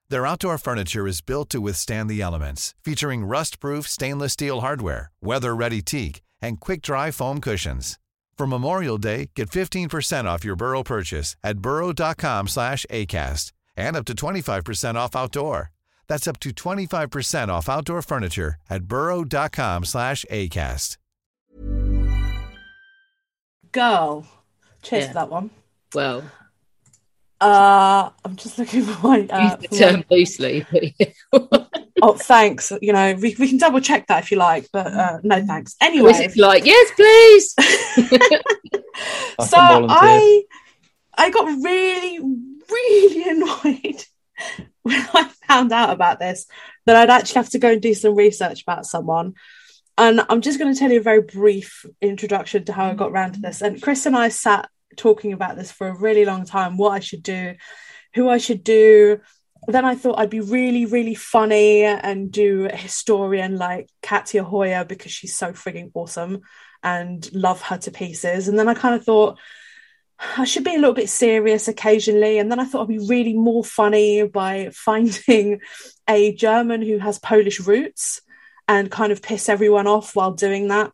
Their 0.08 0.26
outdoor 0.26 0.58
furniture 0.58 1.06
is 1.06 1.20
built 1.20 1.50
to 1.50 1.60
withstand 1.60 2.10
the 2.10 2.22
elements, 2.22 2.74
featuring 2.82 3.24
rust-proof 3.24 3.86
stainless 3.86 4.32
steel 4.32 4.62
hardware, 4.62 5.12
weather-ready 5.22 5.82
teak, 5.82 6.22
and 6.42 6.58
quick-dry 6.58 7.12
foam 7.12 7.40
cushions. 7.40 7.99
For 8.40 8.46
Memorial 8.46 8.96
Day, 8.96 9.28
get 9.36 9.50
15% 9.50 10.24
off 10.24 10.46
your 10.46 10.56
Burrow 10.56 10.82
purchase 10.82 11.36
at 11.44 11.58
burrow.com 11.58 12.48
slash 12.48 12.86
ACAST 12.88 13.52
and 13.76 13.94
up 13.94 14.06
to 14.06 14.14
25% 14.14 14.94
off 14.94 15.14
outdoor. 15.14 15.72
That's 16.08 16.26
up 16.26 16.40
to 16.40 16.48
25% 16.50 17.48
off 17.50 17.68
outdoor 17.68 18.00
furniture 18.00 18.54
at 18.70 18.84
burrow.com 18.84 19.84
slash 19.84 20.24
ACAST. 20.30 20.96
Girl. 23.72 24.26
Cheers 24.80 25.02
Yeah. 25.02 25.08
for 25.08 25.14
that 25.14 25.28
one. 25.28 25.50
Well, 25.94 26.22
Uh, 27.42 28.08
I'm 28.24 28.36
just 28.36 28.58
looking 28.58 28.84
for 28.84 29.06
my. 29.06 29.20
Uh, 29.30 29.56
use 29.60 29.68
the 29.70 29.76
term 29.76 30.04
loosely. 30.10 30.66
but- 32.00 32.08
oh, 32.08 32.14
thanks. 32.14 32.72
You 32.80 32.92
know, 32.92 33.14
we, 33.14 33.36
we 33.38 33.48
can 33.48 33.58
double 33.58 33.80
check 33.80 34.06
that 34.08 34.24
if 34.24 34.30
you 34.30 34.36
like, 34.36 34.68
but 34.72 34.86
uh, 34.86 35.18
no 35.22 35.44
thanks. 35.44 35.76
Anyway, 35.80 36.12
Anyway, 36.12 36.34
like, 36.36 36.64
yes, 36.64 36.90
please. 36.96 37.54
I 39.38 39.44
so. 39.46 39.56
I 39.58 40.42
I 41.16 41.30
got 41.30 41.46
really 41.62 42.18
really 42.70 43.28
annoyed 43.30 44.04
when 44.82 45.06
I 45.14 45.30
found 45.46 45.72
out 45.72 45.90
about 45.90 46.18
this 46.18 46.46
that 46.86 46.96
I'd 46.96 47.10
actually 47.10 47.40
have 47.40 47.50
to 47.50 47.58
go 47.58 47.72
and 47.72 47.82
do 47.82 47.94
some 47.94 48.14
research 48.14 48.62
about 48.62 48.86
someone. 48.86 49.34
And 49.98 50.22
I'm 50.28 50.40
just 50.40 50.58
going 50.58 50.72
to 50.72 50.78
tell 50.78 50.90
you 50.90 51.00
a 51.00 51.02
very 51.02 51.20
brief 51.20 51.84
introduction 52.00 52.64
to 52.64 52.72
how 52.72 52.86
I 52.86 52.94
got 52.94 53.10
around 53.10 53.32
to 53.32 53.40
this. 53.40 53.60
And 53.60 53.82
Chris 53.82 54.06
and 54.06 54.16
I 54.16 54.30
sat 54.30 54.70
talking 54.96 55.32
about 55.32 55.56
this 55.56 55.70
for 55.70 55.88
a 55.88 55.98
really 55.98 56.24
long 56.24 56.46
time 56.46 56.78
what 56.78 56.92
I 56.92 57.00
should 57.00 57.22
do, 57.22 57.54
who 58.14 58.28
I 58.28 58.38
should 58.38 58.64
do. 58.64 59.20
Then 59.66 59.84
I 59.84 59.94
thought 59.94 60.18
I'd 60.18 60.30
be 60.30 60.40
really, 60.40 60.86
really 60.86 61.14
funny 61.14 61.82
and 61.82 62.30
do 62.32 62.66
a 62.66 62.76
historian 62.76 63.56
like 63.56 63.88
Katja 64.02 64.42
Hoyer 64.42 64.84
because 64.84 65.12
she's 65.12 65.36
so 65.36 65.52
frigging 65.52 65.90
awesome 65.94 66.40
and 66.82 67.30
love 67.32 67.60
her 67.62 67.78
to 67.78 67.90
pieces. 67.90 68.48
And 68.48 68.58
then 68.58 68.68
I 68.68 68.74
kind 68.74 68.94
of 68.94 69.04
thought, 69.04 69.38
I 70.36 70.44
should 70.44 70.64
be 70.64 70.74
a 70.74 70.78
little 70.78 70.94
bit 70.94 71.08
serious 71.08 71.68
occasionally. 71.68 72.38
And 72.38 72.50
then 72.50 72.60
I 72.60 72.64
thought 72.64 72.82
I'd 72.82 72.88
be 72.88 73.06
really 73.06 73.34
more 73.34 73.64
funny 73.64 74.22
by 74.24 74.70
finding 74.74 75.60
a 76.08 76.34
German 76.34 76.82
who 76.82 76.98
has 76.98 77.18
Polish 77.18 77.60
roots 77.60 78.22
and 78.68 78.90
kind 78.90 79.12
of 79.12 79.22
piss 79.22 79.48
everyone 79.48 79.86
off 79.86 80.14
while 80.14 80.32
doing 80.32 80.68
that. 80.68 80.92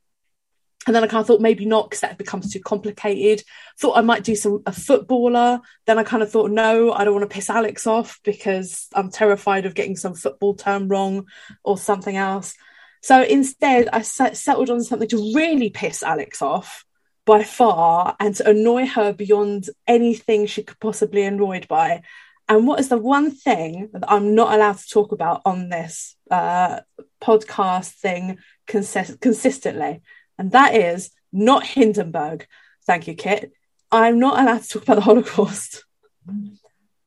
And 0.86 0.94
then 0.94 1.02
I 1.02 1.08
kind 1.08 1.20
of 1.20 1.26
thought 1.26 1.40
maybe 1.40 1.66
not 1.66 1.90
because 1.90 2.00
that 2.00 2.16
becomes 2.16 2.52
too 2.52 2.60
complicated. 2.60 3.44
Thought 3.78 3.98
I 3.98 4.02
might 4.02 4.22
do 4.22 4.36
some 4.36 4.62
a 4.66 4.72
footballer. 4.72 5.60
Then 5.86 5.98
I 5.98 6.04
kind 6.04 6.22
of 6.22 6.30
thought, 6.30 6.52
no, 6.52 6.92
I 6.92 7.04
don't 7.04 7.14
want 7.14 7.28
to 7.28 7.34
piss 7.34 7.50
Alex 7.50 7.86
off 7.86 8.20
because 8.22 8.86
I'm 8.94 9.10
terrified 9.10 9.66
of 9.66 9.74
getting 9.74 9.96
some 9.96 10.14
football 10.14 10.54
term 10.54 10.88
wrong 10.88 11.26
or 11.64 11.76
something 11.76 12.16
else. 12.16 12.54
So 13.02 13.22
instead, 13.22 13.88
I 13.92 14.02
set, 14.02 14.36
settled 14.36 14.70
on 14.70 14.82
something 14.82 15.08
to 15.08 15.34
really 15.34 15.70
piss 15.70 16.02
Alex 16.02 16.40
off 16.40 16.84
by 17.24 17.42
far 17.42 18.16
and 18.20 18.34
to 18.36 18.48
annoy 18.48 18.86
her 18.86 19.12
beyond 19.12 19.68
anything 19.86 20.46
she 20.46 20.62
could 20.62 20.78
possibly 20.78 21.22
be 21.22 21.26
annoyed 21.26 21.66
by. 21.66 22.02
And 22.48 22.66
what 22.66 22.78
is 22.78 22.88
the 22.88 22.96
one 22.96 23.32
thing 23.32 23.90
that 23.92 24.04
I'm 24.10 24.36
not 24.36 24.54
allowed 24.54 24.78
to 24.78 24.88
talk 24.88 25.10
about 25.10 25.42
on 25.44 25.68
this 25.68 26.16
uh, 26.30 26.80
podcast 27.20 27.90
thing 27.94 28.38
consist- 28.68 29.20
consistently? 29.20 30.02
And 30.38 30.52
that 30.52 30.74
is 30.74 31.10
not 31.32 31.64
Hindenburg. 31.66 32.46
Thank 32.86 33.08
you, 33.08 33.14
Kit. 33.14 33.52
I'm 33.90 34.18
not 34.18 34.38
allowed 34.38 34.62
to 34.62 34.68
talk 34.68 34.82
about 34.82 34.94
the 34.96 35.00
Holocaust. 35.02 35.84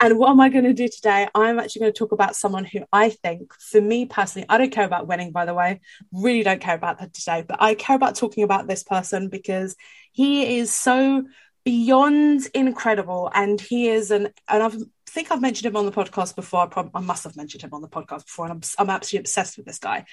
And 0.02 0.18
what 0.18 0.30
am 0.30 0.40
I 0.40 0.48
going 0.48 0.64
to 0.64 0.74
do 0.74 0.88
today? 0.88 1.28
I'm 1.36 1.60
actually 1.60 1.82
going 1.82 1.94
to 1.94 2.00
talk 2.00 2.14
about 2.14 2.36
someone 2.36 2.64
who 2.64 2.86
I 2.94 3.10
think, 3.10 3.54
for 3.60 3.82
me 3.82 4.06
personally, 4.06 4.46
I 4.48 4.58
don't 4.58 4.72
care 4.72 4.86
about 4.86 5.08
winning, 5.08 5.32
by 5.32 5.46
the 5.46 5.54
way, 5.54 5.82
really 6.14 6.42
don't 6.42 6.62
care 6.62 6.76
about 6.76 7.00
that 7.00 7.14
today, 7.14 7.44
but 7.46 7.62
I 7.62 7.76
care 7.76 7.98
about 7.98 8.16
talking 8.16 8.44
about 8.44 8.68
this 8.68 8.84
person 8.84 9.28
because 9.28 9.76
he 10.14 10.58
is 10.58 10.72
so 10.72 11.26
beyond 11.66 12.48
incredible. 12.54 13.30
And 13.36 13.60
he 13.60 13.90
is 13.90 14.10
an, 14.12 14.30
and 14.48 14.64
I've, 14.64 14.78
think 15.10 15.32
I've 15.32 15.42
mentioned 15.42 15.66
him 15.66 15.76
on 15.76 15.86
the 15.86 15.92
podcast 15.92 16.36
before. 16.36 16.62
I, 16.62 16.68
prob- 16.68 16.92
I 16.96 17.02
must 17.02 17.24
have 17.26 17.36
mentioned 17.36 17.64
him 17.64 17.74
on 17.74 17.82
the 17.82 17.88
podcast 17.88 18.26
before, 18.26 18.46
and 18.46 18.54
I'm, 18.54 18.62
I'm 18.78 18.90
absolutely 18.96 19.24
obsessed 19.24 19.58
with 19.58 19.66
this 19.66 19.80
guy. 19.80 20.06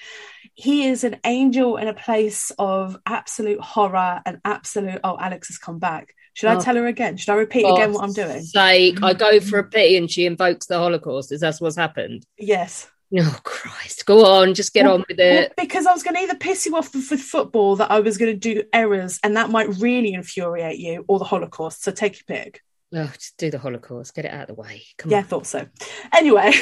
He 0.53 0.87
is 0.87 1.03
an 1.03 1.17
angel 1.23 1.77
in 1.77 1.87
a 1.87 1.93
place 1.93 2.51
of 2.59 2.97
absolute 3.05 3.59
horror 3.61 4.21
and 4.25 4.39
absolute. 4.43 4.99
Oh, 5.03 5.17
Alex 5.19 5.47
has 5.49 5.57
come 5.57 5.79
back. 5.79 6.13
Should 6.33 6.49
I 6.49 6.55
Oh. 6.55 6.59
tell 6.61 6.75
her 6.75 6.85
again? 6.85 7.17
Should 7.17 7.31
I 7.31 7.35
repeat 7.35 7.65
again 7.65 7.93
what 7.93 8.03
I'm 8.03 8.13
doing? 8.13 8.41
Sake, 8.41 9.01
I 9.01 9.13
go 9.13 9.39
for 9.39 9.57
a 9.59 9.63
pity 9.63 9.97
and 9.97 10.09
she 10.11 10.25
invokes 10.25 10.67
the 10.67 10.77
Holocaust. 10.77 11.31
Is 11.31 11.41
that 11.41 11.55
what's 11.59 11.75
happened? 11.75 12.25
Yes. 12.37 12.87
Oh 13.17 13.39
Christ! 13.45 14.05
Go 14.05 14.25
on, 14.25 14.53
just 14.53 14.73
get 14.73 14.83
Well- 14.83 14.95
on 14.95 15.05
with 15.07 15.17
it. 15.17 15.53
well, 15.57 15.65
because 15.65 15.85
I 15.85 15.93
was 15.93 16.03
going 16.03 16.15
to 16.15 16.21
either 16.23 16.35
piss 16.35 16.65
you 16.65 16.75
off 16.75 16.93
with 16.93 17.09
with 17.09 17.21
football 17.21 17.77
that 17.77 17.89
I 17.89 18.01
was 18.01 18.17
going 18.17 18.37
to 18.37 18.53
do 18.53 18.63
errors, 18.73 19.17
and 19.23 19.37
that 19.37 19.49
might 19.49 19.69
really 19.77 20.11
infuriate 20.13 20.77
you, 20.77 21.05
or 21.07 21.17
the 21.17 21.23
Holocaust. 21.23 21.83
So 21.83 21.91
take 21.93 22.15
your 22.17 22.37
pick. 22.37 22.61
Oh, 22.93 23.11
just 23.13 23.37
do 23.37 23.51
the 23.51 23.59
Holocaust. 23.59 24.15
Get 24.15 24.25
it 24.25 24.31
out 24.31 24.49
of 24.49 24.55
the 24.55 24.61
way. 24.61 24.83
Come 24.97 25.11
yeah, 25.11 25.19
I 25.19 25.23
thought 25.23 25.45
so. 25.45 25.67
Anyway, 26.15 26.53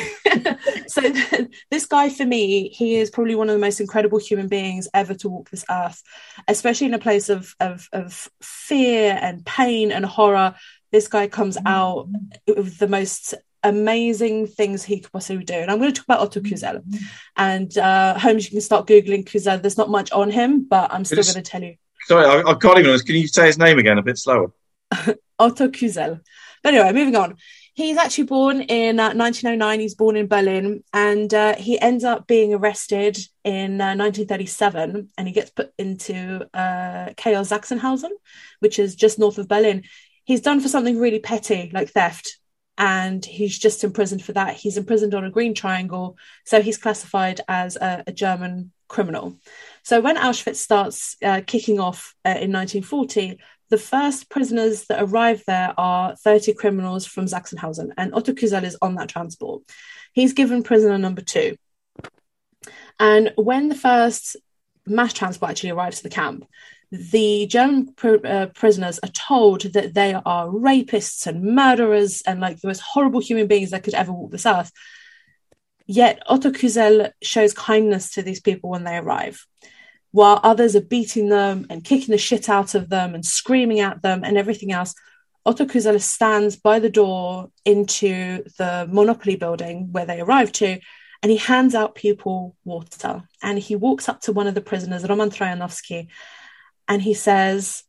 so 0.88 1.02
this 1.70 1.86
guy 1.86 2.10
for 2.10 2.26
me, 2.26 2.70
he 2.70 2.96
is 2.96 3.12
probably 3.12 3.36
one 3.36 3.48
of 3.48 3.54
the 3.54 3.60
most 3.60 3.80
incredible 3.80 4.18
human 4.18 4.48
beings 4.48 4.88
ever 4.94 5.14
to 5.16 5.30
walk 5.30 5.52
this 5.52 5.66
earth, 5.70 6.02
especially 6.48 6.88
in 6.88 6.96
a 6.96 7.00
place 7.00 7.30
of 7.30 7.54
of, 7.60 7.88
of 7.94 8.28
fear 8.42 9.18
and 9.22 9.46
pain 9.46 9.92
and 9.92 10.04
horror. 10.04 10.56
This 10.92 11.08
guy 11.08 11.28
comes 11.28 11.58
out 11.64 12.08
with 12.48 12.80
the 12.80 12.88
most 12.88 13.36
amazing 13.62 14.48
things 14.48 14.84
he 14.84 15.02
could 15.02 15.12
possibly 15.12 15.44
do. 15.44 15.54
And 15.54 15.70
I'm 15.70 15.80
going 15.80 15.92
to 15.92 16.00
talk 16.00 16.06
about 16.06 16.22
Otto 16.22 16.40
Küsel. 16.40 16.82
And 17.36 17.76
uh, 17.78 18.18
Holmes, 18.18 18.46
you 18.46 18.52
can 18.52 18.62
start 18.62 18.88
Googling 18.88 19.26
Küsel. 19.26 19.62
There's 19.62 19.78
not 19.78 19.90
much 19.90 20.12
on 20.12 20.32
him, 20.32 20.66
but 20.68 20.94
I'm 20.94 21.04
still 21.04 21.24
going 21.24 21.36
to 21.36 21.42
tell 21.42 21.64
you. 21.64 21.76
Sorry, 22.06 22.26
I, 22.26 22.52
I 22.52 22.54
can't 22.56 22.80
even. 22.80 22.98
Can 23.00 23.16
you 23.16 23.28
say 23.28 23.48
his 23.48 23.58
name 23.58 23.78
again 23.80 23.98
a 23.98 24.04
bit 24.04 24.18
slower? 24.18 24.52
Otto 25.40 25.68
Küsel. 25.68 26.22
But 26.64 26.74
anyway, 26.74 26.94
moving 26.94 27.16
on. 27.16 27.38
He's 27.74 27.98
actually 27.98 28.24
born 28.24 28.62
in 28.62 29.00
uh, 29.02 29.14
1909. 29.14 29.80
He's 29.82 29.96
born 29.96 30.16
in 30.16 30.28
Berlin, 30.28 30.84
and 30.94 31.34
uh, 31.34 31.56
he 31.58 31.80
ends 31.80 32.06
up 32.06 32.26
being 32.26 32.54
arrested 32.54 33.18
in 33.44 33.82
uh, 33.82 33.96
1937, 33.96 35.10
and 35.18 35.28
he 35.28 35.34
gets 35.34 35.52
put 35.52 35.74
into 35.78 36.48
uh, 36.54 37.10
Chaos 37.18 37.50
Sachsenhausen, 37.50 38.12
which 38.60 38.80
is 38.80 38.96
just 38.96 39.20
north 39.20 39.38
of 39.38 39.50
Berlin. 39.50 39.84
He's 40.24 40.40
done 40.40 40.62
for 40.62 40.70
something 40.70 40.98
really 40.98 41.20
petty, 41.20 41.70
like 41.74 41.90
theft, 41.90 42.40
and 42.78 43.24
he's 43.26 43.60
just 43.60 43.84
imprisoned 43.84 44.24
for 44.24 44.32
that. 44.34 44.56
He's 44.56 44.78
imprisoned 44.78 45.14
on 45.14 45.26
a 45.26 45.30
green 45.30 45.54
triangle, 45.54 46.18
so 46.46 46.62
he's 46.62 46.78
classified 46.78 47.42
as 47.48 47.76
a, 47.76 48.06
a 48.08 48.12
German 48.14 48.72
criminal. 48.88 49.38
So 49.84 50.02
when 50.02 50.18
Auschwitz 50.18 50.58
starts 50.58 51.18
uh, 51.24 51.42
kicking 51.46 51.80
off 51.80 52.16
uh, 52.26 52.30
in 52.30 52.52
1940, 52.52 53.40
the 53.76 53.82
first 53.82 54.30
prisoners 54.30 54.86
that 54.86 55.04
arrive 55.04 55.44
there 55.46 55.74
are 55.78 56.16
30 56.16 56.54
criminals 56.54 57.06
from 57.06 57.26
Sachsenhausen, 57.26 57.92
and 57.98 58.14
Otto 58.14 58.32
Küsel 58.32 58.64
is 58.64 58.78
on 58.82 58.96
that 58.96 59.10
transport. 59.10 59.64
He's 60.14 60.32
given 60.32 60.64
prisoner 60.64 60.98
number 60.98 61.20
two. 61.20 61.58
And 63.02 63.34
when 63.36 63.68
the 63.68 63.76
first 63.76 64.38
mass 64.88 65.12
transport 65.12 65.52
actually 65.52 65.72
arrives 65.72 65.98
to 65.98 66.04
the 66.04 66.10
camp, 66.10 66.48
the 66.90 67.48
German 67.48 67.94
pr- 67.94 68.26
uh, 68.26 68.46
prisoners 68.56 68.98
are 69.00 69.10
told 69.10 69.64
that 69.74 69.94
they 69.94 70.14
are 70.14 70.48
rapists 70.48 71.28
and 71.28 71.44
murderers 71.44 72.22
and 72.26 72.40
like 72.40 72.62
the 72.62 72.68
most 72.68 72.80
horrible 72.80 73.20
human 73.20 73.48
beings 73.48 73.72
that 73.72 73.84
could 73.84 73.94
ever 73.94 74.14
walk 74.14 74.32
this 74.32 74.46
earth. 74.46 74.72
Yet 75.86 76.24
Otto 76.28 76.52
Küsel 76.52 77.12
shows 77.22 77.52
kindness 77.52 78.12
to 78.12 78.22
these 78.22 78.40
people 78.40 78.70
when 78.70 78.86
they 78.86 78.96
arrive 78.96 79.46
while 80.16 80.40
others 80.44 80.78
are 80.78 80.82
beating 80.82 81.28
them 81.28 81.68
and 81.70 81.84
kicking 81.84 82.14
the 82.14 82.18
shit 82.18 82.48
out 82.48 82.74
of 82.74 82.88
them 82.88 83.14
and 83.14 83.26
screaming 83.26 83.82
at 83.82 84.02
them 84.02 84.24
and 84.24 84.38
everything 84.38 84.72
else, 84.72 84.96
Otto 85.46 85.68
stands 85.98 86.56
by 86.56 86.80
the 86.80 86.90
door 86.90 87.52
into 87.66 88.46
the 88.58 88.88
Monopoly 88.90 89.36
building 89.36 89.92
where 89.92 90.06
they 90.06 90.22
arrive 90.22 90.54
to, 90.54 90.80
and 91.22 91.30
he 91.30 91.36
hands 91.36 91.76
out 91.76 91.96
people 91.96 92.56
water. 92.64 93.24
And 93.44 93.60
he 93.60 93.76
walks 93.76 94.08
up 94.08 94.22
to 94.22 94.32
one 94.32 94.48
of 94.48 94.56
the 94.56 94.62
prisoners, 94.62 95.06
Roman 95.06 95.32
Trojanowski, 95.32 96.08
and 96.88 97.02
he 97.02 97.14
says, 97.14 97.84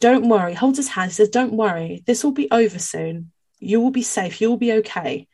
Don't 0.00 0.28
worry, 0.28 0.54
holds 0.54 0.78
his 0.78 0.88
hand, 0.88 1.12
he 1.12 1.14
says, 1.14 1.28
Don't 1.28 1.52
worry, 1.52 2.02
this 2.08 2.24
will 2.24 2.32
be 2.32 2.50
over 2.50 2.80
soon. 2.80 3.30
You 3.60 3.80
will 3.80 3.92
be 3.92 4.02
safe, 4.02 4.40
you 4.40 4.50
will 4.50 4.56
be 4.56 4.72
okay. 4.72 5.28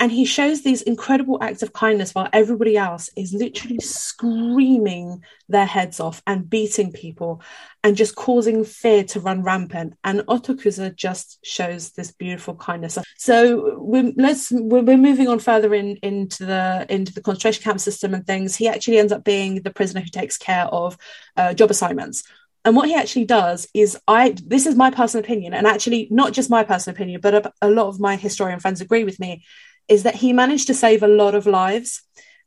And 0.00 0.12
he 0.12 0.24
shows 0.24 0.62
these 0.62 0.82
incredible 0.82 1.38
acts 1.40 1.62
of 1.62 1.72
kindness 1.72 2.14
while 2.14 2.28
everybody 2.32 2.76
else 2.76 3.10
is 3.16 3.32
literally 3.32 3.80
screaming 3.80 5.24
their 5.48 5.66
heads 5.66 5.98
off 5.98 6.22
and 6.24 6.48
beating 6.48 6.92
people 6.92 7.42
and 7.82 7.96
just 7.96 8.14
causing 8.14 8.64
fear 8.64 9.02
to 9.04 9.18
run 9.18 9.42
rampant. 9.42 9.94
And 10.04 10.22
Otto 10.28 10.54
Kuza 10.54 10.94
just 10.94 11.44
shows 11.44 11.90
this 11.92 12.12
beautiful 12.12 12.54
kindness. 12.54 12.96
So 13.16 13.76
we're, 13.78 14.12
let's 14.16 14.52
we're, 14.52 14.82
we're 14.82 14.96
moving 14.96 15.26
on 15.26 15.40
further 15.40 15.74
in 15.74 15.96
into 15.96 16.46
the 16.46 16.86
into 16.88 17.12
the 17.12 17.20
concentration 17.20 17.64
camp 17.64 17.80
system 17.80 18.14
and 18.14 18.24
things. 18.24 18.54
He 18.54 18.68
actually 18.68 18.98
ends 18.98 19.12
up 19.12 19.24
being 19.24 19.62
the 19.62 19.72
prisoner 19.72 20.00
who 20.00 20.10
takes 20.10 20.38
care 20.38 20.66
of 20.66 20.96
uh, 21.36 21.54
job 21.54 21.70
assignments. 21.70 22.22
And 22.64 22.76
what 22.76 22.88
he 22.88 22.94
actually 22.94 23.24
does 23.24 23.66
is, 23.72 23.96
I 24.06 24.36
this 24.44 24.66
is 24.66 24.74
my 24.76 24.90
personal 24.90 25.24
opinion, 25.24 25.54
and 25.54 25.66
actually 25.66 26.06
not 26.10 26.32
just 26.32 26.50
my 26.50 26.64
personal 26.64 26.94
opinion, 26.94 27.20
but 27.20 27.34
a, 27.34 27.52
a 27.62 27.70
lot 27.70 27.88
of 27.88 27.98
my 27.98 28.16
historian 28.16 28.60
friends 28.60 28.80
agree 28.80 29.04
with 29.04 29.18
me 29.18 29.44
is 29.88 30.02
that 30.02 30.16
he 30.16 30.32
managed 30.32 30.66
to 30.68 30.74
save 30.74 31.02
a 31.02 31.08
lot 31.08 31.34
of 31.34 31.46
lives. 31.46 32.02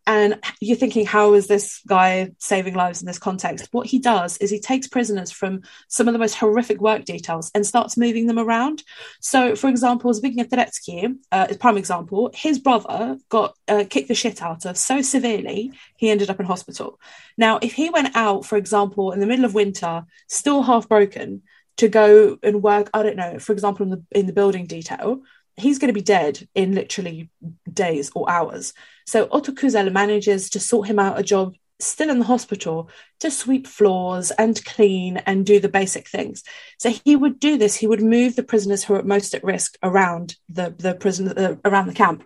And 0.07 0.39
you're 0.59 0.77
thinking, 0.77 1.05
how 1.05 1.35
is 1.35 1.45
this 1.45 1.79
guy 1.87 2.31
saving 2.39 2.73
lives 2.73 3.01
in 3.01 3.05
this 3.05 3.19
context? 3.19 3.67
What 3.71 3.85
he 3.85 3.99
does 3.99 4.35
is 4.37 4.49
he 4.49 4.59
takes 4.59 4.87
prisoners 4.87 5.31
from 5.31 5.61
some 5.89 6.07
of 6.07 6.13
the 6.13 6.19
most 6.19 6.33
horrific 6.33 6.81
work 6.81 7.05
details 7.05 7.51
and 7.53 7.63
starts 7.65 7.97
moving 7.97 8.25
them 8.25 8.39
around. 8.39 8.83
So, 9.19 9.55
for 9.55 9.69
example, 9.69 10.11
Zbigniew 10.11 10.49
Terecki, 10.49 11.17
uh, 11.31 11.53
prime 11.59 11.77
example, 11.77 12.31
his 12.33 12.57
brother 12.57 13.17
got 13.29 13.55
uh, 13.67 13.83
kicked 13.87 14.07
the 14.07 14.15
shit 14.15 14.41
out 14.41 14.65
of 14.65 14.75
so 14.75 15.03
severely, 15.03 15.71
he 15.97 16.09
ended 16.09 16.31
up 16.31 16.39
in 16.39 16.47
hospital. 16.47 16.99
Now, 17.37 17.59
if 17.61 17.73
he 17.73 17.91
went 17.91 18.15
out, 18.15 18.43
for 18.43 18.57
example, 18.57 19.11
in 19.11 19.19
the 19.19 19.27
middle 19.27 19.45
of 19.45 19.53
winter, 19.53 20.05
still 20.27 20.63
half 20.63 20.89
broken, 20.89 21.43
to 21.77 21.87
go 21.87 22.37
and 22.43 22.61
work, 22.61 22.89
I 22.93 23.03
don't 23.03 23.15
know, 23.15 23.39
for 23.39 23.53
example, 23.53 23.85
in 23.85 23.89
the 23.89 24.03
in 24.11 24.25
the 24.25 24.33
building 24.33 24.65
detail, 24.65 25.21
he's 25.57 25.79
going 25.79 25.89
to 25.89 25.93
be 25.93 26.01
dead 26.01 26.47
in 26.55 26.73
literally 26.73 27.29
days 27.71 28.11
or 28.15 28.29
hours. 28.29 28.73
So 29.05 29.27
Otto 29.31 29.51
Küsel 29.51 29.91
manages 29.91 30.49
to 30.51 30.59
sort 30.59 30.87
him 30.87 30.99
out 30.99 31.19
a 31.19 31.23
job 31.23 31.55
still 31.79 32.09
in 32.09 32.19
the 32.19 32.25
hospital 32.25 32.89
to 33.19 33.31
sweep 33.31 33.67
floors 33.67 34.31
and 34.31 34.63
clean 34.65 35.17
and 35.17 35.45
do 35.45 35.59
the 35.59 35.69
basic 35.69 36.07
things. 36.07 36.43
So 36.79 36.89
he 36.89 37.15
would 37.15 37.39
do 37.39 37.57
this. 37.57 37.75
He 37.75 37.87
would 37.87 38.01
move 38.01 38.35
the 38.35 38.43
prisoners 38.43 38.83
who 38.83 38.93
are 38.95 39.03
most 39.03 39.33
at 39.33 39.43
risk 39.43 39.77
around 39.83 40.35
the 40.49 40.73
the 40.77 40.95
prison 40.95 41.29
uh, 41.29 41.55
around 41.65 41.87
the 41.87 41.93
camp. 41.93 42.23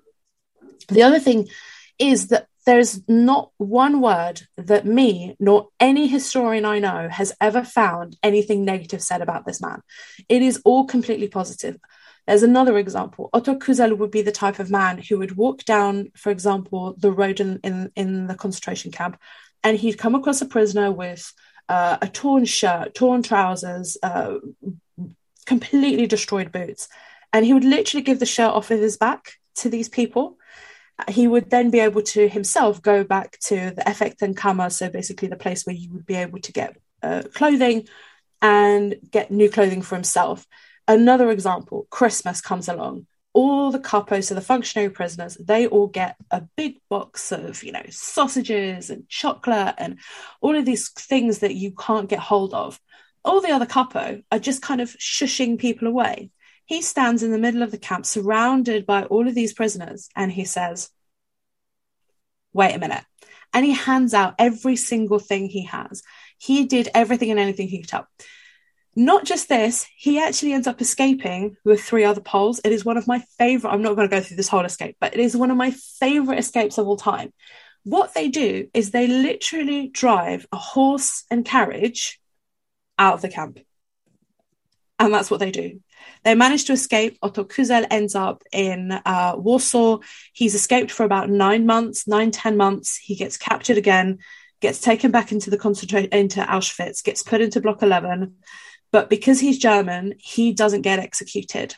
The 0.89 1.03
other 1.03 1.19
thing 1.19 1.47
is 1.97 2.28
that 2.28 2.47
there's 2.65 3.07
not 3.07 3.51
one 3.57 4.01
word 4.01 4.41
that 4.57 4.86
me 4.86 5.36
nor 5.39 5.69
any 5.80 6.07
historian 6.07 6.65
I 6.65 6.80
know 6.80 7.07
has 7.09 7.34
ever 7.39 7.63
found 7.63 8.17
anything 8.23 8.65
negative 8.65 9.01
said 9.01 9.21
about 9.21 9.45
this 9.45 9.61
man. 9.61 9.82
It 10.28 10.41
is 10.41 10.61
all 10.65 10.86
completely 10.86 11.28
positive. 11.28 11.78
There's 12.28 12.43
another 12.43 12.78
example. 12.78 13.30
Otto 13.34 13.55
Küsel 13.55 13.97
would 13.97 14.11
be 14.11 14.23
the 14.23 14.32
type 14.32 14.59
of 14.59 14.71
man 14.71 14.97
who 14.97 15.19
would 15.19 15.38
walk 15.38 15.63
down, 15.63 16.11
for 16.15 16.32
example, 16.32 16.95
the 16.97 17.11
road 17.11 17.39
in, 17.39 17.59
in, 17.63 17.91
in 17.95 18.28
the 18.28 18.36
concentration 18.36 18.91
camp, 18.91 19.19
and 19.63 19.78
he'd 19.78 19.97
come 19.97 20.15
across 20.15 20.41
a 20.41 20.45
prisoner 20.45 20.91
with 20.91 21.32
uh, 21.69 21.97
a 22.01 22.07
torn 22.07 22.45
shirt, 22.45 22.95
torn 22.95 23.21
trousers, 23.21 23.97
uh, 24.01 24.36
completely 25.45 26.07
destroyed 26.07 26.51
boots. 26.51 26.88
And 27.32 27.45
he 27.45 27.53
would 27.53 27.63
literally 27.63 28.03
give 28.03 28.19
the 28.19 28.26
shirt 28.26 28.53
off 28.53 28.71
of 28.71 28.80
his 28.80 28.97
back 28.97 29.34
to 29.55 29.69
these 29.69 29.89
people. 29.89 30.38
He 31.09 31.28
would 31.28 31.49
then 31.49 31.71
be 31.71 31.80
able 31.80 32.01
to 32.03 32.28
himself 32.28 32.82
go 32.82 33.03
back 33.03 33.38
to 33.47 33.71
the 33.71 33.82
Effektenkammer, 33.82 34.71
so 34.71 34.89
basically 34.89 35.28
the 35.28 35.36
place 35.36 35.65
where 35.65 35.76
you 35.76 35.91
would 35.93 36.05
be 36.05 36.15
able 36.15 36.39
to 36.39 36.51
get 36.53 36.78
uh, 37.03 37.23
clothing 37.34 37.88
and 38.41 38.95
get 39.11 39.32
new 39.32 39.49
clothing 39.49 39.82
for 39.82 39.95
himself. 39.95 40.47
Another 40.88 41.31
example 41.31 41.88
Christmas 41.89 42.41
comes 42.41 42.67
along. 42.67 43.07
All 43.33 43.69
the 43.69 43.79
capos, 43.79 44.25
so 44.25 44.36
the 44.36 44.41
functionary 44.41 44.89
prisoners, 44.89 45.36
they 45.36 45.67
all 45.67 45.88
get 45.88 46.15
a 46.31 46.43
big 46.55 46.77
box 46.89 47.33
of, 47.33 47.63
you 47.63 47.73
know, 47.73 47.83
sausages 47.89 48.89
and 48.89 49.09
chocolate 49.09 49.75
and 49.77 49.99
all 50.39 50.55
of 50.55 50.63
these 50.63 50.89
things 50.91 51.39
that 51.39 51.55
you 51.55 51.71
can't 51.71 52.07
get 52.07 52.19
hold 52.19 52.53
of. 52.53 52.79
All 53.25 53.41
the 53.41 53.51
other 53.51 53.65
capo 53.65 54.21
are 54.31 54.39
just 54.39 54.61
kind 54.61 54.79
of 54.79 54.91
shushing 54.91 55.59
people 55.59 55.88
away. 55.88 56.31
He 56.65 56.81
stands 56.81 57.23
in 57.23 57.31
the 57.31 57.38
middle 57.38 57.61
of 57.61 57.71
the 57.71 57.77
camp, 57.77 58.05
surrounded 58.05 58.86
by 58.86 59.03
all 59.03 59.27
of 59.27 59.36
these 59.36 59.53
prisoners, 59.53 60.09
and 60.15 60.31
he 60.31 60.45
says, 60.45 60.89
Wait 62.53 62.73
a 62.73 62.79
minute. 62.79 63.03
And 63.53 63.65
he 63.65 63.73
hands 63.73 64.13
out 64.13 64.36
every 64.39 64.77
single 64.77 65.19
thing 65.19 65.47
he 65.47 65.65
has. 65.65 66.03
He 66.38 66.65
did 66.65 66.89
everything 66.93 67.31
and 67.31 67.39
anything 67.39 67.67
he 67.67 67.81
could 67.81 67.91
help. 67.91 68.07
Not 68.95 69.25
just 69.25 69.49
this, 69.49 69.85
he 69.97 70.19
actually 70.19 70.53
ends 70.53 70.67
up 70.67 70.79
escaping 70.79 71.57
with 71.65 71.83
three 71.83 72.05
other 72.05 72.21
Poles. 72.21 72.61
It 72.63 72.71
is 72.71 72.85
one 72.85 72.97
of 72.97 73.07
my 73.07 73.19
favorite, 73.37 73.71
I'm 73.71 73.81
not 73.81 73.95
going 73.95 74.09
to 74.09 74.15
go 74.15 74.21
through 74.21 74.37
this 74.37 74.47
whole 74.47 74.63
escape, 74.63 74.95
but 75.01 75.13
it 75.13 75.19
is 75.19 75.35
one 75.35 75.51
of 75.51 75.57
my 75.57 75.71
favorite 75.71 76.39
escapes 76.39 76.77
of 76.77 76.87
all 76.87 76.95
time. 76.95 77.33
What 77.83 78.13
they 78.13 78.29
do 78.29 78.69
is 78.73 78.91
they 78.91 79.07
literally 79.07 79.89
drive 79.89 80.47
a 80.51 80.57
horse 80.57 81.25
and 81.29 81.45
carriage 81.45 82.19
out 82.97 83.15
of 83.15 83.21
the 83.21 83.29
camp. 83.29 83.59
And 84.97 85.13
that's 85.13 85.29
what 85.29 85.41
they 85.41 85.51
do. 85.51 85.81
They 86.23 86.33
manage 86.33 86.65
to 86.65 86.73
escape. 86.73 87.17
Otto 87.21 87.43
Küsel 87.43 87.85
ends 87.91 88.15
up 88.15 88.43
in 88.51 88.91
uh, 88.91 89.35
Warsaw. 89.37 89.99
He's 90.33 90.55
escaped 90.55 90.89
for 90.89 91.03
about 91.03 91.29
nine 91.29 91.65
months, 91.65 92.07
nine, 92.07 92.31
ten 92.31 92.55
months. 92.55 92.95
He 92.95 93.15
gets 93.15 93.37
captured 93.37 93.77
again, 93.77 94.19
gets 94.61 94.79
taken 94.79 95.11
back 95.11 95.31
into 95.31 95.49
the 95.49 95.57
concentration 95.57 96.09
into 96.11 96.39
Auschwitz, 96.41 97.03
gets 97.03 97.23
put 97.23 97.41
into 97.41 97.59
Block 97.59 97.83
11. 97.83 98.35
But 98.91 99.09
because 99.09 99.39
he's 99.39 99.57
German, 99.57 100.15
he 100.19 100.53
doesn't 100.53 100.81
get 100.81 100.99
executed. 100.99 101.75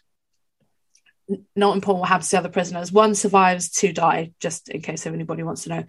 Not 1.56 1.76
important 1.76 2.02
what 2.02 2.10
happens 2.10 2.30
to 2.30 2.36
the 2.36 2.40
other 2.40 2.50
prisoners. 2.50 2.92
One 2.92 3.16
survives, 3.16 3.70
two 3.70 3.92
die, 3.92 4.32
just 4.40 4.70
in 4.70 4.82
case 4.82 5.06
if 5.06 5.14
anybody 5.14 5.44
wants 5.44 5.64
to 5.64 5.70
know. 5.70 5.84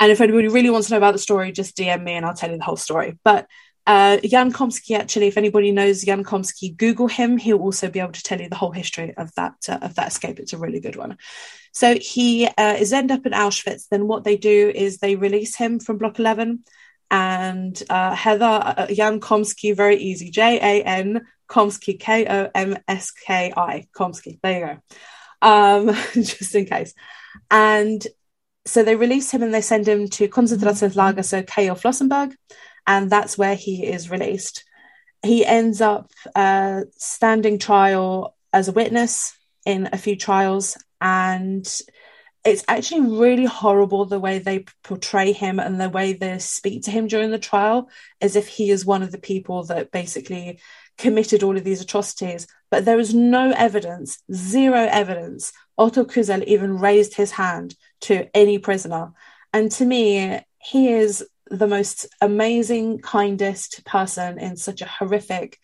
And 0.00 0.12
if 0.12 0.20
anybody 0.20 0.48
really 0.48 0.70
wants 0.70 0.88
to 0.88 0.94
know 0.94 0.98
about 0.98 1.12
the 1.12 1.18
story, 1.18 1.50
just 1.52 1.76
DM 1.76 2.04
me 2.04 2.12
and 2.12 2.24
I'll 2.24 2.34
tell 2.34 2.50
you 2.50 2.58
the 2.58 2.64
whole 2.64 2.76
story. 2.76 3.18
But 3.24 3.48
uh, 3.88 4.18
Jan 4.18 4.52
Komski, 4.52 4.96
actually, 4.96 5.28
if 5.28 5.38
anybody 5.38 5.72
knows 5.72 6.04
Jan 6.04 6.22
Komski, 6.22 6.76
Google 6.76 7.08
him. 7.08 7.38
He'll 7.38 7.58
also 7.58 7.88
be 7.88 8.00
able 8.00 8.12
to 8.12 8.22
tell 8.22 8.38
you 8.38 8.50
the 8.50 8.54
whole 8.54 8.70
history 8.70 9.14
of 9.16 9.34
that 9.36 9.54
uh, 9.66 9.78
of 9.80 9.94
that 9.94 10.08
escape. 10.08 10.38
It's 10.38 10.52
a 10.52 10.58
really 10.58 10.78
good 10.78 10.96
one. 10.96 11.16
So 11.72 11.96
he 11.98 12.46
uh, 12.46 12.76
is 12.78 12.92
end 12.92 13.10
up 13.10 13.24
in 13.24 13.32
Auschwitz. 13.32 13.88
Then 13.88 14.06
what 14.06 14.24
they 14.24 14.36
do 14.36 14.70
is 14.74 14.98
they 14.98 15.16
release 15.16 15.56
him 15.56 15.80
from 15.80 15.96
Block 15.96 16.18
11 16.18 16.64
and 17.10 17.80
uh, 17.88 18.14
Heather 18.14 18.44
uh, 18.44 18.86
Jan 18.86 19.20
Komski, 19.20 19.74
very 19.74 19.96
easy. 19.96 20.30
J 20.30 20.58
A 20.58 20.84
N 20.84 21.26
Komski, 21.48 21.98
K 21.98 22.26
O 22.26 22.50
M 22.54 22.76
S 22.86 23.10
K 23.10 23.52
I, 23.56 23.86
Komski. 23.96 24.38
There 24.42 24.58
you 24.58 24.66
go. 24.66 24.78
Um, 25.40 25.94
just 26.14 26.54
in 26.54 26.66
case. 26.66 26.94
And 27.50 28.06
so 28.66 28.82
they 28.82 28.96
release 28.96 29.30
him 29.30 29.42
and 29.42 29.52
they 29.52 29.62
send 29.62 29.88
him 29.88 30.08
to 30.08 30.28
Konzentrationslager, 30.28 31.24
so 31.24 31.42
KO 31.42 31.74
Flossenburg, 31.74 32.34
and 32.86 33.08
that's 33.08 33.38
where 33.38 33.54
he 33.54 33.86
is 33.86 34.10
released. 34.10 34.64
He 35.22 35.44
ends 35.44 35.80
up 35.80 36.10
uh, 36.34 36.82
standing 36.96 37.58
trial 37.58 38.36
as 38.52 38.68
a 38.68 38.72
witness 38.72 39.34
in 39.64 39.88
a 39.92 39.98
few 39.98 40.16
trials 40.16 40.76
and 41.00 41.66
it's 42.48 42.64
actually 42.68 43.02
really 43.02 43.44
horrible 43.44 44.04
the 44.04 44.18
way 44.18 44.38
they 44.38 44.64
portray 44.82 45.32
him 45.32 45.58
and 45.60 45.80
the 45.80 45.88
way 45.88 46.12
they 46.12 46.38
speak 46.38 46.82
to 46.84 46.90
him 46.90 47.06
during 47.06 47.30
the 47.30 47.38
trial 47.38 47.88
as 48.20 48.36
if 48.36 48.48
he 48.48 48.70
is 48.70 48.84
one 48.84 49.02
of 49.02 49.12
the 49.12 49.18
people 49.18 49.64
that 49.64 49.92
basically 49.92 50.58
committed 50.96 51.42
all 51.42 51.56
of 51.56 51.64
these 51.64 51.80
atrocities. 51.80 52.46
But 52.70 52.84
there 52.84 52.98
is 52.98 53.14
no 53.14 53.52
evidence 53.52 54.22
zero 54.32 54.88
evidence 54.90 55.52
otto 55.76 56.04
küsel 56.04 56.42
even 56.44 56.78
raised 56.78 57.14
his 57.14 57.30
hand 57.32 57.76
to 58.02 58.28
any 58.36 58.58
prisoner. 58.58 59.12
And 59.52 59.70
to 59.72 59.84
me 59.84 60.40
he 60.58 60.88
is 60.88 61.24
the 61.50 61.68
most 61.68 62.06
amazing 62.20 62.98
kindest 62.98 63.84
person 63.84 64.38
in 64.38 64.56
such 64.56 64.82
a 64.82 64.86
horrific 64.86 65.58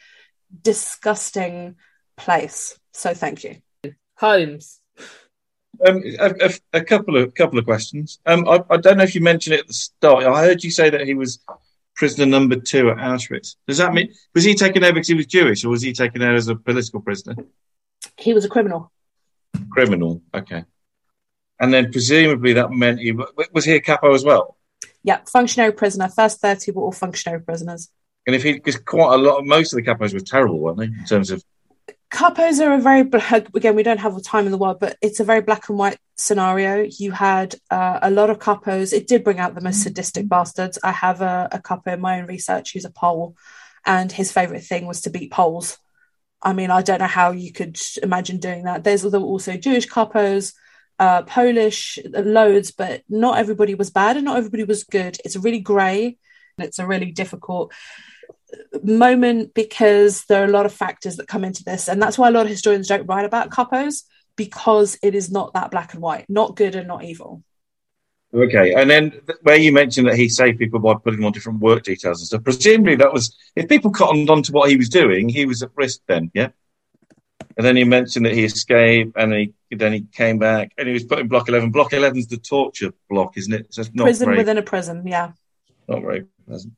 disgusting 0.62 1.76
place. 2.16 2.78
So 2.92 3.12
thank 3.12 3.44
you. 3.44 3.56
Holmes 4.16 4.80
um, 5.84 6.02
a, 6.18 6.34
a, 6.40 6.78
a, 6.80 6.84
couple 6.84 7.16
of 7.16 7.34
couple 7.34 7.58
of 7.58 7.64
questions. 7.64 8.20
Um, 8.26 8.48
I, 8.48 8.62
I, 8.70 8.76
don't 8.76 8.96
know 8.96 9.04
if 9.04 9.14
you 9.14 9.20
mentioned 9.20 9.54
it 9.54 9.60
at 9.60 9.66
the 9.68 9.74
start. 9.74 10.24
I 10.24 10.44
heard 10.44 10.64
you 10.64 10.70
say 10.70 10.90
that 10.90 11.06
he 11.06 11.14
was 11.14 11.40
prisoner 11.94 12.26
number 12.26 12.56
two 12.56 12.90
at 12.90 12.96
Auschwitz. 12.98 13.56
Does 13.66 13.78
that 13.78 13.92
mean 13.92 14.12
was 14.34 14.44
he 14.44 14.54
taken 14.54 14.82
there 14.82 14.92
because 14.92 15.08
he 15.08 15.14
was 15.14 15.26
Jewish, 15.26 15.64
or 15.64 15.70
was 15.70 15.82
he 15.82 15.92
taken 15.92 16.20
there 16.20 16.34
as 16.34 16.48
a 16.48 16.56
political 16.56 17.00
prisoner? 17.00 17.36
He 18.16 18.34
was 18.34 18.44
a 18.44 18.48
criminal. 18.48 18.92
Criminal. 19.70 20.22
Okay. 20.32 20.64
And 21.60 21.72
then 21.72 21.92
presumably 21.92 22.54
that 22.54 22.70
meant 22.70 23.00
he 23.00 23.12
was 23.52 23.64
he 23.64 23.74
a 23.74 23.80
capo 23.80 24.14
as 24.14 24.24
well. 24.24 24.56
Yeah, 25.02 25.20
functionary 25.30 25.72
prisoner. 25.72 26.08
First 26.08 26.40
thirty 26.40 26.72
were 26.72 26.82
all 26.82 26.92
functionary 26.92 27.42
prisoners. 27.42 27.90
And 28.26 28.34
if 28.34 28.42
he, 28.42 28.54
because 28.54 28.78
quite 28.78 29.14
a 29.14 29.18
lot, 29.18 29.44
most 29.44 29.72
of 29.72 29.76
the 29.76 29.82
capos 29.82 30.14
were 30.14 30.20
terrible, 30.20 30.58
weren't 30.58 30.78
they, 30.78 30.84
in 30.84 31.04
terms 31.06 31.30
of 31.30 31.44
Capos 32.12 32.64
are 32.64 32.74
a 32.74 32.80
very 32.80 33.00
again 33.54 33.74
we 33.74 33.82
don't 33.82 33.98
have 33.98 34.14
the 34.14 34.20
time 34.20 34.46
in 34.46 34.52
the 34.52 34.58
world, 34.58 34.78
but 34.80 34.96
it's 35.02 35.20
a 35.20 35.24
very 35.24 35.40
black 35.40 35.68
and 35.68 35.78
white 35.78 35.98
scenario. 36.16 36.86
You 36.98 37.10
had 37.10 37.56
uh, 37.70 37.98
a 38.02 38.10
lot 38.10 38.30
of 38.30 38.38
capos. 38.38 38.92
It 38.92 39.08
did 39.08 39.24
bring 39.24 39.40
out 39.40 39.54
the 39.54 39.60
most 39.60 39.82
sadistic 39.82 40.28
bastards. 40.28 40.78
I 40.84 40.92
have 40.92 41.20
a, 41.20 41.48
a 41.50 41.60
capo 41.60 41.94
in 41.94 42.00
my 42.00 42.20
own 42.20 42.26
research 42.26 42.72
who's 42.72 42.84
a 42.84 42.90
Pole, 42.90 43.36
and 43.84 44.12
his 44.12 44.30
favorite 44.30 44.62
thing 44.62 44.86
was 44.86 45.00
to 45.02 45.10
beat 45.10 45.32
Poles. 45.32 45.78
I 46.40 46.52
mean, 46.52 46.70
I 46.70 46.82
don't 46.82 47.00
know 47.00 47.06
how 47.06 47.32
you 47.32 47.52
could 47.52 47.80
imagine 48.02 48.38
doing 48.38 48.64
that. 48.64 48.84
There's 48.84 49.04
also 49.04 49.56
Jewish 49.56 49.88
capos, 49.88 50.52
uh, 50.98 51.22
Polish, 51.22 51.98
loads, 52.12 52.70
but 52.70 53.02
not 53.08 53.38
everybody 53.38 53.74
was 53.74 53.90
bad 53.90 54.16
and 54.16 54.26
not 54.26 54.36
everybody 54.36 54.64
was 54.64 54.84
good. 54.84 55.16
It's 55.24 55.36
really 55.36 55.60
grey. 55.60 56.18
And 56.56 56.66
it's 56.66 56.78
a 56.78 56.86
really 56.86 57.10
difficult 57.10 57.72
moment 58.82 59.54
because 59.54 60.24
there 60.24 60.42
are 60.42 60.46
a 60.46 60.50
lot 60.50 60.66
of 60.66 60.72
factors 60.72 61.16
that 61.16 61.28
come 61.28 61.44
into 61.44 61.64
this. 61.64 61.88
And 61.88 62.00
that's 62.00 62.18
why 62.18 62.28
a 62.28 62.30
lot 62.30 62.46
of 62.46 62.50
historians 62.50 62.88
don't 62.88 63.06
write 63.06 63.24
about 63.24 63.50
capos 63.50 64.04
because 64.36 64.98
it 65.02 65.14
is 65.14 65.30
not 65.30 65.54
that 65.54 65.70
black 65.70 65.94
and 65.94 66.02
white, 66.02 66.26
not 66.28 66.56
good 66.56 66.74
and 66.74 66.88
not 66.88 67.04
evil. 67.04 67.42
Okay, 68.34 68.74
and 68.74 68.90
then 68.90 69.20
where 69.42 69.56
you 69.56 69.70
mentioned 69.70 70.08
that 70.08 70.16
he 70.16 70.28
saved 70.28 70.58
people 70.58 70.80
by 70.80 70.94
putting 70.94 71.20
them 71.20 71.26
on 71.26 71.32
different 71.32 71.60
work 71.60 71.84
details 71.84 72.20
and 72.20 72.26
stuff, 72.26 72.42
presumably 72.42 72.96
that 72.96 73.12
was 73.12 73.36
if 73.54 73.68
people 73.68 73.92
cottoned 73.92 74.28
on 74.28 74.42
to 74.42 74.50
what 74.50 74.68
he 74.68 74.76
was 74.76 74.88
doing, 74.88 75.28
he 75.28 75.46
was 75.46 75.62
at 75.62 75.70
risk 75.76 76.00
then, 76.08 76.32
yeah. 76.34 76.48
And 77.56 77.64
then 77.64 77.76
he 77.76 77.84
mentioned 77.84 78.26
that 78.26 78.34
he 78.34 78.44
escaped, 78.44 79.12
and 79.16 79.32
he 79.32 79.54
then 79.70 79.92
he 79.92 80.06
came 80.12 80.40
back, 80.40 80.72
and 80.76 80.88
he 80.88 80.94
was 80.94 81.04
put 81.04 81.20
in 81.20 81.28
block 81.28 81.48
eleven. 81.48 81.70
Block 81.70 81.92
eleven's 81.92 82.26
the 82.26 82.36
torture 82.36 82.92
block, 83.08 83.36
isn't 83.36 83.52
it? 83.52 83.72
So 83.72 83.82
it's 83.82 83.94
not 83.94 84.04
prison 84.04 84.26
very, 84.26 84.38
within 84.38 84.58
a 84.58 84.62
prison. 84.62 85.06
Yeah. 85.06 85.30
not 85.86 86.02
very 86.02 86.26
pleasant. 86.48 86.74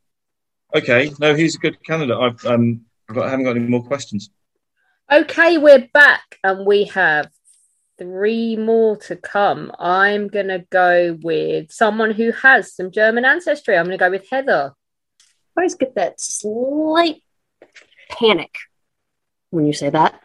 Okay, 0.75 1.13
no, 1.21 1.35
he's 1.35 1.57
a 1.57 1.59
good 1.59 1.83
candidate. 1.85 2.17
I've 2.17 2.45
um, 2.45 2.83
I've 3.09 3.15
got, 3.15 3.27
I 3.27 3.31
haven't 3.31 3.45
got 3.45 3.57
any 3.57 3.67
more 3.67 3.85
questions. 3.85 4.31
Okay, 5.11 5.59
we're 5.59 5.89
back 5.93 6.39
and 6.43 6.67
we 6.67 6.85
have 6.87 7.31
three 7.99 8.57
more 8.57 8.97
to 8.97 9.17
come. 9.17 9.73
I'm 9.79 10.29
going 10.29 10.49
to 10.49 10.65
go 10.71 11.17
with 11.23 11.71
someone 11.71 12.11
who 12.11 12.33
has 12.33 12.75
some 12.75 12.91
German 12.91 13.25
ancestry. 13.25 13.77
I'm 13.77 13.87
going 13.87 13.99
to 13.99 14.05
go 14.05 14.11
with 14.11 14.29
Heather. 14.29 14.73
I 15.57 15.61
always 15.61 15.77
get 15.77 15.95
that 15.95 16.21
slight 16.21 17.23
panic 18.11 18.57
when 19.51 19.67
you 19.67 19.73
say 19.73 19.91
that. 19.91 20.21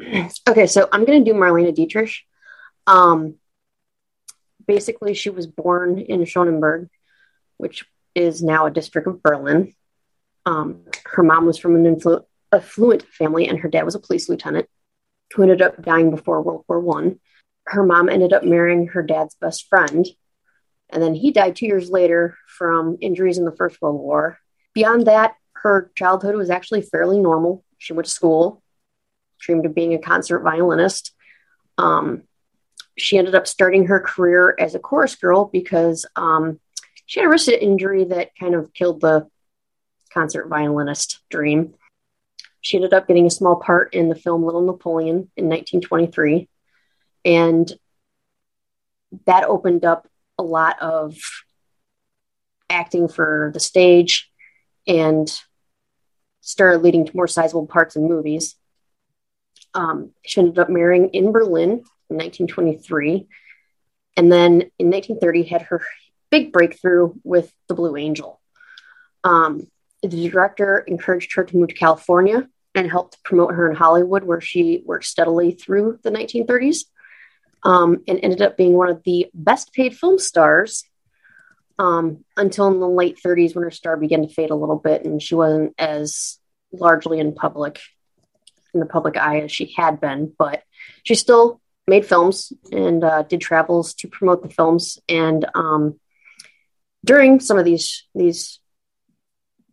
okay, 0.48 0.66
so 0.66 0.88
I'm 0.92 1.04
going 1.04 1.24
to 1.24 1.30
do 1.32 1.36
Marlene 1.36 1.74
Dietrich. 1.74 2.14
Um, 2.86 3.34
basically, 4.66 5.14
she 5.14 5.30
was 5.30 5.46
born 5.46 5.98
in 5.98 6.20
Schöneberg, 6.20 6.88
which 7.56 7.84
is 8.14 8.42
now 8.42 8.66
a 8.66 8.70
district 8.70 9.06
of 9.06 9.22
Berlin. 9.22 9.74
Um, 10.46 10.84
her 11.06 11.22
mom 11.22 11.46
was 11.46 11.58
from 11.58 11.76
an 11.76 11.96
influ- 11.96 12.24
affluent 12.52 13.02
family, 13.02 13.48
and 13.48 13.58
her 13.60 13.68
dad 13.68 13.84
was 13.84 13.94
a 13.94 14.00
police 14.00 14.28
lieutenant 14.28 14.68
who 15.34 15.42
ended 15.42 15.62
up 15.62 15.82
dying 15.82 16.10
before 16.10 16.42
World 16.42 16.64
War 16.68 16.80
One. 16.80 17.20
Her 17.66 17.84
mom 17.84 18.08
ended 18.08 18.32
up 18.32 18.44
marrying 18.44 18.88
her 18.88 19.02
dad's 19.02 19.34
best 19.36 19.68
friend, 19.68 20.06
and 20.90 21.02
then 21.02 21.14
he 21.14 21.32
died 21.32 21.56
two 21.56 21.66
years 21.66 21.90
later 21.90 22.36
from 22.46 22.98
injuries 23.00 23.38
in 23.38 23.44
the 23.44 23.56
First 23.56 23.80
World 23.80 24.00
War. 24.00 24.38
Beyond 24.74 25.06
that, 25.06 25.34
her 25.54 25.90
childhood 25.96 26.36
was 26.36 26.50
actually 26.50 26.82
fairly 26.82 27.18
normal. 27.18 27.64
She 27.78 27.94
went 27.94 28.06
to 28.06 28.12
school, 28.12 28.62
dreamed 29.40 29.66
of 29.66 29.74
being 29.74 29.94
a 29.94 29.98
concert 29.98 30.40
violinist. 30.40 31.12
Um, 31.78 32.22
she 32.96 33.18
ended 33.18 33.34
up 33.34 33.46
starting 33.46 33.86
her 33.86 33.98
career 33.98 34.54
as 34.58 34.74
a 34.74 34.78
chorus 34.78 35.16
girl 35.16 35.46
because 35.46 36.06
um, 36.16 36.60
she 37.06 37.20
had 37.20 37.26
a 37.26 37.28
wrist 37.28 37.48
injury 37.48 38.04
that 38.04 38.36
kind 38.38 38.54
of 38.54 38.72
killed 38.72 39.00
the 39.00 39.28
concert 40.12 40.48
violinist 40.48 41.20
dream. 41.28 41.74
She 42.60 42.76
ended 42.76 42.94
up 42.94 43.06
getting 43.06 43.26
a 43.26 43.30
small 43.30 43.56
part 43.56 43.92
in 43.92 44.08
the 44.08 44.14
film 44.14 44.42
Little 44.42 44.62
Napoleon 44.62 45.30
in 45.36 45.48
1923. 45.48 46.48
And 47.24 47.70
that 49.26 49.44
opened 49.44 49.84
up 49.84 50.08
a 50.38 50.42
lot 50.42 50.80
of 50.80 51.16
acting 52.70 53.08
for 53.08 53.50
the 53.52 53.60
stage 53.60 54.30
and 54.86 55.30
started 56.40 56.78
leading 56.78 57.06
to 57.06 57.16
more 57.16 57.28
sizable 57.28 57.66
parts 57.66 57.96
in 57.96 58.08
movies. 58.08 58.56
Um, 59.74 60.12
she 60.24 60.40
ended 60.40 60.58
up 60.58 60.70
marrying 60.70 61.08
in 61.10 61.32
Berlin 61.32 61.70
in 62.10 62.16
1923. 62.16 63.26
And 64.16 64.30
then 64.30 64.70
in 64.78 64.90
1930 64.90 65.42
had 65.44 65.62
her 65.62 65.82
big 66.34 66.52
breakthrough 66.52 67.14
with 67.22 67.52
The 67.68 67.74
Blue 67.74 67.96
Angel. 67.96 68.40
Um, 69.22 69.68
the 70.02 70.28
director 70.28 70.78
encouraged 70.78 71.34
her 71.34 71.44
to 71.44 71.56
move 71.56 71.68
to 71.68 71.76
California 71.76 72.48
and 72.74 72.90
helped 72.90 73.22
promote 73.22 73.54
her 73.54 73.70
in 73.70 73.76
Hollywood, 73.76 74.24
where 74.24 74.40
she 74.40 74.82
worked 74.84 75.04
steadily 75.04 75.52
through 75.52 76.00
the 76.02 76.10
1930s 76.10 76.86
um, 77.62 78.02
and 78.08 78.18
ended 78.20 78.42
up 78.42 78.56
being 78.56 78.72
one 78.72 78.88
of 78.88 79.04
the 79.04 79.30
best 79.32 79.72
paid 79.72 79.96
film 79.96 80.18
stars 80.18 80.82
um, 81.78 82.24
until 82.36 82.66
in 82.66 82.80
the 82.80 82.88
late 82.88 83.20
30s 83.24 83.54
when 83.54 83.62
her 83.62 83.70
star 83.70 83.96
began 83.96 84.22
to 84.22 84.34
fade 84.34 84.50
a 84.50 84.56
little 84.56 84.78
bit 84.78 85.04
and 85.04 85.22
she 85.22 85.36
wasn't 85.36 85.72
as 85.78 86.40
largely 86.72 87.20
in 87.20 87.32
public 87.32 87.80
in 88.74 88.80
the 88.80 88.86
public 88.86 89.16
eye 89.16 89.38
as 89.42 89.52
she 89.52 89.72
had 89.76 90.00
been 90.00 90.32
but 90.36 90.64
she 91.04 91.14
still 91.14 91.60
made 91.86 92.04
films 92.04 92.52
and 92.72 93.04
uh, 93.04 93.22
did 93.22 93.40
travels 93.40 93.94
to 93.94 94.08
promote 94.08 94.42
the 94.42 94.50
films 94.50 94.98
and 95.08 95.46
um, 95.54 96.00
during 97.04 97.38
some 97.38 97.58
of 97.58 97.64
these 97.64 98.06
these 98.14 98.60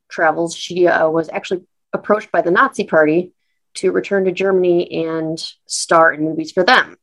travels 0.09 0.55
she 0.55 0.87
uh, 0.87 1.09
was 1.09 1.29
actually 1.29 1.63
approached 1.93 2.31
by 2.31 2.41
the 2.41 2.51
nazi 2.51 2.83
party 2.83 3.33
to 3.73 3.91
return 3.91 4.25
to 4.25 4.31
germany 4.31 5.05
and 5.05 5.41
star 5.65 6.11
in 6.11 6.23
movies 6.23 6.51
for 6.51 6.63
them 6.63 6.97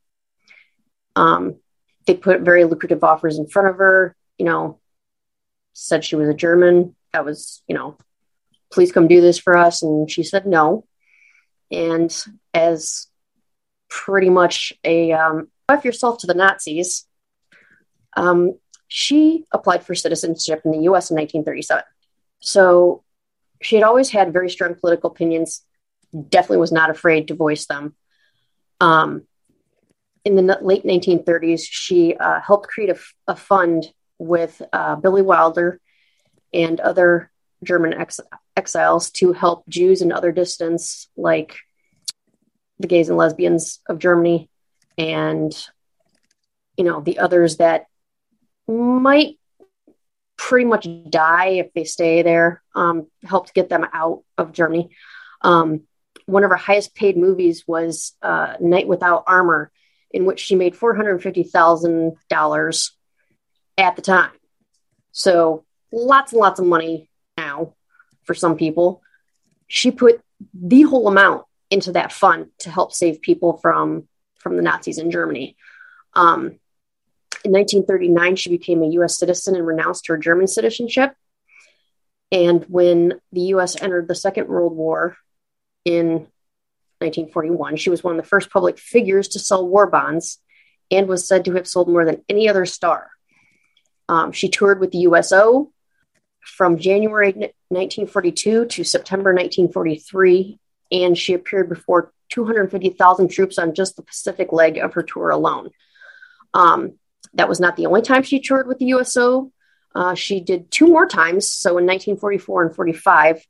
um, 1.15 1.55
they 2.05 2.13
put 2.13 2.41
very 2.41 2.63
lucrative 2.63 3.03
offers 3.03 3.39
in 3.39 3.47
front 3.47 3.67
of 3.67 3.77
her 3.77 4.15
you 4.37 4.45
know 4.45 4.79
said 5.79 6.03
she 6.03 6.15
was 6.15 6.29
a 6.29 6.33
German. 6.33 6.95
That 7.13 7.25
was, 7.25 7.63
you 7.67 7.75
know, 7.75 7.97
please 8.71 8.91
come 8.91 9.07
do 9.07 9.21
this 9.21 9.39
for 9.39 9.57
us. 9.57 9.81
And 9.81 10.09
she 10.09 10.23
said 10.23 10.45
no. 10.45 10.85
And 11.71 12.15
as 12.53 13.07
pretty 13.89 14.29
much 14.29 14.73
a 14.83 15.13
um, 15.13 15.49
yourself 15.83 16.19
to 16.19 16.27
the 16.27 16.33
Nazis, 16.33 17.07
um, 18.17 18.57
she 18.89 19.45
applied 19.53 19.85
for 19.85 19.95
citizenship 19.95 20.63
in 20.65 20.71
the 20.71 20.81
US 20.89 21.09
in 21.09 21.15
1937. 21.15 21.83
So 22.41 23.03
she 23.61 23.75
had 23.75 23.83
always 23.83 24.09
had 24.09 24.33
very 24.33 24.49
strong 24.49 24.75
political 24.75 25.11
opinions, 25.11 25.63
definitely 26.29 26.57
was 26.57 26.71
not 26.71 26.89
afraid 26.89 27.27
to 27.27 27.35
voice 27.35 27.67
them. 27.67 27.95
Um, 28.81 29.23
in 30.25 30.35
the 30.35 30.57
late 30.61 30.83
1930s, 30.83 31.61
she 31.63 32.15
uh, 32.15 32.41
helped 32.41 32.67
create 32.67 32.95
a, 33.27 33.35
fund 33.35 33.91
with 34.17 34.61
uh, 34.73 34.95
Billy 34.95 35.21
Wilder 35.21 35.79
and 36.53 36.79
other 36.79 37.31
German 37.63 37.93
ex- 37.93 38.19
exiles 38.57 39.11
to 39.11 39.33
help 39.33 39.67
Jews 39.69 40.01
and 40.01 40.11
other 40.11 40.31
dissidents 40.31 41.07
like 41.15 41.57
the 42.79 42.87
gays 42.87 43.09
and 43.09 43.17
lesbians 43.17 43.79
of 43.87 43.99
Germany 43.99 44.49
and 44.97 45.53
you 46.75 46.83
know 46.83 47.01
the 47.01 47.19
others 47.19 47.57
that 47.57 47.85
might 48.69 49.37
pretty 50.37 50.65
much 50.65 50.87
die 51.09 51.47
if 51.47 51.73
they 51.73 51.83
stay 51.83 52.21
there 52.21 52.61
um, 52.75 53.07
helped 53.25 53.53
get 53.53 53.67
them 53.67 53.85
out 53.91 54.23
of 54.37 54.53
Germany. 54.53 54.89
Um, 55.41 55.81
one 56.25 56.43
of 56.43 56.51
her 56.51 56.55
highest 56.55 56.95
paid 56.95 57.17
movies 57.17 57.65
was 57.67 58.15
uh, 58.21 58.53
Knight 58.59 58.87
Without 58.87 59.23
Armor, 59.27 59.71
in 60.11 60.25
which 60.25 60.39
she 60.39 60.55
made 60.55 60.75
four 60.75 60.93
hundred 60.95 61.21
fifty 61.21 61.43
thousand 61.43 62.15
dollars 62.29 62.95
at 63.77 63.95
the 63.95 64.01
time. 64.01 64.31
So 65.11 65.65
lots 65.91 66.31
and 66.31 66.39
lots 66.39 66.59
of 66.59 66.65
money 66.65 67.09
now 67.37 67.73
for 68.23 68.33
some 68.33 68.55
people. 68.55 69.01
She 69.67 69.91
put 69.91 70.21
the 70.53 70.83
whole 70.83 71.07
amount 71.07 71.45
into 71.69 71.91
that 71.93 72.11
fund 72.11 72.47
to 72.59 72.69
help 72.69 72.93
save 72.93 73.21
people 73.21 73.57
from 73.57 74.07
from 74.39 74.55
the 74.55 74.61
Nazis 74.61 74.99
in 74.99 75.11
Germany. 75.11 75.57
Um, 76.13 76.59
in 77.43 77.51
1939, 77.51 78.35
she 78.35 78.49
became 78.49 78.83
a 78.83 78.87
U.S. 78.87 79.17
citizen 79.17 79.55
and 79.55 79.65
renounced 79.65 80.07
her 80.07 80.17
German 80.17 80.47
citizenship. 80.47 81.13
And 82.31 82.63
when 82.65 83.19
the 83.31 83.41
U.S. 83.53 83.81
entered 83.81 84.07
the 84.07 84.15
Second 84.15 84.47
World 84.47 84.75
War 84.75 85.17
in 85.85 86.27
1941, 86.99 87.77
she 87.77 87.89
was 87.89 88.03
one 88.03 88.17
of 88.17 88.23
the 88.23 88.27
first 88.27 88.49
public 88.49 88.77
figures 88.77 89.29
to 89.29 89.39
sell 89.39 89.67
war 89.67 89.87
bonds 89.87 90.39
and 90.91 91.07
was 91.07 91.27
said 91.27 91.45
to 91.45 91.53
have 91.53 91.67
sold 91.67 91.87
more 91.87 92.05
than 92.05 92.23
any 92.27 92.49
other 92.49 92.65
star. 92.65 93.09
Um, 94.09 94.31
she 94.31 94.49
toured 94.49 94.79
with 94.79 94.91
the 94.91 94.99
USO 94.99 95.71
from 96.43 96.77
January 96.77 97.31
1942 97.69 98.65
to 98.65 98.83
September 98.83 99.31
1943, 99.31 100.59
and 100.91 101.17
she 101.17 101.33
appeared 101.33 101.69
before 101.69 102.11
250,000 102.29 103.29
troops 103.29 103.57
on 103.57 103.73
just 103.73 103.95
the 103.95 104.01
Pacific 104.01 104.51
leg 104.51 104.77
of 104.77 104.93
her 104.93 105.03
tour 105.03 105.29
alone. 105.29 105.69
Um, 106.53 106.98
that 107.33 107.49
was 107.49 107.59
not 107.59 107.75
the 107.75 107.85
only 107.85 108.01
time 108.01 108.23
she 108.23 108.39
toured 108.39 108.67
with 108.67 108.79
the 108.79 108.87
USO. 108.87 109.51
Uh, 109.95 110.13
she 110.13 110.39
did 110.39 110.71
two 110.71 110.87
more 110.87 111.07
times, 111.07 111.51
so 111.51 111.71
in 111.71 111.85
1944 111.85 112.63
and 112.63 112.75
45, 112.75 113.45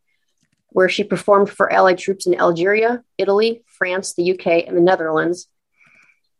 where 0.70 0.90
she 0.90 1.04
performed 1.04 1.50
for 1.50 1.72
Allied 1.72 1.98
troops 1.98 2.28
in 2.28 2.40
Algeria, 2.40 3.04
Italy, 3.18 3.64
France, 3.66 4.14
the 4.14 4.32
UK, 4.32 4.68
and 4.68 4.76
the 4.76 4.82
Netherlands. 4.82 5.48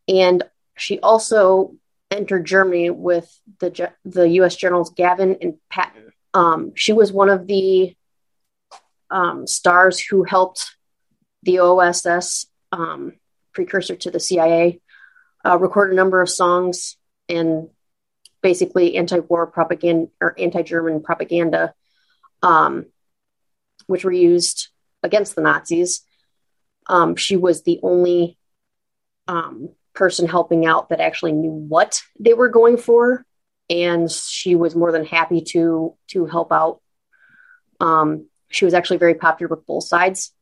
And 0.08 0.44
she 0.78 1.00
also 1.00 1.76
entered 2.12 2.46
Germany 2.46 2.90
with 2.90 3.30
the 3.60 3.92
the 4.06 4.28
U.S. 4.30 4.56
generals 4.56 4.92
Gavin 4.92 5.38
and 5.42 5.56
Patton. 5.70 6.12
Um, 6.34 6.74
she 6.76 6.94
was 6.94 7.12
one 7.12 7.30
of 7.30 7.48
the 7.48 7.96
um, 9.12 9.48
stars 9.48 10.00
who 10.00 10.24
helped 10.24 10.76
the 11.44 11.60
OSS, 11.60 12.48
um, 12.72 13.14
precursor 13.54 13.96
to 13.96 14.12
the 14.12 14.20
CIA, 14.20 14.82
uh, 15.46 15.58
record 15.58 15.92
a 15.92 15.96
number 15.96 16.22
of 16.22 16.30
songs 16.30 16.98
and 17.30 17.70
basically 18.42 18.96
anti-war 18.96 19.48
propaganda 19.48 20.10
or 20.20 20.36
anti-German 20.38 21.02
propaganda, 21.02 21.74
um, 22.42 22.86
which 23.88 24.04
were 24.04 24.12
used 24.12 24.70
against 25.04 25.36
the 25.36 25.42
Nazis. 25.42 26.02
Um, 26.88 27.16
she 27.16 27.36
was 27.38 27.64
the 27.64 27.80
only 27.84 28.38
um, 29.28 29.70
person 29.94 30.28
helping 30.28 30.66
out 30.66 30.90
that 30.90 31.00
actually 31.00 31.34
knew 31.34 31.52
what 31.52 32.02
they 32.20 32.34
were 32.34 32.50
going 32.50 32.78
for 32.78 33.26
and 33.70 34.10
she 34.10 34.56
was 34.56 34.76
more 34.76 34.92
than 34.92 35.06
happy 35.06 35.42
to 35.42 35.96
to 36.08 36.26
help 36.26 36.52
out 36.52 36.82
um, 37.80 38.28
she 38.50 38.66
was 38.66 38.74
actually 38.74 38.98
very 38.98 39.14
popular 39.14 39.56
with 39.56 39.66
both 39.68 39.84
sides 39.84 40.34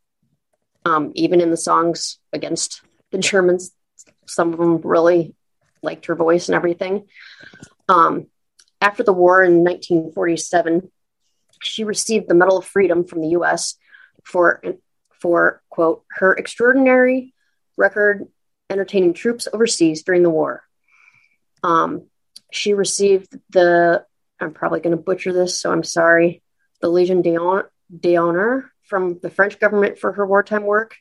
Um, 0.86 1.12
even 1.16 1.42
in 1.42 1.52
the 1.52 1.58
songs 1.58 2.20
against 2.32 2.82
the 3.12 3.18
Germans, 3.18 3.74
some 4.26 4.54
of 4.54 4.60
them 4.60 4.80
really 4.84 5.36
liked 5.82 6.08
her 6.08 6.16
voice 6.16 6.48
and 6.48 6.56
everything. 6.56 7.08
Um, 7.90 8.28
after 8.82 9.04
the 9.04 9.14
war 9.14 9.44
in 9.44 9.64
1947, 9.64 10.92
she 11.62 11.84
received 11.84 12.28
the 12.28 12.36
Medal 12.36 12.60
of 12.60 12.66
Freedom 12.66 13.04
from 13.04 13.22
the 13.22 13.30
U.S. 13.30 13.76
for 14.24 14.62
for 15.22 15.62
quote 15.70 16.04
her 16.12 16.34
extraordinary 16.34 17.34
record 17.76 18.28
entertaining 18.70 19.14
troops 19.14 19.48
overseas 19.52 20.04
during 20.04 20.24
the 20.24 20.30
war. 20.30 20.64
Um, 21.64 22.08
she 22.52 22.74
received 22.74 23.36
the 23.50 24.06
I'm 24.40 24.54
probably 24.54 24.82
going 24.82 24.96
to 24.96 25.02
butcher 25.02 25.34
this, 25.34 25.60
so 25.60 25.72
I'm 25.72 25.84
sorry. 25.84 26.44
The 26.82 26.90
Legion 26.90 27.24
d'Honneur 27.24 28.72
from 28.84 29.20
the 29.22 29.30
French 29.30 29.60
government 29.60 29.98
for 29.98 30.14
her 30.14 30.26
wartime 30.26 30.64
work. 30.64 30.96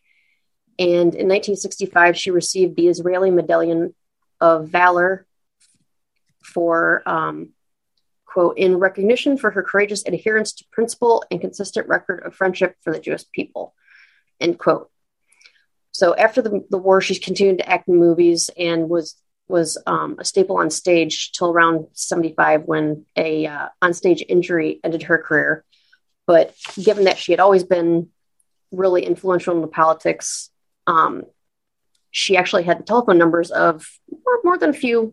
And 0.79 1.15
in 1.15 1.29
1965, 1.29 2.17
she 2.17 2.31
received 2.31 2.77
the 2.77 2.89
Israeli 2.89 3.31
Medallion 3.31 3.95
of 4.41 4.69
Valor 4.69 5.27
for, 6.43 7.03
um, 7.07 7.51
quote, 8.25 8.59
in 8.59 8.77
recognition 8.79 9.37
for 9.37 9.51
her 9.51 9.63
courageous 9.63 10.05
adherence 10.07 10.53
to 10.55 10.65
principle 10.71 11.25
and 11.31 11.41
consistent 11.41 11.89
record 11.89 12.25
of 12.25 12.35
friendship 12.35 12.77
for 12.83 12.93
the 12.93 13.01
Jewish 13.01 13.25
people, 13.33 13.75
end 14.41 14.59
quote. 14.59 14.91
So 15.93 16.15
after 16.15 16.43
the, 16.43 16.65
the 16.71 16.79
war, 16.79 17.01
she 17.01 17.19
continued 17.19 17.59
to 17.59 17.69
act 17.69 17.89
in 17.89 17.97
movies 17.97 18.51
and 18.57 18.89
was 18.89 19.17
was 19.49 19.79
um, 19.87 20.17
a 20.19 20.25
staple 20.25 20.57
on 20.57 20.71
stage 20.71 21.33
till 21.33 21.51
around 21.51 21.87
75 21.93 22.65
when 22.65 23.07
a 23.17 23.47
uh, 23.47 23.69
onstage 23.83 24.25
injury 24.29 24.81
ended 24.83 25.05
her 25.05 25.19
career. 25.19 25.65
But 26.27 26.55
given 26.83 27.05
that 27.05 27.19
she 27.19 27.33
had 27.33 27.41
always 27.41 27.63
been 27.63 28.09
really 28.73 29.05
influential 29.05 29.55
in 29.55 29.61
the 29.61 29.69
politics, 29.69 30.51
um, 30.87 31.25
she 32.17 32.39
actually 32.39 32.63
had 32.63 32.79
the 32.79 32.83
telephone 32.83 33.19
numbers 33.19 33.51
of 33.51 33.87
more, 34.11 34.41
more, 34.43 34.57
than 34.57 34.71
a 34.71 34.73
few 34.73 35.13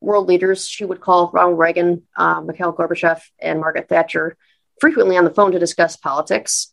world 0.00 0.26
leaders. 0.26 0.66
She 0.66 0.82
would 0.82 0.98
call 0.98 1.30
Ronald 1.30 1.58
Reagan, 1.58 2.04
uh, 2.16 2.40
Mikhail 2.40 2.72
Gorbachev, 2.72 3.20
and 3.38 3.60
Margaret 3.60 3.90
Thatcher 3.90 4.34
frequently 4.80 5.18
on 5.18 5.24
the 5.24 5.30
phone 5.30 5.52
to 5.52 5.58
discuss 5.58 5.98
politics 5.98 6.72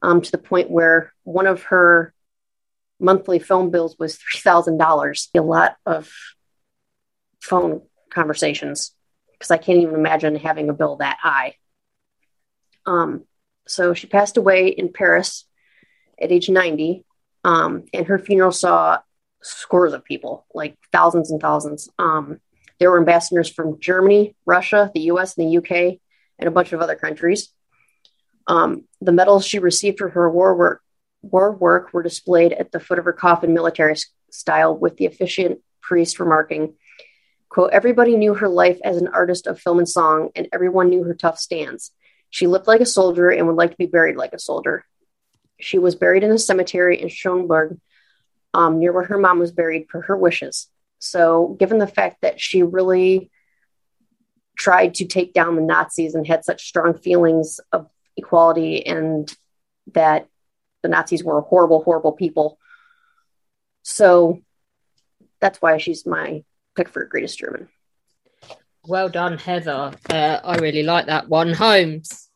um, 0.00 0.20
to 0.20 0.30
the 0.30 0.38
point 0.38 0.70
where 0.70 1.12
one 1.24 1.48
of 1.48 1.64
her 1.64 2.14
monthly 3.00 3.40
phone 3.40 3.72
bills 3.72 3.96
was 3.98 4.16
$3,000. 4.16 5.28
A 5.34 5.40
lot 5.40 5.76
of 5.84 6.08
phone 7.40 7.82
conversations 8.10 8.94
because 9.32 9.50
I 9.50 9.56
can't 9.56 9.80
even 9.80 9.96
imagine 9.96 10.36
having 10.36 10.68
a 10.68 10.72
bill 10.72 10.98
that 10.98 11.18
high. 11.20 11.56
Um, 12.86 13.24
so 13.66 13.92
she 13.92 14.06
passed 14.06 14.36
away 14.36 14.68
in 14.68 14.92
Paris 14.92 15.46
at 16.22 16.30
age 16.30 16.48
90, 16.48 17.04
um, 17.42 17.86
and 17.92 18.06
her 18.06 18.20
funeral 18.20 18.52
saw 18.52 19.00
scores 19.46 19.92
of 19.92 20.04
people, 20.04 20.46
like 20.54 20.76
thousands 20.92 21.30
and 21.30 21.40
thousands. 21.40 21.88
Um, 21.98 22.40
there 22.78 22.90
were 22.90 22.98
ambassadors 22.98 23.48
from 23.48 23.80
Germany, 23.80 24.34
Russia, 24.44 24.90
the 24.94 25.02
US, 25.12 25.36
and 25.36 25.46
the 25.46 25.58
UK, 25.58 25.98
and 26.38 26.48
a 26.48 26.50
bunch 26.50 26.72
of 26.72 26.80
other 26.80 26.96
countries. 26.96 27.48
Um, 28.46 28.84
the 29.00 29.12
medals 29.12 29.46
she 29.46 29.58
received 29.58 29.98
for 29.98 30.10
her 30.10 30.30
war 30.30 30.54
work, 30.54 30.82
war 31.22 31.52
work 31.52 31.92
were 31.92 32.02
displayed 32.02 32.52
at 32.52 32.70
the 32.70 32.80
foot 32.80 32.98
of 32.98 33.04
her 33.04 33.12
coffin, 33.12 33.54
military 33.54 33.96
style, 34.30 34.76
with 34.76 34.96
the 34.96 35.06
officiant 35.06 35.60
priest 35.80 36.20
remarking, 36.20 36.74
Quote, 37.56 37.72
everybody 37.72 38.16
knew 38.16 38.34
her 38.34 38.48
life 38.48 38.78
as 38.84 38.98
an 38.98 39.08
artist 39.08 39.46
of 39.46 39.58
film 39.58 39.78
and 39.78 39.88
song, 39.88 40.30
and 40.34 40.48
everyone 40.52 40.90
knew 40.90 41.04
her 41.04 41.14
tough 41.14 41.38
stance. 41.38 41.90
She 42.28 42.46
lived 42.46 42.66
like 42.66 42.80
a 42.80 42.86
soldier 42.86 43.30
and 43.30 43.46
would 43.46 43.56
like 43.56 43.70
to 43.70 43.78
be 43.78 43.86
buried 43.86 44.16
like 44.16 44.32
a 44.32 44.38
soldier. 44.38 44.84
She 45.58 45.78
was 45.78 45.94
buried 45.94 46.22
in 46.22 46.30
a 46.30 46.38
cemetery 46.38 47.00
in 47.00 47.08
Schöneberg, 47.08 47.80
um, 48.56 48.78
near 48.78 48.92
where 48.92 49.04
her 49.04 49.18
mom 49.18 49.38
was 49.38 49.52
buried, 49.52 49.86
for 49.90 50.00
her 50.02 50.16
wishes. 50.16 50.68
So, 50.98 51.56
given 51.60 51.78
the 51.78 51.86
fact 51.86 52.22
that 52.22 52.40
she 52.40 52.62
really 52.62 53.30
tried 54.56 54.94
to 54.94 55.04
take 55.04 55.34
down 55.34 55.54
the 55.54 55.62
Nazis 55.62 56.14
and 56.14 56.26
had 56.26 56.44
such 56.44 56.66
strong 56.66 56.94
feelings 56.94 57.60
of 57.70 57.88
equality 58.16 58.84
and 58.86 59.30
that 59.92 60.28
the 60.82 60.88
Nazis 60.88 61.22
were 61.22 61.42
horrible, 61.42 61.82
horrible 61.82 62.12
people. 62.12 62.58
So 63.82 64.40
that's 65.40 65.60
why 65.60 65.76
she's 65.76 66.06
my 66.06 66.42
pick 66.74 66.88
for 66.88 67.04
greatest 67.04 67.38
German. 67.38 67.68
Well 68.86 69.08
done, 69.08 69.36
Heather. 69.36 69.92
Uh, 70.08 70.40
I 70.42 70.56
really 70.58 70.82
like 70.82 71.06
that 71.06 71.28
one. 71.28 71.52
Holmes. 71.52 72.30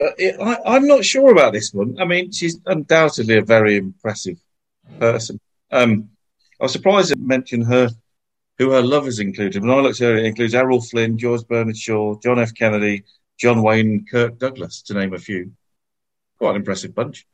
Uh, 0.00 0.10
it, 0.18 0.36
I, 0.40 0.76
am 0.76 0.86
not 0.86 1.04
sure 1.04 1.32
about 1.32 1.52
this 1.52 1.72
one. 1.72 1.96
I 1.98 2.04
mean, 2.04 2.32
she's 2.32 2.60
undoubtedly 2.66 3.38
a 3.38 3.42
very 3.42 3.76
impressive 3.76 4.38
person. 4.98 5.40
Um, 5.70 6.10
I 6.60 6.64
was 6.64 6.72
surprised 6.72 7.10
to 7.10 7.18
mention 7.18 7.62
her, 7.62 7.90
who 8.58 8.70
her 8.70 8.82
lovers 8.82 9.18
included. 9.18 9.62
When 9.62 9.70
I 9.70 9.80
looked 9.80 10.00
at 10.00 10.08
her, 10.08 10.16
it 10.16 10.26
includes 10.26 10.54
Errol 10.54 10.80
Flynn, 10.80 11.18
George 11.18 11.46
Bernard 11.46 11.76
Shaw, 11.76 12.18
John 12.20 12.38
F. 12.38 12.54
Kennedy, 12.54 13.04
John 13.36 13.62
Wayne, 13.62 14.06
Kirk 14.08 14.38
Douglas, 14.38 14.82
to 14.82 14.94
name 14.94 15.12
a 15.12 15.18
few. 15.18 15.52
Quite 16.38 16.50
an 16.50 16.56
impressive 16.56 16.94
bunch. 16.94 17.26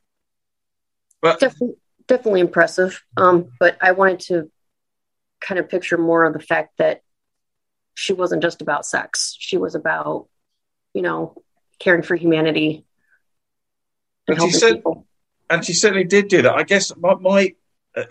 But 1.21 1.39
definitely, 1.39 1.75
definitely 2.07 2.39
impressive. 2.39 3.03
Um, 3.15 3.51
but 3.59 3.77
I 3.79 3.91
wanted 3.91 4.21
to 4.21 4.51
kind 5.39 5.59
of 5.59 5.69
picture 5.69 5.97
more 5.97 6.23
of 6.23 6.33
the 6.33 6.39
fact 6.39 6.77
that 6.77 7.03
she 7.93 8.13
wasn't 8.13 8.41
just 8.41 8.61
about 8.61 8.85
sex. 8.85 9.35
She 9.37 9.57
was 9.57 9.75
about, 9.75 10.27
you 10.93 11.03
know, 11.03 11.43
caring 11.77 12.01
for 12.01 12.15
humanity. 12.15 12.85
And, 14.27 14.39
and 14.39 14.51
she 14.51 14.57
said, 14.57 14.75
people. 14.77 15.05
And 15.51 15.65
she 15.65 15.73
certainly 15.73 16.05
did 16.05 16.27
do 16.27 16.41
that. 16.41 16.55
I 16.55 16.63
guess 16.63 16.95
my, 16.97 17.15
my 17.15 17.53
uh, 17.95 18.03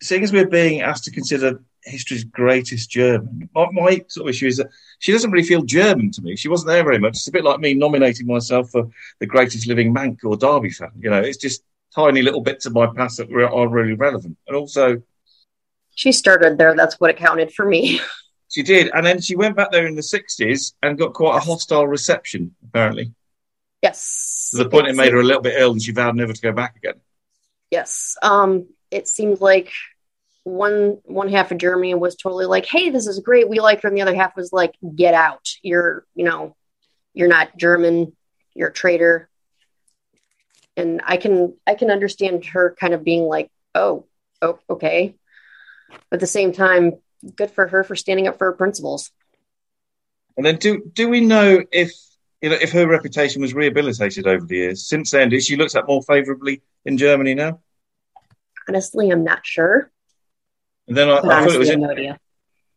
seeing 0.00 0.22
as 0.22 0.32
we're 0.32 0.46
being 0.46 0.80
asked 0.80 1.04
to 1.04 1.10
consider 1.10 1.62
history's 1.82 2.24
greatest 2.24 2.90
German, 2.90 3.48
my, 3.54 3.66
my, 3.72 4.04
sort 4.08 4.28
of 4.28 4.30
issue 4.30 4.46
is 4.46 4.56
that 4.58 4.70
she 4.98 5.12
doesn't 5.12 5.30
really 5.30 5.46
feel 5.46 5.62
German 5.62 6.10
to 6.12 6.22
me. 6.22 6.36
She 6.36 6.48
wasn't 6.48 6.68
there 6.68 6.84
very 6.84 6.98
much. 6.98 7.16
It's 7.16 7.28
a 7.28 7.32
bit 7.32 7.44
like 7.44 7.60
me 7.60 7.74
nominating 7.74 8.26
myself 8.26 8.70
for 8.70 8.88
the 9.20 9.26
greatest 9.26 9.66
living 9.66 9.92
Manc 9.92 10.24
or 10.24 10.36
Derby 10.36 10.70
fan. 10.70 10.90
You 10.98 11.10
know, 11.10 11.20
it's 11.20 11.38
just 11.38 11.62
tiny 11.94 12.22
little 12.22 12.40
bits 12.40 12.66
of 12.66 12.74
my 12.74 12.86
past 12.86 13.18
that 13.18 13.32
are 13.32 13.68
really 13.68 13.94
relevant. 13.94 14.36
And 14.46 14.56
also, 14.56 15.02
she 15.94 16.12
started 16.12 16.58
there. 16.58 16.74
That's 16.74 17.00
what 17.00 17.10
it 17.10 17.16
counted 17.16 17.52
for 17.52 17.66
me. 17.66 18.00
She 18.48 18.62
did, 18.62 18.92
and 18.94 19.04
then 19.04 19.20
she 19.20 19.34
went 19.34 19.56
back 19.56 19.72
there 19.72 19.88
in 19.88 19.96
the 19.96 20.02
'60s 20.02 20.72
and 20.80 20.96
got 20.96 21.14
quite 21.14 21.36
a 21.36 21.40
hostile 21.40 21.86
reception, 21.86 22.54
apparently. 22.64 23.12
Yes. 23.82 24.48
To 24.52 24.58
the 24.64 24.68
point 24.68 24.86
it, 24.86 24.90
it 24.90 24.96
made 24.96 25.12
her 25.12 25.20
a 25.20 25.24
little 25.24 25.42
bit 25.42 25.58
ill, 25.58 25.72
and 25.72 25.82
she 25.82 25.92
vowed 25.92 26.16
never 26.16 26.32
to 26.32 26.40
go 26.40 26.52
back 26.52 26.76
again. 26.76 27.00
Yes. 27.70 28.16
Um, 28.22 28.68
it 28.90 29.08
seemed 29.08 29.40
like 29.40 29.72
one 30.44 30.98
one 31.04 31.28
half 31.28 31.50
of 31.50 31.58
Germany 31.58 31.94
was 31.94 32.14
totally 32.14 32.46
like, 32.46 32.66
"Hey, 32.66 32.90
this 32.90 33.06
is 33.06 33.18
great. 33.18 33.48
We 33.48 33.60
like 33.60 33.82
her," 33.82 33.88
and 33.88 33.96
the 33.96 34.02
other 34.02 34.14
half 34.14 34.36
was 34.36 34.52
like, 34.52 34.74
"Get 34.94 35.14
out. 35.14 35.48
You're, 35.62 36.06
you 36.14 36.24
know, 36.24 36.56
you're 37.14 37.28
not 37.28 37.56
German. 37.56 38.16
You're 38.54 38.68
a 38.68 38.72
traitor." 38.72 39.28
And 40.76 41.00
I 41.04 41.16
can 41.16 41.56
I 41.66 41.74
can 41.74 41.90
understand 41.90 42.44
her 42.46 42.76
kind 42.78 42.94
of 42.94 43.02
being 43.02 43.24
like, 43.24 43.50
"Oh, 43.74 44.06
oh, 44.40 44.58
okay." 44.70 45.16
But 45.88 46.16
at 46.16 46.20
the 46.20 46.26
same 46.26 46.52
time, 46.52 46.92
good 47.34 47.50
for 47.50 47.66
her 47.66 47.82
for 47.82 47.96
standing 47.96 48.28
up 48.28 48.38
for 48.38 48.46
her 48.46 48.56
principles. 48.56 49.10
And 50.36 50.46
then, 50.46 50.56
do 50.56 50.82
do 50.92 51.08
we 51.08 51.22
know 51.22 51.64
if 51.72 51.92
you 52.42 52.50
know 52.50 52.58
if 52.60 52.72
her 52.72 52.86
reputation 52.86 53.42
was 53.42 53.54
rehabilitated 53.54 54.26
over 54.26 54.44
the 54.44 54.56
years 54.56 54.88
since 54.88 55.10
then? 55.10 55.32
Is 55.32 55.46
she 55.46 55.56
looked 55.56 55.76
at 55.76 55.86
more 55.86 56.02
favourably 56.02 56.62
in 56.84 56.98
Germany 56.98 57.34
now? 57.34 57.60
Honestly, 58.68 59.10
I'm 59.10 59.24
not 59.24 59.46
sure. 59.46 59.90
And 60.88 60.96
then 60.96 61.08
I, 61.08 61.18
I 61.18 61.44
thought 61.44 61.54
it 61.54 61.58
was. 61.58 61.70
In, 61.70 62.16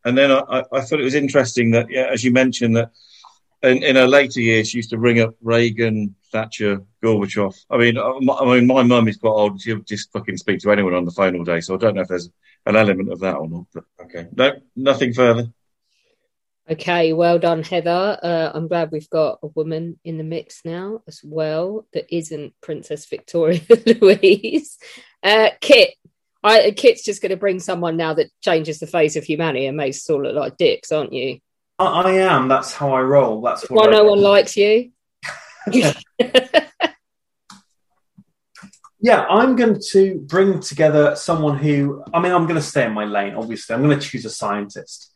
and 0.06 0.18
then 0.18 0.32
I, 0.32 0.64
I, 0.72 0.82
thought 0.82 1.00
it 1.00 1.04
was 1.04 1.16
interesting 1.16 1.72
that, 1.72 1.90
yeah, 1.90 2.08
as 2.12 2.24
you 2.24 2.32
mentioned, 2.32 2.78
that 2.78 2.92
in, 3.62 3.84
in 3.84 3.96
her 3.96 4.08
later 4.08 4.40
years, 4.40 4.70
she 4.70 4.78
used 4.78 4.92
to 4.92 4.98
ring 4.98 5.20
up 5.20 5.36
Reagan, 5.42 6.16
Thatcher, 6.32 6.82
Gorbachev. 7.04 7.54
I 7.70 7.78
mean, 7.78 7.98
uh, 7.98 8.14
I, 8.32 8.40
I 8.40 8.56
mean, 8.56 8.68
my 8.68 8.84
mum 8.84 9.08
is 9.08 9.18
quite 9.18 9.32
old. 9.32 9.62
She'll 9.62 9.80
just 9.80 10.12
fucking 10.12 10.38
speak 10.38 10.60
to 10.62 10.72
anyone 10.72 10.94
on 10.94 11.06
the 11.06 11.12
phone 11.12 11.36
all 11.36 11.44
day. 11.44 11.60
So 11.60 11.76
I 11.76 11.78
don't 11.78 11.96
know 11.96 12.02
if 12.02 12.08
there's 12.08 12.30
an 12.66 12.76
element 12.76 13.12
of 13.12 13.20
that 13.20 13.36
or 13.36 13.50
not. 13.50 13.66
But 13.74 13.84
okay, 14.04 14.28
no, 14.36 14.54
nothing 14.76 15.14
further. 15.14 15.52
Okay, 16.72 17.14
well 17.14 17.40
done, 17.40 17.64
Heather. 17.64 18.20
Uh, 18.22 18.52
I'm 18.54 18.68
glad 18.68 18.92
we've 18.92 19.10
got 19.10 19.40
a 19.42 19.48
woman 19.48 20.00
in 20.04 20.20
the 20.20 20.24
mix 20.24 20.62
now 20.64 21.02
as 21.08 21.20
well 21.24 21.88
that 21.94 22.16
isn't 22.16 22.54
Princess 22.62 23.08
Victoria 23.08 23.62
Louise. 24.02 24.78
Uh, 25.24 25.50
Kit, 25.62 25.96
I, 26.44 26.72
Kit's 26.72 27.04
just 27.04 27.24
going 27.24 27.32
to 27.32 27.38
bring 27.38 27.60
someone 27.60 27.98
now 27.98 28.14
that 28.14 28.30
changes 28.42 28.80
the 28.80 28.86
face 28.86 29.16
of 29.16 29.24
humanity 29.24 29.66
and 29.66 29.78
makes 29.78 29.98
us 29.98 30.10
all 30.12 30.22
look 30.22 30.36
like 30.36 30.58
dicks, 30.58 30.92
aren't 30.92 31.12
you? 31.14 31.40
I, 31.80 31.86
I 31.86 32.12
am. 32.12 32.48
That's 32.48 32.74
how 32.74 32.94
I 32.94 33.02
roll. 33.02 33.42
That's 33.42 33.68
why 33.68 33.88
no 33.88 34.04
one 34.04 34.22
likes 34.22 34.56
you. 34.56 34.92
Yeah, 39.02 39.26
I'm 39.30 39.56
going 39.56 39.80
to 39.92 40.20
bring 40.28 40.60
together 40.60 41.16
someone 41.16 41.58
who, 41.58 42.04
I 42.14 42.20
mean, 42.20 42.34
I'm 42.34 42.44
going 42.44 42.60
to 42.60 42.62
stay 42.62 42.86
in 42.86 42.92
my 42.92 43.06
lane, 43.06 43.34
obviously. 43.34 43.74
I'm 43.74 43.82
going 43.82 43.98
to 43.98 44.06
choose 44.06 44.26
a 44.26 44.30
scientist. 44.30 45.14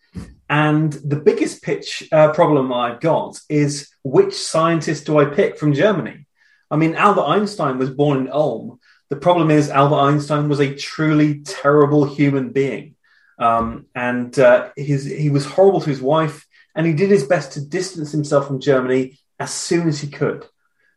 And 0.50 0.94
the 0.94 1.16
biggest 1.16 1.64
pitch 1.64 2.08
uh, 2.12 2.32
problem 2.34 2.72
I've 2.72 3.00
got 3.00 3.40
is 3.50 3.90
which 4.04 4.36
scientist 4.36 5.06
do 5.06 5.20
I 5.20 5.26
pick 5.26 5.58
from 5.58 5.74
Germany? 5.74 6.26
I 6.70 6.76
mean, 6.76 6.96
Albert 6.96 7.26
Einstein 7.26 7.78
was 7.78 7.90
born 7.90 8.20
in 8.20 8.32
Ulm, 8.32 8.80
the 9.14 9.20
problem 9.20 9.52
is, 9.52 9.70
Albert 9.70 9.98
Einstein 9.98 10.50
was 10.50 10.60
a 10.60 10.74
truly 10.74 11.42
terrible 11.42 12.04
human 12.04 12.50
being. 12.50 12.96
Um, 13.38 13.86
and 13.94 14.38
uh, 14.40 14.70
his, 14.76 15.06
he 15.06 15.30
was 15.30 15.46
horrible 15.46 15.82
to 15.82 15.90
his 15.92 16.02
wife, 16.02 16.48
and 16.74 16.88
he 16.88 16.94
did 16.94 17.12
his 17.12 17.24
best 17.24 17.52
to 17.52 17.62
distance 17.62 18.12
himself 18.12 18.48
from 18.48 18.60
Germany 18.60 19.20
as 19.40 19.54
soon 19.54 19.88
as 19.88 20.00
he 20.00 20.08
could. 20.08 20.48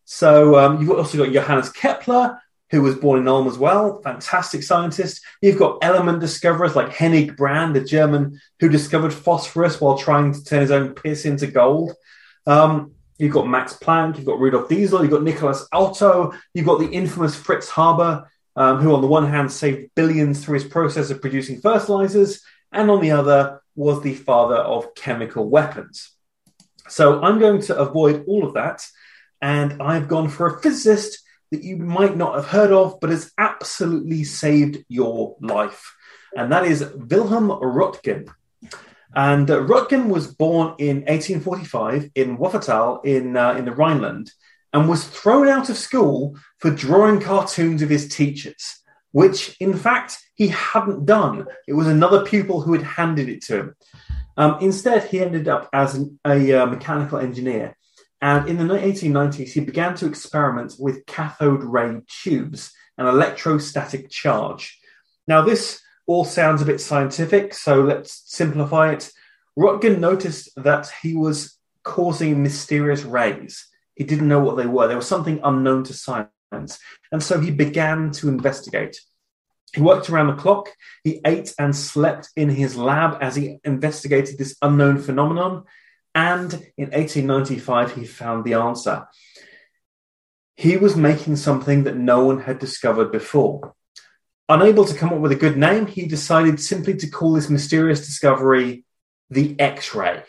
So 0.06 0.58
um, 0.58 0.80
you've 0.80 0.92
also 0.92 1.18
got 1.18 1.30
Johannes 1.30 1.68
Kepler, 1.68 2.40
who 2.70 2.82
was 2.82 2.96
born 2.96 3.20
in 3.20 3.28
Ulm 3.28 3.46
as 3.46 3.58
well, 3.58 4.00
fantastic 4.02 4.62
scientist. 4.62 5.20
You've 5.40 5.58
got 5.58 5.78
element 5.82 6.20
discoverers 6.20 6.74
like 6.74 6.88
Hennig 6.88 7.36
Brand, 7.36 7.76
a 7.76 7.84
German 7.84 8.40
who 8.58 8.68
discovered 8.68 9.14
phosphorus 9.14 9.80
while 9.80 9.96
trying 9.96 10.32
to 10.32 10.44
turn 10.44 10.62
his 10.62 10.72
own 10.72 10.94
piss 10.94 11.24
into 11.24 11.46
gold. 11.46 11.94
Um, 12.46 12.92
you've 13.18 13.32
got 13.32 13.48
Max 13.48 13.74
Planck, 13.74 14.16
you've 14.16 14.26
got 14.26 14.40
Rudolf 14.40 14.68
Diesel, 14.68 15.02
you've 15.02 15.12
got 15.12 15.22
Nicholas 15.22 15.66
Otto, 15.72 16.32
you've 16.54 16.66
got 16.66 16.80
the 16.80 16.90
infamous 16.90 17.36
Fritz 17.36 17.70
Haber, 17.70 18.28
um, 18.56 18.78
who 18.78 18.94
on 18.94 19.00
the 19.00 19.06
one 19.06 19.26
hand 19.28 19.52
saved 19.52 19.90
billions 19.94 20.44
through 20.44 20.54
his 20.54 20.64
process 20.64 21.10
of 21.10 21.20
producing 21.20 21.60
fertilizers, 21.60 22.42
and 22.72 22.90
on 22.90 23.00
the 23.00 23.12
other 23.12 23.62
was 23.76 24.02
the 24.02 24.14
father 24.14 24.56
of 24.56 24.94
chemical 24.94 25.48
weapons. 25.48 26.10
So 26.88 27.22
I'm 27.22 27.38
going 27.38 27.60
to 27.62 27.76
avoid 27.76 28.24
all 28.26 28.44
of 28.44 28.54
that, 28.54 28.84
and 29.40 29.82
I've 29.82 30.08
gone 30.08 30.28
for 30.28 30.46
a 30.46 30.60
physicist 30.60 31.22
that 31.50 31.62
you 31.62 31.76
might 31.76 32.16
not 32.16 32.34
have 32.34 32.46
heard 32.46 32.72
of, 32.72 32.98
but 33.00 33.10
has 33.10 33.32
absolutely 33.38 34.24
saved 34.24 34.84
your 34.88 35.36
life. 35.40 35.94
And 36.36 36.52
that 36.52 36.64
is 36.64 36.90
Wilhelm 36.94 37.48
Röntgen. 37.48 38.28
And 39.14 39.50
uh, 39.50 39.60
Röntgen 39.60 40.08
was 40.08 40.34
born 40.34 40.74
in 40.78 40.98
1845 41.06 42.10
in 42.14 42.36
Wuppertal 42.36 43.04
in, 43.04 43.36
uh, 43.36 43.54
in 43.54 43.64
the 43.64 43.72
Rhineland 43.72 44.30
and 44.72 44.88
was 44.88 45.06
thrown 45.06 45.48
out 45.48 45.70
of 45.70 45.78
school 45.78 46.36
for 46.58 46.70
drawing 46.70 47.20
cartoons 47.20 47.80
of 47.80 47.88
his 47.88 48.08
teachers, 48.08 48.82
which 49.12 49.56
in 49.60 49.74
fact 49.74 50.18
he 50.34 50.48
hadn't 50.48 51.06
done. 51.06 51.46
It 51.66 51.72
was 51.72 51.86
another 51.86 52.24
pupil 52.24 52.60
who 52.60 52.72
had 52.72 52.82
handed 52.82 53.28
it 53.28 53.42
to 53.44 53.56
him. 53.56 53.74
Um, 54.36 54.58
instead, 54.60 55.04
he 55.04 55.20
ended 55.20 55.48
up 55.48 55.68
as 55.72 55.94
an, 55.94 56.18
a 56.26 56.52
uh, 56.52 56.66
mechanical 56.66 57.18
engineer 57.18 57.75
and 58.20 58.48
in 58.48 58.56
the 58.56 58.74
1890s, 58.74 59.48
he 59.48 59.60
began 59.60 59.94
to 59.96 60.06
experiment 60.06 60.74
with 60.78 61.04
cathode 61.06 61.62
ray 61.62 62.00
tubes 62.22 62.72
and 62.96 63.06
electrostatic 63.06 64.10
charge. 64.10 64.78
Now, 65.28 65.42
this 65.42 65.80
all 66.06 66.24
sounds 66.24 66.62
a 66.62 66.66
bit 66.66 66.80
scientific, 66.80 67.52
so 67.52 67.82
let's 67.82 68.22
simplify 68.26 68.92
it. 68.92 69.10
Röntgen 69.58 69.98
noticed 69.98 70.50
that 70.56 70.90
he 71.02 71.14
was 71.14 71.58
causing 71.82 72.42
mysterious 72.42 73.02
rays. 73.02 73.66
He 73.94 74.04
didn't 74.04 74.28
know 74.28 74.40
what 74.40 74.56
they 74.56 74.66
were, 74.66 74.88
there 74.88 74.96
was 74.96 75.08
something 75.08 75.40
unknown 75.42 75.84
to 75.84 75.94
science. 75.94 76.30
And 76.52 77.22
so 77.22 77.40
he 77.40 77.50
began 77.50 78.12
to 78.12 78.28
investigate. 78.28 79.00
He 79.74 79.82
worked 79.82 80.08
around 80.08 80.28
the 80.28 80.42
clock. 80.42 80.70
He 81.04 81.20
ate 81.26 81.54
and 81.58 81.74
slept 81.76 82.30
in 82.36 82.48
his 82.48 82.76
lab 82.76 83.18
as 83.20 83.36
he 83.36 83.58
investigated 83.64 84.38
this 84.38 84.56
unknown 84.62 84.98
phenomenon. 84.98 85.64
And 86.16 86.54
in 86.78 86.92
1895, 86.92 87.94
he 87.94 88.06
found 88.06 88.42
the 88.42 88.54
answer. 88.54 89.06
He 90.56 90.78
was 90.78 90.96
making 90.96 91.36
something 91.36 91.84
that 91.84 91.98
no 91.98 92.24
one 92.24 92.40
had 92.40 92.58
discovered 92.58 93.12
before. 93.12 93.74
Unable 94.48 94.86
to 94.86 94.96
come 94.96 95.10
up 95.12 95.18
with 95.18 95.32
a 95.32 95.36
good 95.36 95.58
name, 95.58 95.86
he 95.86 96.06
decided 96.06 96.58
simply 96.58 96.96
to 96.96 97.10
call 97.10 97.34
this 97.34 97.50
mysterious 97.50 98.06
discovery 98.06 98.86
the 99.28 99.60
X 99.60 99.94
ray. 99.94 100.22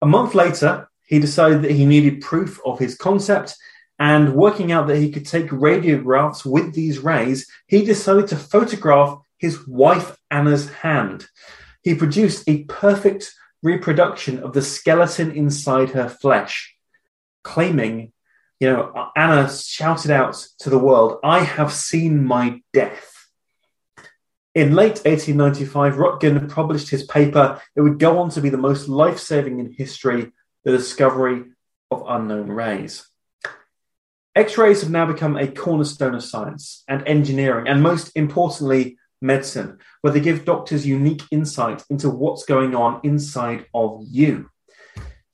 A 0.00 0.06
month 0.06 0.34
later, 0.34 0.88
he 1.06 1.20
decided 1.20 1.62
that 1.62 1.70
he 1.70 1.86
needed 1.86 2.20
proof 2.20 2.58
of 2.66 2.80
his 2.80 2.96
concept, 2.96 3.54
and 4.00 4.34
working 4.34 4.72
out 4.72 4.88
that 4.88 4.96
he 4.96 5.12
could 5.12 5.26
take 5.26 5.50
radiographs 5.50 6.44
with 6.44 6.74
these 6.74 6.98
rays, 6.98 7.46
he 7.68 7.84
decided 7.84 8.26
to 8.28 8.36
photograph 8.36 9.20
his 9.38 9.68
wife 9.68 10.16
Anna's 10.32 10.68
hand. 10.68 11.28
He 11.84 11.94
produced 11.94 12.48
a 12.48 12.64
perfect 12.64 13.32
reproduction 13.62 14.42
of 14.42 14.52
the 14.52 14.62
skeleton 14.62 15.30
inside 15.32 15.90
her 15.90 16.08
flesh, 16.08 16.74
claiming, 17.44 18.12
you 18.60 18.68
know, 18.68 19.10
Anna 19.16 19.50
shouted 19.50 20.10
out 20.10 20.46
to 20.60 20.70
the 20.70 20.78
world, 20.78 21.18
I 21.24 21.40
have 21.40 21.72
seen 21.72 22.24
my 22.24 22.62
death. 22.72 23.08
In 24.54 24.74
late 24.74 25.00
1895, 25.04 25.94
Röntgen 25.94 26.50
published 26.50 26.90
his 26.90 27.04
paper. 27.04 27.60
It 27.74 27.80
would 27.80 27.98
go 27.98 28.18
on 28.18 28.30
to 28.30 28.40
be 28.40 28.50
the 28.50 28.58
most 28.58 28.88
life 28.88 29.18
saving 29.18 29.60
in 29.60 29.72
history 29.72 30.32
the 30.64 30.72
discovery 30.72 31.44
of 31.90 32.04
unknown 32.06 32.48
rays. 32.48 33.06
X 34.34 34.56
rays 34.56 34.80
have 34.80 34.90
now 34.90 35.06
become 35.06 35.36
a 35.36 35.46
cornerstone 35.46 36.14
of 36.14 36.24
science 36.24 36.84
and 36.88 37.06
engineering, 37.06 37.68
and 37.68 37.82
most 37.82 38.12
importantly, 38.14 38.98
medicine, 39.22 39.78
where 40.00 40.12
they 40.12 40.20
give 40.20 40.44
doctors 40.44 40.86
unique 40.86 41.22
insight 41.30 41.84
into 41.88 42.10
what's 42.10 42.44
going 42.44 42.74
on 42.74 43.00
inside 43.02 43.66
of 43.72 44.02
you. 44.08 44.50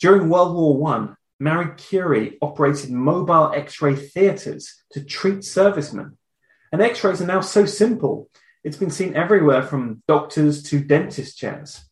During 0.01 0.29
World 0.29 0.55
War 0.55 0.95
I, 0.95 1.09
Marie 1.41 1.75
Curie 1.77 2.39
operated 2.43 2.91
mobile 2.91 3.53
X 3.55 3.81
ray 3.81 3.95
theatres 3.95 4.83
to 4.93 5.05
treat 5.05 5.45
servicemen. 5.45 6.19
And 6.73 6.83
X 6.83 7.03
rays 7.03 7.23
are 7.23 7.27
now 7.27 7.41
so 7.41 7.65
simple, 7.65 8.29
it's 8.65 8.77
been 8.77 8.91
seen 8.91 9.17
everywhere 9.17 9.63
from 9.63 10.03
doctors 10.07 10.63
to 10.65 10.81
dentist 10.81 11.39
chairs. 11.39 11.85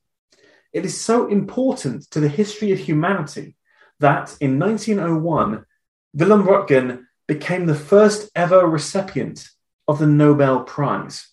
It 0.72 0.84
is 0.84 1.00
so 1.00 1.28
important 1.28 2.10
to 2.10 2.20
the 2.20 2.28
history 2.28 2.72
of 2.72 2.78
humanity 2.78 3.56
that 4.00 4.36
in 4.40 4.58
1901, 4.58 5.64
Wilhelm 6.12 6.42
Röntgen 6.42 7.04
became 7.26 7.66
the 7.66 7.74
first 7.74 8.30
ever 8.34 8.66
recipient 8.66 9.48
of 9.88 9.98
the 9.98 10.06
Nobel 10.06 10.64
Prize. 10.64 11.28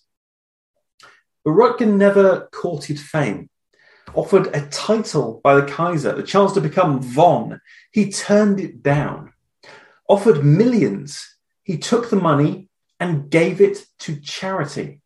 But 1.44 1.52
Röntgen 1.52 1.96
never 1.96 2.48
courted 2.52 2.98
fame. 2.98 3.50
Offered 4.14 4.54
a 4.54 4.66
title 4.68 5.40
by 5.42 5.56
the 5.56 5.66
Kaiser, 5.66 6.14
the 6.14 6.22
chance 6.22 6.52
to 6.52 6.60
become 6.60 7.02
von, 7.02 7.60
he 7.92 8.10
turned 8.10 8.60
it 8.60 8.82
down. 8.82 9.32
Offered 10.08 10.44
millions, 10.44 11.36
he 11.62 11.78
took 11.78 12.10
the 12.10 12.16
money 12.16 12.68
and 13.00 13.30
gave 13.30 13.60
it 13.60 13.84
to 14.00 14.20
charity. 14.20 15.00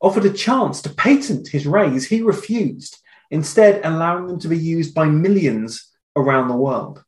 Offered 0.00 0.24
a 0.24 0.32
chance 0.32 0.82
to 0.82 0.90
patent 0.90 1.48
his 1.48 1.66
rays, 1.66 2.06
he 2.06 2.22
refused, 2.22 2.98
instead 3.30 3.84
allowing 3.84 4.26
them 4.26 4.38
to 4.40 4.48
be 4.48 4.58
used 4.58 4.94
by 4.94 5.06
millions 5.06 5.92
around 6.16 6.48
the 6.48 6.56
world. 6.56 7.02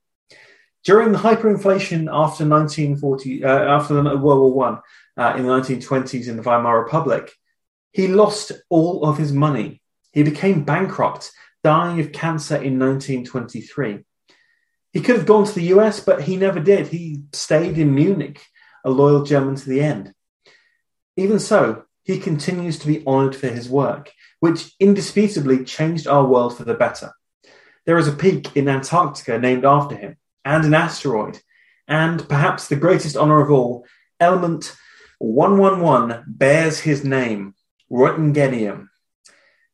During 0.84 1.12
the 1.12 1.18
hyperinflation 1.18 2.08
after 2.10 2.46
1940, 2.46 3.44
uh, 3.44 3.48
after 3.48 3.94
World 3.94 4.22
War 4.22 4.52
One, 4.52 4.78
uh, 5.16 5.34
in 5.36 5.46
the 5.46 5.52
1920s 5.52 6.28
in 6.28 6.36
the 6.36 6.42
Weimar 6.42 6.82
Republic, 6.82 7.32
he 7.92 8.08
lost 8.08 8.52
all 8.68 9.04
of 9.04 9.18
his 9.18 9.32
money. 9.32 9.80
He 10.12 10.22
became 10.22 10.64
bankrupt, 10.64 11.32
dying 11.62 12.00
of 12.00 12.12
cancer 12.12 12.56
in 12.56 12.78
1923. 12.78 14.04
He 14.92 15.00
could 15.00 15.16
have 15.16 15.26
gone 15.26 15.44
to 15.44 15.54
the 15.54 15.74
US, 15.74 16.00
but 16.00 16.22
he 16.22 16.36
never 16.36 16.60
did. 16.60 16.88
He 16.88 17.22
stayed 17.32 17.78
in 17.78 17.94
Munich, 17.94 18.44
a 18.84 18.90
loyal 18.90 19.22
German 19.22 19.54
to 19.56 19.68
the 19.68 19.80
end. 19.80 20.12
Even 21.16 21.38
so, 21.38 21.84
he 22.04 22.18
continues 22.18 22.78
to 22.78 22.86
be 22.86 23.04
honored 23.06 23.36
for 23.36 23.48
his 23.48 23.68
work, 23.68 24.12
which 24.40 24.74
indisputably 24.80 25.64
changed 25.64 26.06
our 26.06 26.24
world 26.24 26.56
for 26.56 26.64
the 26.64 26.74
better. 26.74 27.12
There 27.84 27.98
is 27.98 28.08
a 28.08 28.12
peak 28.12 28.56
in 28.56 28.68
Antarctica 28.68 29.38
named 29.38 29.64
after 29.64 29.94
him, 29.94 30.16
and 30.44 30.64
an 30.64 30.74
asteroid, 30.74 31.40
and 31.86 32.26
perhaps 32.28 32.68
the 32.68 32.76
greatest 32.76 33.16
honor 33.16 33.40
of 33.40 33.50
all, 33.50 33.84
element 34.20 34.74
111 35.18 36.24
bears 36.26 36.80
his 36.80 37.04
name. 37.04 37.54
Roentgenium. 37.90 38.88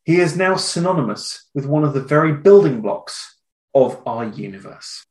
He 0.05 0.21
is 0.21 0.37
now 0.37 0.57
synonymous 0.57 1.49
with 1.55 1.67
one 1.67 1.85
of 1.85 1.95
the 1.95 2.01
very 2.01 2.33
building 2.33 2.81
blocks 2.81 3.39
of 3.75 4.01
our 4.07 4.25
universe. 4.25 5.07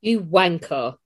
You 0.00 0.20
wanker. 0.20 0.96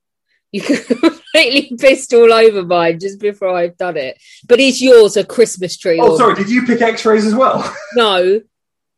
You 0.52 0.60
completely 1.32 1.76
pissed 1.78 2.12
all 2.12 2.32
over 2.32 2.62
mine 2.62 3.00
just 3.00 3.18
before 3.18 3.56
I've 3.56 3.76
done 3.76 3.96
it. 3.96 4.18
But 4.46 4.60
is 4.60 4.82
yours 4.82 5.16
a 5.16 5.24
Christmas 5.24 5.76
tree? 5.76 5.98
Oh, 5.98 6.12
ornament? 6.12 6.18
sorry. 6.18 6.34
Did 6.34 6.50
you 6.50 6.66
pick 6.66 6.80
X 6.82 7.04
rays 7.04 7.24
as 7.24 7.34
well? 7.34 7.74
no, 7.94 8.42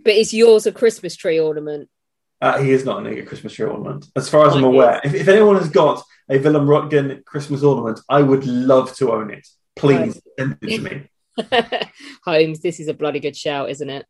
but 0.01 0.15
is 0.15 0.35
yours 0.35 0.67
a 0.67 0.73
Christmas 0.73 1.17
tree 1.17 1.39
ornament? 1.39 1.89
Uh, 2.41 2.59
he 2.59 2.73
is 2.73 2.85
not 2.85 3.07
a 3.07 3.23
Christmas 3.23 3.55
tree 3.55 3.67
ornament, 3.67 4.07
as 4.17 4.29
far 4.29 4.47
as 4.47 4.55
I'm 4.55 4.65
aware. 4.65 5.01
If, 5.03 5.15
if, 5.15 5.29
anyone 5.29 5.57
has 5.57 5.71
got 5.71 6.03
a 6.29 6.37
Wilhelm 6.39 6.67
Röntgen 6.67 7.25
Christmas 7.25 7.63
ornament, 7.63 8.01
I 8.09 8.21
would 8.21 8.45
love 8.45 8.95
to 8.97 9.13
own 9.13 9.31
it. 9.31 9.47
Please 9.77 10.21
send 10.39 10.59
it 10.61 10.77
to 10.77 10.83
me. 10.83 11.09
Holmes, 12.25 12.61
this 12.61 12.81
is 12.81 12.89
a 12.89 12.95
bloody 12.95 13.21
good 13.21 13.37
shout, 13.37 13.71
isn't 13.71 13.91
it? 13.91 14.07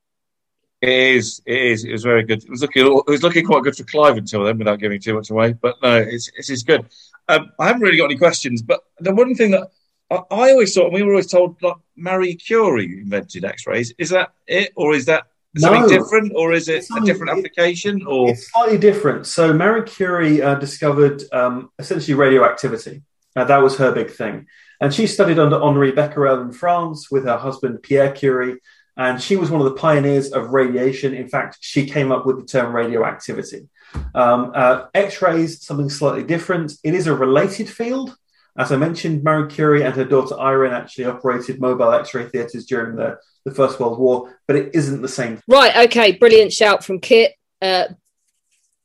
It 0.81 1.17
is. 1.17 1.41
It 1.47 1.61
is. 1.61 1.85
It 1.85 1.93
was 1.93 2.03
very 2.03 2.25
good. 2.25 2.45
It 2.45 2.51
was 2.51 2.61
looking. 2.61 2.85
It 2.85 3.11
was 3.11 3.23
looking 3.23 3.47
quite 3.47 3.63
good 3.63 3.77
for 3.77 3.85
Clive 3.85 4.19
until 4.19 4.45
then, 4.45 4.59
without 4.59 4.81
giving 4.81 5.01
too 5.01 5.15
much 5.15 5.31
away. 5.31 5.55
But 5.55 5.77
no, 5.83 5.97
it's 5.97 6.31
it's, 6.37 6.51
it's 6.51 6.63
good. 6.63 6.87
Um, 7.29 7.53
I 7.59 7.69
haven't 7.69 7.83
really 7.83 7.97
got 7.97 8.07
any 8.07 8.19
questions, 8.19 8.61
but 8.61 8.81
the 8.99 9.15
one 9.15 9.35
thing 9.35 9.53
that 9.53 9.71
I, 10.11 10.17
I 10.31 10.51
always 10.51 10.75
thought, 10.75 10.93
we 10.93 11.03
were 11.03 11.13
always 11.13 11.31
told, 11.31 11.57
like 11.63 11.77
Marie 11.97 12.35
Curie 12.35 13.01
invented 13.01 13.45
X-rays. 13.45 13.95
Is 13.97 14.11
that 14.11 14.33
it, 14.47 14.73
or 14.77 14.95
is 14.95 15.07
that 15.07 15.27
something 15.57 15.83
no. 15.83 15.89
different, 15.89 16.33
or 16.35 16.53
is 16.53 16.69
it 16.69 16.85
a 16.95 17.01
different 17.01 17.39
application? 17.39 18.05
Or 18.07 18.31
it's 18.31 18.51
slightly 18.51 18.77
different. 18.79 19.27
So 19.27 19.53
Marie 19.53 19.85
Curie 19.85 20.43
uh, 20.43 20.57
discovered 20.57 21.23
um, 21.33 21.71
essentially 21.79 22.15
radioactivity, 22.15 23.03
Uh, 23.35 23.45
that 23.45 23.63
was 23.63 23.79
her 23.79 23.93
big 23.93 24.11
thing. 24.11 24.47
And 24.81 24.93
she 24.93 25.07
studied 25.07 25.39
under 25.39 25.61
Henri 25.61 25.93
Becquerel 25.93 26.43
in 26.43 26.53
France 26.53 27.11
with 27.11 27.25
her 27.25 27.37
husband 27.37 27.83
Pierre 27.83 28.13
Curie. 28.13 28.59
And 28.97 29.21
she 29.21 29.37
was 29.37 29.51
one 29.51 29.61
of 29.61 29.67
the 29.67 29.81
pioneers 29.81 30.31
of 30.31 30.51
radiation. 30.51 31.15
In 31.15 31.29
fact, 31.29 31.59
she 31.61 31.87
came 31.87 32.13
up 32.13 32.27
with 32.27 32.39
the 32.39 32.47
term 32.47 32.75
radioactivity. 32.75 33.69
Um, 34.15 34.53
uh, 34.55 34.87
X 34.95 35.21
rays, 35.23 35.65
something 35.65 35.91
slightly 35.91 36.23
different. 36.23 36.75
It 36.85 36.95
is 36.95 37.07
a 37.07 37.15
related 37.15 37.69
field. 37.69 38.17
As 38.57 38.71
I 38.71 38.77
mentioned, 38.77 39.25
Marie 39.25 39.51
Curie 39.51 39.83
and 39.83 39.95
her 39.97 40.05
daughter 40.05 40.39
Irene 40.39 40.73
actually 40.73 41.07
operated 41.07 41.61
mobile 41.61 41.91
X 41.91 42.15
ray 42.15 42.29
theatres 42.29 42.67
during 42.67 42.95
the, 42.95 43.19
the 43.45 43.53
First 43.53 43.81
World 43.81 43.99
War, 43.99 44.39
but 44.47 44.55
it 44.55 44.75
isn't 44.75 45.03
the 45.03 45.09
same. 45.09 45.41
Right, 45.49 45.89
okay, 45.89 46.13
brilliant 46.13 46.53
shout 46.53 46.85
from 46.85 47.01
Kit. 47.01 47.35
Uh, 47.61 47.87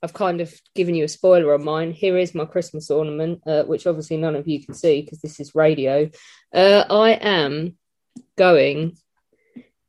I've 0.01 0.13
kind 0.13 0.39
of 0.41 0.53
given 0.75 0.95
you 0.95 1.03
a 1.03 1.09
spoiler 1.09 1.53
on 1.53 1.63
mine. 1.63 1.91
Here 1.91 2.17
is 2.17 2.33
my 2.33 2.45
Christmas 2.45 2.89
ornament, 2.89 3.41
uh, 3.45 3.63
which 3.63 3.85
obviously 3.85 4.17
none 4.17 4.35
of 4.35 4.47
you 4.47 4.63
can 4.63 4.73
see 4.73 5.01
because 5.01 5.19
this 5.19 5.39
is 5.39 5.55
radio. 5.55 6.09
Uh, 6.53 6.85
I 6.89 7.11
am 7.11 7.77
going 8.37 8.97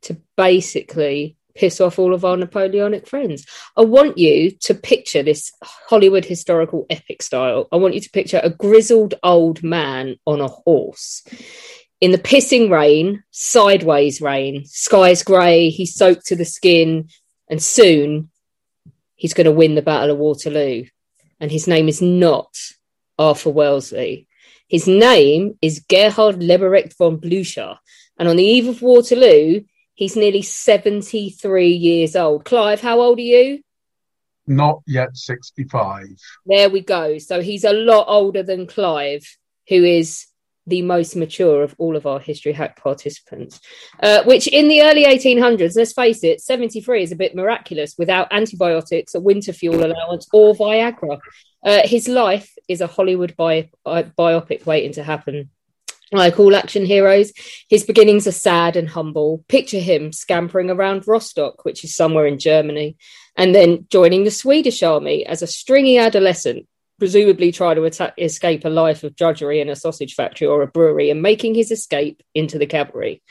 to 0.03 0.17
basically 0.37 1.37
piss 1.55 1.81
off 1.81 1.99
all 1.99 2.15
of 2.15 2.25
our 2.25 2.37
Napoleonic 2.37 3.07
friends. 3.07 3.47
I 3.77 3.83
want 3.83 4.19
you 4.19 4.51
to 4.63 4.75
picture 4.75 5.23
this 5.23 5.53
Hollywood 5.63 6.25
historical 6.25 6.87
epic 6.91 7.23
style. 7.23 7.69
I 7.71 7.77
want 7.77 7.95
you 7.95 8.01
to 8.01 8.11
picture 8.11 8.41
a 8.43 8.51
grizzled 8.51 9.15
old 9.23 9.63
man 9.63 10.17
on 10.27 10.41
a 10.41 10.49
horse. 10.49 11.23
In 12.01 12.13
the 12.13 12.19
pissing 12.19 12.71
rain, 12.71 13.23
sideways 13.31 14.21
rain, 14.21 14.65
sky's 14.65 15.23
grey, 15.23 15.69
he's 15.69 15.95
soaked 15.95 16.27
to 16.27 16.37
the 16.37 16.47
skin, 16.47 17.09
and 17.49 17.63
soon 17.63 18.31
he's 19.21 19.35
going 19.35 19.45
to 19.45 19.53
win 19.53 19.75
the 19.75 19.83
Battle 19.83 20.13
of 20.13 20.19
Waterloo. 20.19 20.87
And 21.39 21.53
his 21.53 21.69
name 21.69 21.89
is 21.89 22.01
not 22.01 22.57
Arthur 23.19 23.51
Wellesley. 23.51 24.27
His 24.67 24.89
name 24.89 25.59
is 25.61 25.85
Gebhard 25.87 26.43
Leberecht 26.43 26.97
von 26.97 27.21
Blücher. 27.21 27.77
And 28.19 28.29
on 28.29 28.37
the 28.37 28.45
eve 28.45 28.69
of 28.69 28.81
Waterloo, 28.81 29.65
he's 29.93 30.17
nearly 30.17 30.41
73 30.41 31.69
years 31.69 32.17
old. 32.17 32.47
Clive, 32.47 32.81
how 32.81 33.01
old 33.01 33.19
are 33.19 33.23
you? 33.23 33.63
Not 34.47 34.81
yet 34.87 35.15
65. 35.15 36.07
There 36.47 36.71
we 36.71 36.81
go. 36.81 37.19
So 37.19 37.43
he's 37.43 37.65
a 37.65 37.75
lot 37.75 38.07
older 38.09 38.43
than 38.43 38.67
Clive, 38.67 39.27
who 39.69 39.85
is 39.85 40.27
the 40.71 40.83
most 40.83 41.17
mature 41.17 41.63
of 41.63 41.75
all 41.79 41.97
of 41.97 42.07
our 42.07 42.21
history 42.21 42.53
hack 42.53 42.81
participants, 42.81 43.61
uh, 44.03 44.23
which 44.25 44.47
in 44.47 44.69
the 44.69 44.83
early 44.83 45.05
1800s, 45.05 45.77
let's 45.77 45.93
face 45.93 46.25
it, 46.25 46.41
73 46.41 47.03
is 47.03 47.13
a 47.13 47.17
bit 47.17 47.35
miraculous 47.35 47.97
without 47.99 48.33
antibiotics, 48.33 49.15
a 49.15 49.21
winter 49.21 49.53
fuel 49.53 49.85
allowance, 49.85 50.27
or 50.33 50.55
Viagra. 50.55 51.21
Uh, 51.65 51.81
his 51.85 52.09
life 52.09 52.55
is 52.69 52.81
a 52.81 52.87
Hollywood 52.87 53.37
bi- 53.37 53.71
bi- 53.85 54.05
biopic 54.05 54.65
waiting 54.65 54.93
to 54.93 55.03
happen. 55.03 55.51
Like 56.13 56.41
all 56.41 56.57
action 56.57 56.85
heroes, 56.87 57.33
his 57.69 57.85
beginnings 57.85 58.27
are 58.27 58.33
sad 58.33 58.77
and 58.77 58.89
humble. 58.89 59.45
Picture 59.47 59.79
him 59.79 60.13
scampering 60.13 60.71
around 60.71 61.07
Rostock, 61.07 61.65
which 61.65 61.85
is 61.85 61.95
somewhere 61.95 62.27
in 62.27 62.39
Germany, 62.39 62.97
and 63.37 63.55
then 63.55 63.87
joining 63.91 64.25
the 64.25 64.31
Swedish 64.31 64.83
army 64.83 65.25
as 65.25 65.43
a 65.43 65.47
stringy 65.47 65.99
adolescent 65.99 66.67
presumably 67.01 67.51
try 67.51 67.75
to 67.75 67.83
attack, 67.83 68.15
escape 68.17 68.65
a 68.65 68.69
life 68.69 69.03
of 69.03 69.17
drudgery 69.17 69.61
in 69.61 69.69
a 69.69 69.75
sausage 69.75 70.15
factory 70.15 70.47
or 70.47 70.63
a 70.63 70.69
brewery 70.69 71.11
and 71.11 71.21
making 71.21 71.57
his 71.57 71.73
escape 71.73 72.23
into 72.35 72.59
the 72.59 72.67
cavalry. 72.67 73.23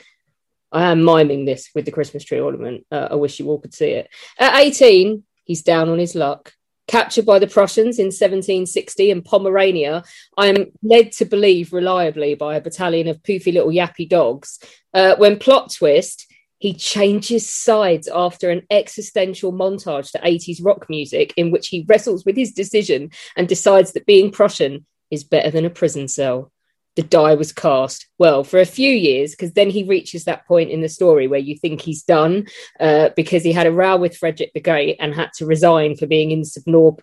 I 0.72 0.90
am 0.90 1.02
miming 1.02 1.46
this 1.46 1.70
with 1.74 1.86
the 1.86 1.90
Christmas 1.90 2.24
tree 2.24 2.40
ornament. 2.40 2.84
Uh, 2.92 3.08
I 3.12 3.14
wish 3.14 3.40
you 3.40 3.48
all 3.48 3.58
could 3.58 3.74
see 3.74 3.92
it. 3.92 4.08
At 4.38 4.60
18, 4.60 5.24
he's 5.44 5.62
down 5.62 5.88
on 5.88 5.98
his 5.98 6.14
luck. 6.14 6.52
Captured 6.86 7.24
by 7.24 7.38
the 7.38 7.46
Prussians 7.46 7.98
in 7.98 8.06
1760 8.06 9.10
in 9.10 9.22
Pomerania, 9.22 10.02
I 10.36 10.48
am 10.48 10.72
led 10.82 11.12
to 11.12 11.24
believe 11.24 11.72
reliably 11.72 12.34
by 12.34 12.56
a 12.56 12.60
battalion 12.60 13.06
of 13.06 13.22
poofy 13.22 13.52
little 13.54 13.70
yappy 13.70 14.08
dogs. 14.08 14.58
Uh, 14.92 15.14
when 15.16 15.38
plot 15.38 15.72
twist, 15.72 16.26
he 16.60 16.74
changes 16.74 17.50
sides 17.50 18.06
after 18.06 18.50
an 18.50 18.66
existential 18.70 19.52
montage 19.52 20.12
to 20.12 20.18
80s 20.18 20.64
rock 20.64 20.88
music 20.88 21.32
in 21.36 21.50
which 21.50 21.68
he 21.68 21.84
wrestles 21.88 22.24
with 22.24 22.36
his 22.36 22.52
decision 22.52 23.10
and 23.36 23.48
decides 23.48 23.92
that 23.92 24.06
being 24.06 24.30
Prussian 24.30 24.86
is 25.10 25.24
better 25.24 25.50
than 25.50 25.64
a 25.64 25.70
prison 25.70 26.06
cell. 26.06 26.52
The 26.96 27.02
die 27.02 27.34
was 27.34 27.52
cast. 27.52 28.06
Well, 28.18 28.44
for 28.44 28.60
a 28.60 28.66
few 28.66 28.92
years, 28.92 29.30
because 29.30 29.52
then 29.52 29.70
he 29.70 29.84
reaches 29.84 30.24
that 30.24 30.46
point 30.46 30.70
in 30.70 30.80
the 30.80 30.88
story 30.88 31.26
where 31.26 31.38
you 31.38 31.56
think 31.56 31.80
he's 31.80 32.02
done 32.02 32.46
uh, 32.78 33.10
because 33.16 33.42
he 33.42 33.52
had 33.52 33.66
a 33.66 33.72
row 33.72 33.96
with 33.96 34.16
Frederick 34.16 34.52
the 34.54 34.60
Great 34.60 34.96
and 35.00 35.14
had 35.14 35.32
to 35.34 35.46
resign 35.46 35.96
for 35.96 36.06
being 36.06 36.30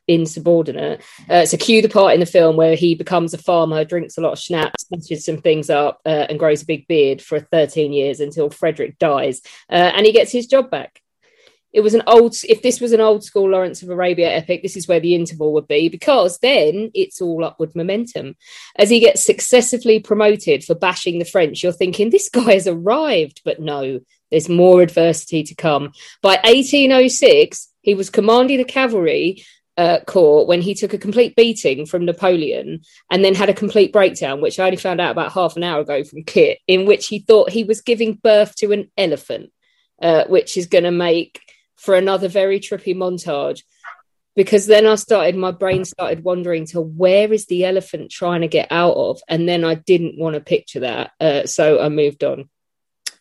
insubordinate. 0.08 1.02
Uh, 1.30 1.46
so, 1.46 1.58
cue 1.58 1.82
the 1.82 1.90
part 1.90 2.14
in 2.14 2.20
the 2.20 2.26
film 2.26 2.58
where 2.58 2.76
he 2.76 2.96
becomes 2.96 3.34
a 3.34 3.38
farmer, 3.38 3.86
drinks 3.86 4.18
a 4.18 4.22
lot 4.22 4.34
of 4.34 4.40
schnapps, 4.40 4.88
smashes 4.88 5.26
some 5.26 5.38
things 5.38 5.70
up, 5.70 6.02
uh, 6.06 6.26
and 6.30 6.40
grows 6.40 6.62
a 6.62 6.66
big 6.66 6.88
beard 6.88 7.22
for 7.22 7.40
13 7.40 7.94
years 7.94 8.20
until 8.20 8.50
Frederick 8.50 8.98
dies 9.00 9.42
uh, 9.70 9.92
and 9.96 10.06
he 10.06 10.12
gets 10.12 10.32
his 10.32 10.48
job 10.48 10.70
back 10.70 11.02
it 11.74 11.82
was 11.82 11.94
an 11.94 12.04
old 12.08 12.36
if 12.48 12.62
this 12.62 12.80
was 12.80 12.92
an 12.92 13.02
old 13.02 13.24
school 13.24 13.50
lawrence 13.50 13.82
of 13.84 13.90
arabia 13.90 14.30
epic 14.30 14.62
this 14.62 14.78
is 14.78 14.88
where 14.88 15.00
the 15.00 15.16
interval 15.16 15.54
would 15.54 15.68
be 15.68 15.90
because 15.90 16.38
then 16.40 16.92
it's 16.94 17.22
all 17.22 17.44
upward 17.44 17.76
momentum. 17.76 18.36
As 18.78 18.90
he 18.90 19.00
gets 19.00 19.26
successively 19.26 20.00
promoted 20.00 20.64
for 20.64 20.76
bashing 20.76 21.20
the 21.20 21.26
french 21.26 21.64
you're 21.64 21.72
thinking 21.72 22.10
this 22.10 22.30
guy 22.30 22.54
has 22.54 22.68
arrived. 22.68 23.42
But 23.44 23.60
no 23.60 24.00
there's 24.32 24.50
more 24.50 24.82
adversity 24.82 25.44
to 25.44 25.56
come. 25.56 25.94
By 26.22 26.36
1806 26.44 27.68
he 27.82 27.96
was 27.96 28.10
commanding 28.10 28.58
the 28.58 28.66
cavalry 28.66 29.44
uh, 29.78 30.00
corps 30.08 30.46
when 30.46 30.62
he 30.62 30.74
took 30.74 30.94
a 30.94 30.98
complete 30.98 31.36
beating 31.36 31.86
from 31.86 32.04
Napoleon 32.04 32.82
and 33.12 33.24
then 33.24 33.36
had 33.36 33.50
a 33.50 33.54
complete 33.54 33.94
breakdown, 33.94 34.42
which 34.42 34.60
I 34.60 34.66
only 34.66 34.78
found 34.78 35.00
out 35.00 35.12
about 35.12 35.32
half 35.32 35.56
an 35.56 35.64
hour 35.64 35.82
ago 35.82 36.04
from 36.04 36.24
Kit, 36.24 36.60
in 36.68 36.86
which 36.86 37.08
he 37.08 37.20
thought 37.20 37.52
he 37.52 37.64
was 37.64 37.82
giving 37.82 38.16
birth 38.16 38.56
to 38.56 38.72
an 38.72 38.90
elephant, 38.98 39.52
uh, 40.02 40.26
which 40.26 40.58
is 40.58 40.66
going 40.66 40.84
to 40.84 40.92
make 40.92 41.40
for 41.78 41.96
another 41.96 42.28
very 42.28 42.60
trippy 42.60 42.96
montage 42.96 43.62
because 44.38 44.68
then 44.68 44.86
I 44.86 44.96
started, 44.96 45.36
my 45.36 45.52
brain 45.52 45.84
started 45.84 46.24
wandering 46.24 46.68
to 46.68 46.80
where 46.80 47.34
is 47.34 47.48
the 47.48 47.66
elephant 47.66 48.12
trying 48.12 48.42
to 48.42 48.48
get 48.48 48.72
out 48.72 48.94
of? 48.96 49.20
And 49.28 49.50
then 49.50 49.66
I 49.66 49.74
didn't 49.74 50.20
want 50.20 50.36
to 50.36 50.42
picture 50.42 50.82
that. 50.82 51.12
Uh, 51.20 51.48
so 51.48 51.82
I 51.82 51.90
moved 51.90 52.24
on. 52.24 52.48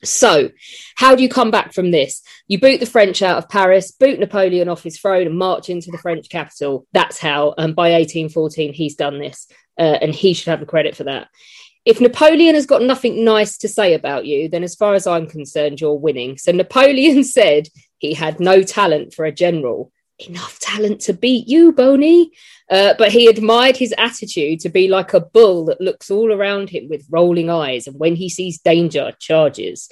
So, 0.04 0.50
how 0.96 1.16
do 1.16 1.22
you 1.22 1.30
come 1.30 1.50
back 1.50 1.72
from 1.72 1.90
this? 1.90 2.22
You 2.48 2.61
boot 2.61 2.80
the 2.80 2.86
French 2.86 3.22
out 3.22 3.38
of 3.38 3.48
Paris, 3.48 3.92
boot 3.92 4.20
Napoleon 4.20 4.68
off 4.68 4.82
his 4.82 4.98
throne, 4.98 5.26
and 5.26 5.38
march 5.38 5.70
into 5.70 5.90
the 5.90 5.96
French 5.96 6.28
capital. 6.28 6.86
That's 6.92 7.18
how. 7.18 7.54
And 7.57 7.74
by 7.74 7.92
1814, 7.92 8.74
he's 8.74 8.94
done 8.94 9.18
this, 9.18 9.48
uh, 9.78 9.98
and 10.02 10.14
he 10.14 10.34
should 10.34 10.48
have 10.48 10.61
the 10.61 10.66
credit 10.66 10.96
for 10.96 11.04
that. 11.04 11.28
If 11.86 12.00
Napoleon 12.00 12.54
has 12.57 12.66
got 12.66 12.82
nothing 12.82 13.24
nice 13.24 13.57
to 13.59 13.68
say 13.68 13.94
about 13.94 14.26
you, 14.26 14.50
then 14.50 14.64
as 14.64 14.74
far 14.74 14.94
as 14.94 15.07
I'm 15.07 15.26
concerned, 15.26 15.80
you're 15.80 15.94
winning. 15.94 16.36
So 16.36 16.52
Napoleon 16.52 17.24
said 17.24 17.68
he 17.99 18.14
had 18.14 18.40
no 18.40 18.62
talent 18.62 19.14
for 19.14 19.24
a 19.24 19.32
general. 19.32 19.92
Enough 20.18 20.59
talent 20.61 21.03
to 21.03 21.12
beat 21.12 21.47
you, 21.47 21.72
Boney. 21.72 22.32
Uh, 22.70 22.94
but 22.98 23.12
he 23.12 23.26
admired 23.28 23.76
his 23.76 23.94
attitude 23.96 24.60
to 24.60 24.68
be 24.68 24.88
like 24.88 25.14
a 25.14 25.20
bull 25.20 25.64
that 25.64 25.80
looks 25.80 26.10
all 26.10 26.32
around 26.32 26.70
him 26.70 26.88
with 26.88 27.06
rolling 27.10 27.48
eyes, 27.48 27.86
and 27.86 27.98
when 27.98 28.16
he 28.16 28.28
sees 28.28 28.58
danger, 28.58 29.12
charges. 29.20 29.88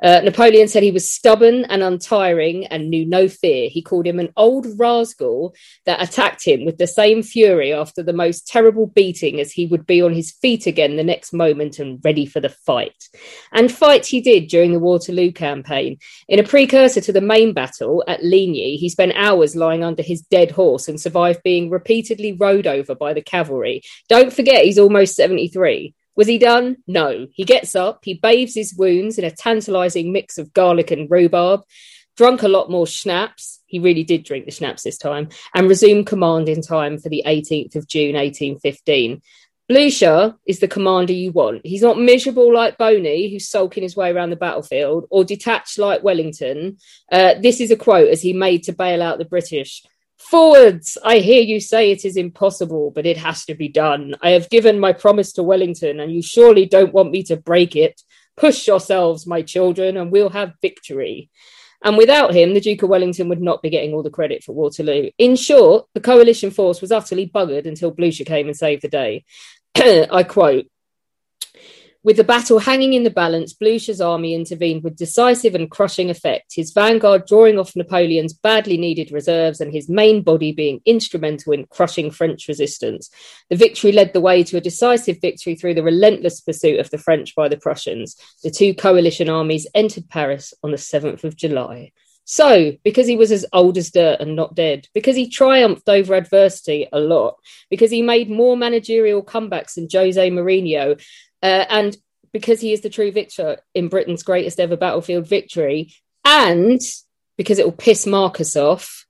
Uh, 0.00 0.20
Napoleon 0.22 0.68
said 0.68 0.84
he 0.84 0.92
was 0.92 1.10
stubborn 1.10 1.64
and 1.64 1.82
untiring 1.82 2.66
and 2.66 2.88
knew 2.88 3.04
no 3.04 3.26
fear. 3.26 3.68
He 3.68 3.82
called 3.82 4.06
him 4.06 4.20
an 4.20 4.32
old 4.36 4.66
rascal 4.78 5.54
that 5.86 6.00
attacked 6.00 6.46
him 6.46 6.64
with 6.64 6.78
the 6.78 6.86
same 6.86 7.22
fury 7.22 7.72
after 7.72 8.02
the 8.04 8.12
most 8.12 8.46
terrible 8.46 8.86
beating 8.86 9.40
as 9.40 9.50
he 9.50 9.66
would 9.66 9.86
be 9.86 10.00
on 10.00 10.14
his 10.14 10.30
feet 10.30 10.68
again 10.68 10.96
the 10.96 11.02
next 11.02 11.32
moment 11.32 11.80
and 11.80 12.00
ready 12.04 12.26
for 12.26 12.38
the 12.38 12.48
fight. 12.48 13.08
And 13.52 13.72
fight 13.72 14.06
he 14.06 14.20
did 14.20 14.46
during 14.46 14.72
the 14.72 14.78
Waterloo 14.78 15.32
campaign. 15.32 15.98
In 16.28 16.38
a 16.38 16.44
precursor 16.44 17.00
to 17.00 17.12
the 17.12 17.20
main 17.20 17.52
battle 17.52 18.04
at 18.06 18.22
Ligny, 18.22 18.76
he 18.76 18.88
spent 18.88 19.12
hours 19.16 19.56
lying 19.56 19.82
under 19.82 20.02
his 20.02 20.20
dead 20.22 20.52
horse 20.52 20.86
and 20.86 21.00
survived 21.00 21.42
being 21.42 21.70
repeatedly 22.18 22.32
rode 22.32 22.66
over 22.66 22.94
by 22.94 23.14
the 23.14 23.22
cavalry. 23.22 23.82
Don't 24.08 24.32
forget, 24.32 24.64
he's 24.64 24.78
almost 24.78 25.16
73. 25.16 25.94
Was 26.16 26.26
he 26.26 26.38
done? 26.38 26.78
No. 26.86 27.28
He 27.32 27.44
gets 27.44 27.76
up, 27.76 28.00
he 28.02 28.14
bathes 28.14 28.54
his 28.54 28.74
wounds 28.74 29.18
in 29.18 29.24
a 29.24 29.30
tantalizing 29.30 30.12
mix 30.12 30.38
of 30.38 30.52
garlic 30.52 30.90
and 30.90 31.10
rhubarb, 31.10 31.62
drunk 32.16 32.42
a 32.42 32.48
lot 32.48 32.70
more 32.70 32.86
schnapps. 32.86 33.60
He 33.66 33.78
really 33.78 34.02
did 34.02 34.24
drink 34.24 34.46
the 34.46 34.50
schnapps 34.50 34.82
this 34.82 34.98
time, 34.98 35.28
and 35.54 35.68
resumed 35.68 36.06
command 36.06 36.48
in 36.48 36.62
time 36.62 36.98
for 36.98 37.08
the 37.08 37.22
18th 37.26 37.76
of 37.76 37.86
June, 37.86 38.16
1815. 38.16 39.22
Blucher 39.68 40.34
is 40.46 40.60
the 40.60 40.66
commander 40.66 41.12
you 41.12 41.30
want. 41.30 41.60
He's 41.62 41.82
not 41.82 42.00
miserable 42.00 42.52
like 42.52 42.78
Boney, 42.78 43.30
who's 43.30 43.50
sulking 43.50 43.82
his 43.82 43.94
way 43.94 44.10
around 44.10 44.30
the 44.30 44.36
battlefield, 44.36 45.04
or 45.10 45.24
detached 45.24 45.78
like 45.78 46.02
Wellington. 46.02 46.78
Uh, 47.12 47.34
this 47.40 47.60
is 47.60 47.70
a 47.70 47.76
quote 47.76 48.08
as 48.08 48.22
he 48.22 48.32
made 48.32 48.62
to 48.62 48.72
bail 48.72 49.02
out 49.02 49.18
the 49.18 49.26
British. 49.26 49.82
Forwards, 50.18 50.98
I 51.04 51.18
hear 51.18 51.42
you 51.42 51.60
say 51.60 51.90
it 51.90 52.04
is 52.04 52.16
impossible, 52.16 52.90
but 52.90 53.06
it 53.06 53.16
has 53.16 53.44
to 53.46 53.54
be 53.54 53.68
done. 53.68 54.14
I 54.20 54.30
have 54.30 54.50
given 54.50 54.78
my 54.78 54.92
promise 54.92 55.32
to 55.34 55.42
Wellington, 55.42 56.00
and 56.00 56.12
you 56.12 56.22
surely 56.22 56.66
don't 56.66 56.92
want 56.92 57.12
me 57.12 57.22
to 57.24 57.36
break 57.36 57.76
it. 57.76 58.02
Push 58.36 58.66
yourselves, 58.66 59.26
my 59.26 59.42
children, 59.42 59.96
and 59.96 60.10
we'll 60.10 60.30
have 60.30 60.54
victory. 60.60 61.30
And 61.84 61.96
without 61.96 62.34
him, 62.34 62.54
the 62.54 62.60
Duke 62.60 62.82
of 62.82 62.88
Wellington 62.88 63.28
would 63.28 63.40
not 63.40 63.62
be 63.62 63.70
getting 63.70 63.94
all 63.94 64.02
the 64.02 64.10
credit 64.10 64.42
for 64.42 64.52
Waterloo. 64.52 65.10
In 65.18 65.36
short, 65.36 65.86
the 65.94 66.00
coalition 66.00 66.50
force 66.50 66.80
was 66.80 66.90
utterly 66.90 67.28
buggered 67.28 67.66
until 67.66 67.92
Blucher 67.92 68.24
came 68.24 68.48
and 68.48 68.56
saved 68.56 68.82
the 68.82 68.88
day. 68.88 69.24
I 69.76 70.24
quote, 70.24 70.66
with 72.04 72.16
the 72.16 72.24
battle 72.24 72.60
hanging 72.60 72.94
in 72.94 73.02
the 73.02 73.10
balance, 73.10 73.52
Blucher's 73.52 74.00
army 74.00 74.32
intervened 74.32 74.84
with 74.84 74.96
decisive 74.96 75.54
and 75.54 75.70
crushing 75.70 76.10
effect, 76.10 76.52
his 76.54 76.70
vanguard 76.70 77.26
drawing 77.26 77.58
off 77.58 77.74
Napoleon's 77.74 78.32
badly 78.32 78.76
needed 78.76 79.10
reserves 79.10 79.60
and 79.60 79.72
his 79.72 79.88
main 79.88 80.22
body 80.22 80.52
being 80.52 80.80
instrumental 80.86 81.52
in 81.52 81.66
crushing 81.66 82.10
French 82.10 82.46
resistance. 82.46 83.10
The 83.50 83.56
victory 83.56 83.90
led 83.90 84.12
the 84.12 84.20
way 84.20 84.44
to 84.44 84.56
a 84.56 84.60
decisive 84.60 85.20
victory 85.20 85.56
through 85.56 85.74
the 85.74 85.82
relentless 85.82 86.40
pursuit 86.40 86.78
of 86.78 86.88
the 86.90 86.98
French 86.98 87.34
by 87.34 87.48
the 87.48 87.56
Prussians. 87.56 88.16
The 88.44 88.50
two 88.50 88.74
coalition 88.74 89.28
armies 89.28 89.66
entered 89.74 90.08
Paris 90.08 90.54
on 90.62 90.70
the 90.70 90.76
7th 90.76 91.24
of 91.24 91.36
July. 91.36 91.92
So, 92.30 92.74
because 92.84 93.06
he 93.06 93.16
was 93.16 93.32
as 93.32 93.46
old 93.54 93.78
as 93.78 93.90
dirt 93.90 94.20
and 94.20 94.36
not 94.36 94.54
dead, 94.54 94.86
because 94.92 95.16
he 95.16 95.30
triumphed 95.30 95.88
over 95.88 96.14
adversity 96.14 96.86
a 96.92 97.00
lot, 97.00 97.36
because 97.70 97.90
he 97.90 98.02
made 98.02 98.28
more 98.28 98.54
managerial 98.54 99.22
comebacks 99.22 99.76
than 99.76 99.88
Jose 99.90 100.30
Mourinho, 100.30 101.02
uh, 101.42 101.64
and 101.68 101.96
because 102.32 102.60
he 102.60 102.72
is 102.72 102.82
the 102.82 102.90
true 102.90 103.12
victor 103.12 103.58
in 103.74 103.88
Britain's 103.88 104.22
greatest 104.22 104.60
ever 104.60 104.76
battlefield 104.76 105.26
victory, 105.26 105.92
and 106.24 106.80
because 107.36 107.58
it 107.58 107.64
will 107.64 107.72
piss 107.72 108.06
Marcus 108.06 108.56
off, 108.56 109.06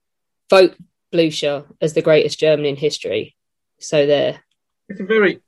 vote 0.49 0.75
Blucher 1.11 1.65
as 1.81 1.93
the 1.93 2.01
greatest 2.01 2.39
German 2.39 2.65
in 2.65 2.75
history. 2.75 3.35
So 3.79 4.05
there. 4.05 4.43
It's 4.87 4.99
a 4.99 5.05
very, 5.05 5.39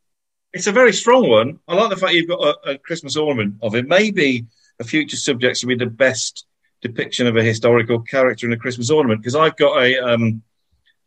it's 0.54 0.68
a 0.68 0.72
very 0.72 0.94
strong 0.94 1.30
one. 1.30 1.60
I 1.68 1.76
like 1.76 1.90
the 1.90 1.98
fact 1.98 2.14
you've 2.14 2.30
got 2.30 2.42
a, 2.42 2.72
a 2.72 2.78
Christmas 2.78 3.16
ornament 3.16 3.56
of 3.62 3.76
it. 3.76 3.88
Maybe 3.88 4.46
a 4.80 4.84
future 4.84 5.18
subject 5.18 5.58
should 5.58 5.70
be 5.70 5.76
the 5.76 5.86
best 5.86 6.46
depiction 6.82 7.28
of 7.28 7.38
a 7.38 7.44
historical 7.44 8.02
character 8.02 8.48
in 8.48 8.54
a 8.54 8.58
Christmas 8.58 8.90
ornament 8.90 9.22
because 9.22 9.36
I've 9.36 9.56
got 9.56 9.82
a 9.82 9.98
um, 10.00 10.42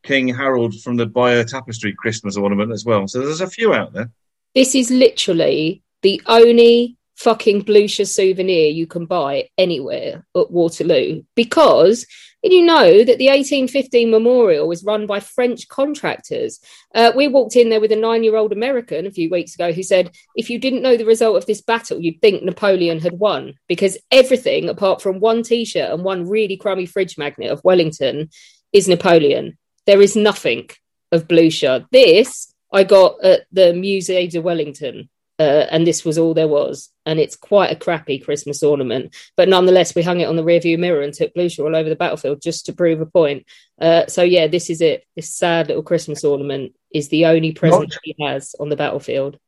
King 0.02 0.28
Harold 0.28 0.80
from 0.80 0.96
the 0.96 1.06
Bayeux 1.06 1.44
Tapestry 1.44 1.92
Christmas 1.94 2.36
ornament 2.36 2.72
as 2.72 2.84
well. 2.84 3.08
So 3.08 3.20
there's 3.20 3.40
a 3.40 3.50
few 3.50 3.74
out 3.74 3.92
there. 3.92 4.10
This 4.54 4.74
is 4.74 4.90
literally 4.90 5.82
the 6.02 6.22
only 6.26 6.96
fucking 7.16 7.62
Blucher 7.62 8.04
souvenir 8.04 8.68
you 8.68 8.86
can 8.86 9.06
buy 9.06 9.48
anywhere 9.56 10.26
at 10.36 10.50
Waterloo 10.50 11.22
because 11.34 12.06
did 12.42 12.52
you 12.52 12.62
know 12.62 12.98
that 12.98 13.16
the 13.18 13.28
1815 13.28 14.10
memorial 14.10 14.68
was 14.68 14.84
run 14.84 15.06
by 15.06 15.18
French 15.18 15.66
contractors? 15.68 16.60
Uh, 16.94 17.10
we 17.16 17.26
walked 17.26 17.56
in 17.56 17.70
there 17.70 17.80
with 17.80 17.90
a 17.90 17.96
nine 17.96 18.22
year 18.22 18.36
old 18.36 18.52
American 18.52 19.06
a 19.06 19.10
few 19.10 19.30
weeks 19.30 19.54
ago 19.54 19.72
who 19.72 19.82
said, 19.82 20.10
if 20.36 20.50
you 20.50 20.58
didn't 20.58 20.82
know 20.82 20.98
the 20.98 21.06
result 21.06 21.38
of 21.38 21.46
this 21.46 21.62
battle, 21.62 21.98
you'd 21.98 22.20
think 22.20 22.42
Napoleon 22.42 23.00
had 23.00 23.14
won 23.14 23.54
because 23.66 23.96
everything 24.10 24.68
apart 24.68 25.00
from 25.00 25.20
one 25.20 25.42
t 25.42 25.64
shirt 25.64 25.90
and 25.90 26.04
one 26.04 26.28
really 26.28 26.58
crummy 26.58 26.84
fridge 26.84 27.16
magnet 27.16 27.50
of 27.50 27.64
Wellington 27.64 28.28
is 28.74 28.88
Napoleon. 28.88 29.56
There 29.86 30.02
is 30.02 30.14
nothing 30.14 30.68
of 31.12 31.26
Blucher. 31.26 31.86
This 31.92 32.53
I 32.74 32.84
got 32.84 33.24
at 33.24 33.46
the 33.52 33.72
Musée 33.72 34.30
de 34.30 34.42
Wellington 34.42 35.08
uh, 35.38 35.66
and 35.70 35.86
this 35.86 36.04
was 36.04 36.16
all 36.16 36.34
there 36.34 36.48
was. 36.48 36.90
And 37.06 37.18
it's 37.18 37.36
quite 37.36 37.72
a 37.72 37.76
crappy 37.76 38.18
Christmas 38.18 38.62
ornament, 38.62 39.14
but 39.36 39.48
nonetheless, 39.48 39.94
we 39.94 40.02
hung 40.02 40.20
it 40.20 40.28
on 40.28 40.36
the 40.36 40.44
rearview 40.44 40.78
mirror 40.78 41.02
and 41.02 41.12
took 41.12 41.34
Blucher 41.34 41.64
all 41.64 41.76
over 41.76 41.88
the 41.88 41.96
battlefield 41.96 42.40
just 42.40 42.66
to 42.66 42.72
prove 42.72 43.00
a 43.00 43.06
point. 43.06 43.46
Uh, 43.80 44.06
so 44.06 44.22
yeah, 44.22 44.46
this 44.46 44.70
is 44.70 44.80
it. 44.80 45.06
This 45.16 45.34
sad 45.34 45.68
little 45.68 45.82
Christmas 45.82 46.24
ornament 46.24 46.74
is 46.92 47.08
the 47.08 47.26
only 47.26 47.52
present 47.52 47.90
Not- 47.90 48.00
he 48.04 48.16
has 48.20 48.54
on 48.58 48.68
the 48.68 48.76
battlefield. 48.76 49.38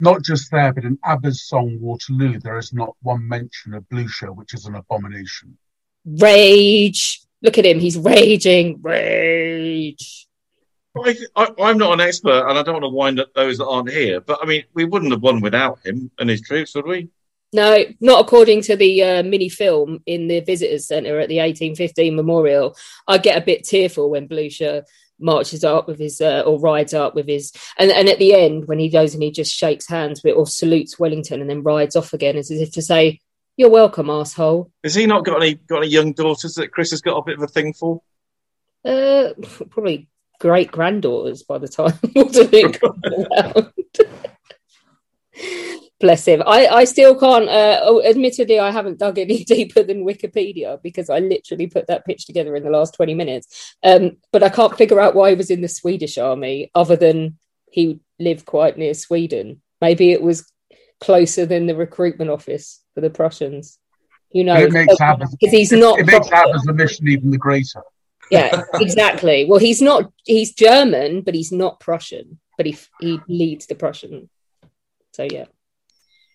Not 0.00 0.22
just 0.22 0.50
there, 0.50 0.72
but 0.72 0.84
in 0.84 0.98
ABBA's 1.04 1.44
song 1.44 1.78
Waterloo, 1.80 2.40
there 2.40 2.58
is 2.58 2.72
not 2.72 2.96
one 3.02 3.28
mention 3.28 3.74
of 3.74 3.88
Blucher, 3.88 4.32
which 4.32 4.52
is 4.52 4.66
an 4.66 4.74
abomination. 4.74 5.56
Rage! 6.04 7.22
Look 7.42 7.58
at 7.58 7.66
him, 7.66 7.78
he's 7.78 7.96
raging. 7.96 8.82
Rage! 8.82 10.23
I, 10.96 11.16
I, 11.34 11.48
I'm 11.60 11.78
not 11.78 11.94
an 11.94 12.00
expert, 12.00 12.48
and 12.48 12.58
I 12.58 12.62
don't 12.62 12.74
want 12.74 12.84
to 12.84 12.88
wind 12.88 13.20
up 13.20 13.32
those 13.34 13.58
that 13.58 13.66
aren't 13.66 13.90
here. 13.90 14.20
But 14.20 14.38
I 14.42 14.46
mean, 14.46 14.64
we 14.74 14.84
wouldn't 14.84 15.12
have 15.12 15.22
won 15.22 15.40
without 15.40 15.84
him 15.84 16.10
and 16.18 16.30
his 16.30 16.40
troops, 16.40 16.74
would 16.74 16.86
we? 16.86 17.08
No, 17.52 17.84
not 18.00 18.20
according 18.20 18.62
to 18.62 18.74
the 18.74 19.02
uh, 19.02 19.22
mini 19.22 19.48
film 19.48 20.02
in 20.06 20.26
the 20.26 20.40
visitors 20.40 20.88
centre 20.88 21.20
at 21.20 21.28
the 21.28 21.38
1815 21.38 22.16
memorial. 22.16 22.76
I 23.06 23.18
get 23.18 23.40
a 23.40 23.44
bit 23.44 23.62
tearful 23.62 24.10
when 24.10 24.26
Blucher 24.26 24.84
marches 25.20 25.62
up 25.62 25.86
with 25.86 26.00
his 26.00 26.20
uh, 26.20 26.42
or 26.44 26.58
rides 26.58 26.92
up 26.92 27.14
with 27.14 27.28
his 27.28 27.52
and, 27.78 27.92
and 27.92 28.08
at 28.08 28.18
the 28.18 28.34
end 28.34 28.66
when 28.66 28.80
he 28.80 28.88
goes 28.88 29.14
and 29.14 29.22
he 29.22 29.30
just 29.30 29.54
shakes 29.54 29.86
hands 29.86 30.24
with 30.24 30.34
or 30.34 30.48
salutes 30.48 30.98
Wellington 30.98 31.40
and 31.40 31.48
then 31.48 31.62
rides 31.62 31.94
off 31.94 32.12
again 32.12 32.36
as 32.36 32.50
if 32.50 32.72
to 32.72 32.82
say, 32.82 33.20
You're 33.56 33.70
welcome, 33.70 34.10
asshole. 34.10 34.72
Has 34.82 34.96
he 34.96 35.06
not 35.06 35.24
got 35.24 35.40
any 35.40 35.54
got 35.54 35.78
any 35.78 35.88
young 35.88 36.12
daughters 36.12 36.54
that 36.54 36.72
Chris 36.72 36.90
has 36.90 37.02
got 37.02 37.18
a 37.18 37.24
bit 37.24 37.36
of 37.36 37.44
a 37.44 37.46
thing 37.46 37.72
for? 37.72 38.02
Uh, 38.84 39.28
probably 39.70 40.08
great 40.40 40.70
granddaughters 40.70 41.42
by 41.42 41.58
the 41.58 41.68
time 41.68 41.98
Waterloo 42.14 42.72
comes 42.72 43.02
around. 43.04 43.72
Bless 46.00 46.26
him. 46.26 46.42
I, 46.46 46.66
I 46.66 46.84
still 46.84 47.18
can't. 47.18 47.48
Uh, 47.48 47.80
oh, 47.82 48.02
admittedly, 48.02 48.58
I 48.58 48.70
haven't 48.70 48.98
dug 48.98 49.18
any 49.18 49.44
deeper 49.44 49.82
than 49.82 50.04
Wikipedia 50.04 50.82
because 50.82 51.08
I 51.08 51.20
literally 51.20 51.66
put 51.66 51.86
that 51.86 52.04
pitch 52.04 52.26
together 52.26 52.54
in 52.56 52.64
the 52.64 52.70
last 52.70 52.94
20 52.94 53.14
minutes. 53.14 53.74
Um, 53.82 54.18
but 54.32 54.42
I 54.42 54.48
can't 54.48 54.76
figure 54.76 55.00
out 55.00 55.14
why 55.14 55.30
he 55.30 55.36
was 55.36 55.50
in 55.50 55.62
the 55.62 55.68
Swedish 55.68 56.18
army 56.18 56.70
other 56.74 56.96
than 56.96 57.38
he 57.70 58.00
lived 58.18 58.44
quite 58.44 58.76
near 58.76 58.94
Sweden. 58.94 59.62
Maybe 59.80 60.12
it 60.12 60.22
was 60.22 60.50
closer 61.00 61.46
than 61.46 61.66
the 61.66 61.76
recruitment 61.76 62.30
office 62.30 62.82
for 62.94 63.00
the 63.00 63.10
Prussians. 63.10 63.78
You 64.30 64.44
know, 64.44 64.56
it 64.56 64.72
makes 64.72 65.00
ABBA's, 65.00 65.36
because 65.38 65.52
he's 65.52 65.70
not. 65.70 66.00
it 66.00 66.06
makes 66.06 66.28
the 66.28 66.72
mission 66.74 67.08
even 67.08 67.30
the 67.30 67.38
greater. 67.38 67.82
Yeah, 68.30 68.62
exactly. 68.74 69.46
Well, 69.48 69.58
he's 69.58 69.82
not. 69.82 70.12
He's 70.24 70.54
German, 70.54 71.22
but 71.22 71.34
he's 71.34 71.52
not 71.52 71.80
Prussian. 71.80 72.40
But 72.56 72.66
he 72.66 72.76
he 73.00 73.20
leads 73.28 73.66
the 73.66 73.74
Prussian. 73.74 74.30
So 75.12 75.26
yeah, 75.30 75.46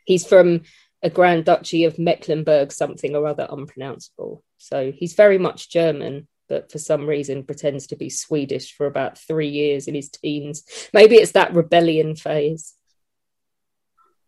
he's 0.05 0.25
from 0.25 0.61
a 1.01 1.09
Grand 1.09 1.45
Duchy 1.45 1.85
of 1.85 1.97
Mecklenburg, 1.99 2.71
something 2.71 3.15
or 3.15 3.25
other 3.25 3.47
unpronounceable. 3.49 4.43
So 4.57 4.91
he's 4.91 5.13
very 5.13 5.37
much 5.37 5.69
German, 5.69 6.27
but 6.49 6.71
for 6.71 6.77
some 6.77 7.07
reason 7.07 7.43
pretends 7.43 7.87
to 7.87 7.95
be 7.95 8.09
Swedish 8.09 8.73
for 8.73 8.85
about 8.85 9.17
three 9.17 9.47
years 9.47 9.87
in 9.87 9.95
his 9.95 10.09
teens. 10.09 10.63
Maybe 10.93 11.15
it's 11.15 11.31
that 11.33 11.53
rebellion 11.53 12.15
phase. 12.15 12.75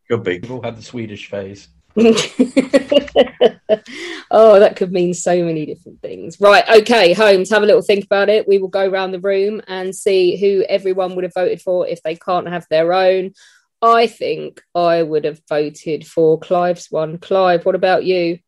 Could 0.09 0.23
be. 0.23 0.39
We've 0.39 0.51
all 0.51 0.63
had 0.63 0.77
the 0.77 0.81
Swedish 0.81 1.29
phase. 1.29 1.67
oh, 4.31 4.59
that 4.59 4.75
could 4.75 4.91
mean 4.91 5.13
so 5.13 5.43
many 5.43 5.65
different 5.65 6.01
things. 6.01 6.39
Right, 6.39 6.67
okay, 6.81 7.13
Holmes, 7.13 7.49
have 7.49 7.63
a 7.63 7.65
little 7.65 7.81
think 7.81 8.05
about 8.05 8.29
it. 8.29 8.47
We 8.47 8.57
will 8.57 8.67
go 8.67 8.87
around 8.87 9.11
the 9.11 9.19
room 9.19 9.61
and 9.67 9.95
see 9.95 10.37
who 10.37 10.63
everyone 10.67 11.15
would 11.15 11.23
have 11.23 11.33
voted 11.33 11.61
for 11.61 11.87
if 11.87 12.01
they 12.03 12.15
can't 12.15 12.47
have 12.47 12.67
their 12.69 12.93
own. 12.93 13.33
I 13.81 14.07
think 14.07 14.61
I 14.75 15.01
would 15.01 15.25
have 15.25 15.41
voted 15.49 16.05
for 16.05 16.39
Clive's 16.39 16.91
one. 16.91 17.17
Clive, 17.17 17.65
what 17.65 17.75
about 17.75 18.05
you? 18.05 18.39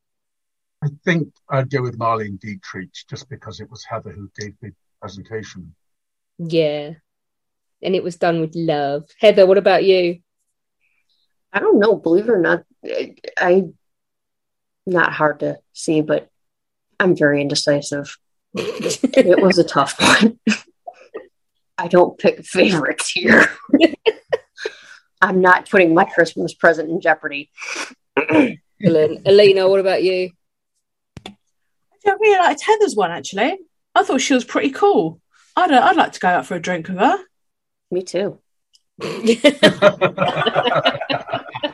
I 0.83 0.87
think 1.05 1.33
I'd 1.49 1.69
go 1.69 1.81
with 1.81 1.97
Marlene 1.97 2.39
Dietrich 2.39 2.91
just 3.09 3.29
because 3.29 3.59
it 3.59 3.69
was 3.69 3.83
Heather 3.85 4.11
who 4.11 4.29
gave 4.37 4.53
the 4.61 4.71
presentation. 4.99 5.73
Yeah. 6.37 6.93
And 7.81 7.95
it 7.95 8.03
was 8.03 8.17
done 8.17 8.41
with 8.41 8.53
love. 8.53 9.09
Heather, 9.19 9.45
what 9.45 9.57
about 9.57 9.83
you? 9.83 10.19
I 11.53 11.59
don't 11.59 11.79
know, 11.79 11.95
believe 11.95 12.25
it 12.25 12.31
or 12.31 12.39
not, 12.39 12.63
I, 12.83 13.15
I 13.37 13.63
not 14.85 15.13
hard 15.13 15.39
to 15.41 15.59
see, 15.73 16.01
but 16.01 16.29
I'm 16.99 17.15
very 17.15 17.41
indecisive. 17.41 18.17
it 18.55 19.41
was 19.41 19.57
a 19.57 19.63
tough 19.63 19.99
one. 19.99 20.39
I 21.77 21.87
don't 21.87 22.17
pick 22.17 22.43
favorites 22.45 23.11
here. 23.11 23.47
I'm 25.21 25.41
not 25.41 25.69
putting 25.69 25.93
my 25.93 26.05
Christmas 26.05 26.53
present 26.53 26.89
in 26.89 27.01
jeopardy. 27.01 27.49
Excellent. 28.17 29.27
Alina, 29.27 29.69
what 29.69 29.79
about 29.79 30.03
you? 30.03 30.31
I 31.25 31.33
don't 32.03 32.21
really 32.21 32.39
like 32.39 32.59
Heather's 32.61 32.95
one 32.95 33.11
actually. 33.11 33.57
I 33.95 34.03
thought 34.03 34.21
she 34.21 34.33
was 34.33 34.43
pretty 34.43 34.71
cool. 34.71 35.21
I'd 35.55 35.71
uh, 35.71 35.81
I'd 35.81 35.95
like 35.95 36.11
to 36.13 36.19
go 36.19 36.27
out 36.27 36.45
for 36.45 36.55
a 36.55 36.59
drink 36.59 36.89
with 36.89 36.97
her. 36.97 37.17
Me 37.91 38.03
too. 38.03 38.39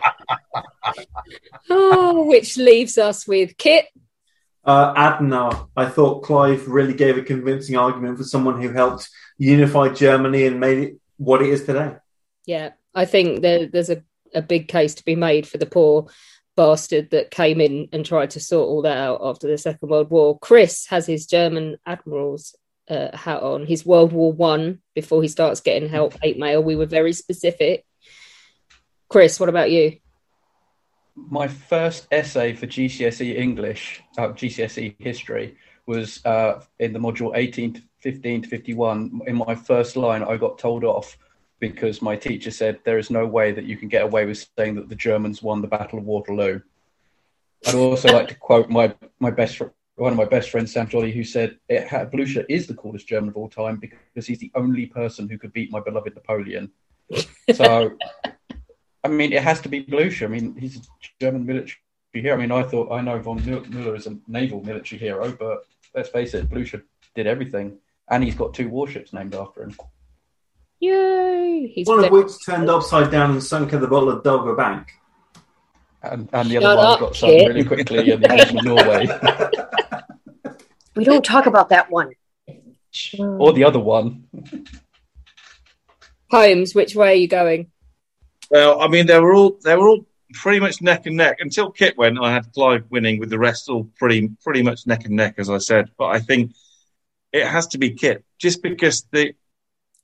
oh, 1.69 2.25
which 2.25 2.57
leaves 2.57 2.97
us 2.97 3.27
with 3.27 3.57
Kit. 3.57 3.85
Uh, 4.63 4.93
Adna, 4.95 5.67
I 5.75 5.85
thought 5.85 6.23
Clive 6.23 6.67
really 6.67 6.93
gave 6.93 7.17
a 7.17 7.23
convincing 7.23 7.77
argument 7.77 8.17
for 8.17 8.23
someone 8.23 8.61
who 8.61 8.69
helped 8.69 9.09
unify 9.37 9.89
Germany 9.89 10.45
and 10.45 10.59
made 10.59 10.77
it 10.77 10.95
what 11.17 11.41
it 11.41 11.49
is 11.49 11.63
today. 11.63 11.95
Yeah, 12.45 12.71
I 12.93 13.05
think 13.05 13.41
there, 13.41 13.67
there's 13.67 13.89
a, 13.89 14.03
a 14.33 14.41
big 14.41 14.67
case 14.67 14.95
to 14.95 15.05
be 15.05 15.15
made 15.15 15.47
for 15.47 15.57
the 15.57 15.65
poor 15.65 16.07
bastard 16.55 17.11
that 17.11 17.31
came 17.31 17.61
in 17.61 17.87
and 17.93 18.05
tried 18.05 18.31
to 18.31 18.39
sort 18.39 18.67
all 18.67 18.81
that 18.81 18.97
out 18.97 19.21
after 19.23 19.47
the 19.47 19.57
Second 19.57 19.89
World 19.89 20.09
War. 20.09 20.37
Chris 20.39 20.87
has 20.87 21.07
his 21.07 21.25
German 21.25 21.77
admiral's 21.85 22.55
uh, 22.89 23.15
hat 23.15 23.41
on, 23.41 23.65
his 23.65 23.85
World 23.85 24.11
War 24.11 24.33
One 24.33 24.81
before 24.93 25.21
he 25.21 25.29
starts 25.29 25.61
getting 25.61 25.87
help 25.87 26.21
hate 26.21 26.37
mail. 26.37 26.61
We 26.61 26.75
were 26.75 26.85
very 26.85 27.13
specific. 27.13 27.85
Chris, 29.07 29.39
what 29.39 29.49
about 29.49 29.71
you? 29.71 29.97
My 31.27 31.47
first 31.47 32.07
essay 32.11 32.53
for 32.53 32.67
GCSE 32.67 33.35
English, 33.35 34.01
uh, 34.17 34.29
GCSE 34.29 34.95
history, 34.99 35.57
was 35.85 36.23
uh, 36.25 36.61
in 36.79 36.93
the 36.93 36.99
module 36.99 37.31
18 37.35 37.73
to 37.73 37.81
15 37.99 38.43
to 38.43 38.47
51. 38.49 39.21
In 39.27 39.35
my 39.35 39.55
first 39.55 39.97
line, 39.97 40.23
I 40.23 40.37
got 40.37 40.57
told 40.57 40.83
off 40.83 41.17
because 41.59 42.01
my 42.01 42.15
teacher 42.15 42.51
said 42.51 42.79
there 42.83 42.97
is 42.97 43.09
no 43.09 43.25
way 43.25 43.51
that 43.51 43.65
you 43.65 43.75
can 43.75 43.89
get 43.89 44.03
away 44.03 44.25
with 44.25 44.47
saying 44.57 44.75
that 44.75 44.87
the 44.89 44.95
Germans 44.95 45.43
won 45.43 45.61
the 45.61 45.67
Battle 45.67 45.99
of 45.99 46.05
Waterloo. 46.05 46.61
I'd 47.67 47.75
also 47.75 48.13
like 48.13 48.29
to 48.29 48.35
quote 48.35 48.69
my 48.69 48.95
my 49.19 49.31
best 49.31 49.61
one 49.95 50.13
of 50.13 50.17
my 50.17 50.25
best 50.25 50.49
friends, 50.49 50.71
Sam 50.71 50.87
Jolly, 50.87 51.11
who 51.11 51.25
said 51.25 51.57
Blucher 52.11 52.45
is 52.47 52.67
the 52.67 52.73
coolest 52.73 53.07
German 53.07 53.29
of 53.29 53.35
all 53.35 53.49
time 53.49 53.75
because 53.75 54.25
he's 54.25 54.39
the 54.39 54.51
only 54.55 54.85
person 54.85 55.27
who 55.27 55.37
could 55.37 55.51
beat 55.51 55.71
my 55.71 55.81
beloved 55.81 56.15
Napoleon. 56.15 56.71
So, 57.53 57.97
I 59.03 59.07
mean, 59.07 59.33
it 59.33 59.43
has 59.43 59.61
to 59.61 59.69
be 59.69 59.81
Blucher. 59.81 60.25
I 60.25 60.27
mean, 60.29 60.55
he's 60.55 60.77
a 60.77 60.81
German 61.19 61.45
military 61.45 61.77
hero. 62.13 62.35
I 62.35 62.37
mean, 62.37 62.51
I 62.51 62.63
thought 62.63 62.91
I 62.91 63.01
know 63.01 63.19
von 63.19 63.39
Müller 63.39 63.95
is 63.95 64.07
a 64.07 64.17
naval 64.27 64.61
military 64.61 64.99
hero, 64.99 65.31
but 65.31 65.65
let's 65.95 66.09
face 66.09 66.33
it, 66.33 66.49
Blucher 66.49 66.83
did 67.15 67.27
everything, 67.27 67.77
and 68.09 68.23
he's 68.23 68.35
got 68.35 68.53
two 68.53 68.69
warships 68.69 69.13
named 69.13 69.35
after 69.35 69.63
him. 69.63 69.75
Yay! 70.79 71.71
He's 71.73 71.87
One 71.87 72.03
of 72.03 72.11
which 72.11 72.31
turned 72.45 72.69
upside 72.69 73.11
down 73.11 73.31
and 73.31 73.43
sunk 73.43 73.73
at 73.73 73.81
the 73.81 73.87
bottom 73.87 74.09
of 74.09 74.23
Dogger 74.23 74.55
Bank. 74.55 74.87
And, 76.01 76.29
and 76.31 76.49
the 76.49 76.55
Shut 76.55 76.63
other 76.63 76.77
one 76.77 76.99
got 76.99 77.15
sunk 77.15 77.47
really 77.47 77.63
quickly 77.65 78.11
in 78.11 78.21
the 78.21 78.31
invasion 78.31 78.59
of 78.59 78.65
Norway. 78.65 79.07
We 80.95 81.05
don't 81.05 81.23
talk 81.23 81.45
about 81.45 81.69
that 81.69 81.89
one. 81.89 82.11
or 83.17 83.53
the 83.53 83.63
other 83.63 83.79
one. 83.79 84.27
Holmes, 86.29 86.75
which 86.75 86.93
way 86.93 87.13
are 87.13 87.15
you 87.15 87.29
going? 87.29 87.71
Well, 88.49 88.81
I 88.81 88.87
mean, 88.87 89.05
they 89.05 89.19
were 89.19 89.33
all 89.33 89.57
they 89.63 89.75
were 89.75 89.89
all 89.89 90.05
pretty 90.33 90.59
much 90.59 90.81
neck 90.81 91.05
and 91.05 91.17
neck 91.17 91.37
until 91.39 91.71
Kit 91.71 91.97
went. 91.97 92.19
I 92.19 92.31
had 92.31 92.51
Clive 92.53 92.85
winning, 92.89 93.19
with 93.19 93.29
the 93.29 93.39
rest 93.39 93.69
all 93.69 93.89
pretty 93.97 94.29
pretty 94.43 94.63
much 94.63 94.87
neck 94.87 95.05
and 95.05 95.15
neck, 95.15 95.35
as 95.37 95.49
I 95.49 95.57
said. 95.57 95.89
But 95.97 96.07
I 96.07 96.19
think 96.19 96.53
it 97.31 97.45
has 97.45 97.67
to 97.67 97.77
be 97.77 97.91
Kit, 97.91 98.23
just 98.37 98.61
because 98.61 99.05
the 99.11 99.33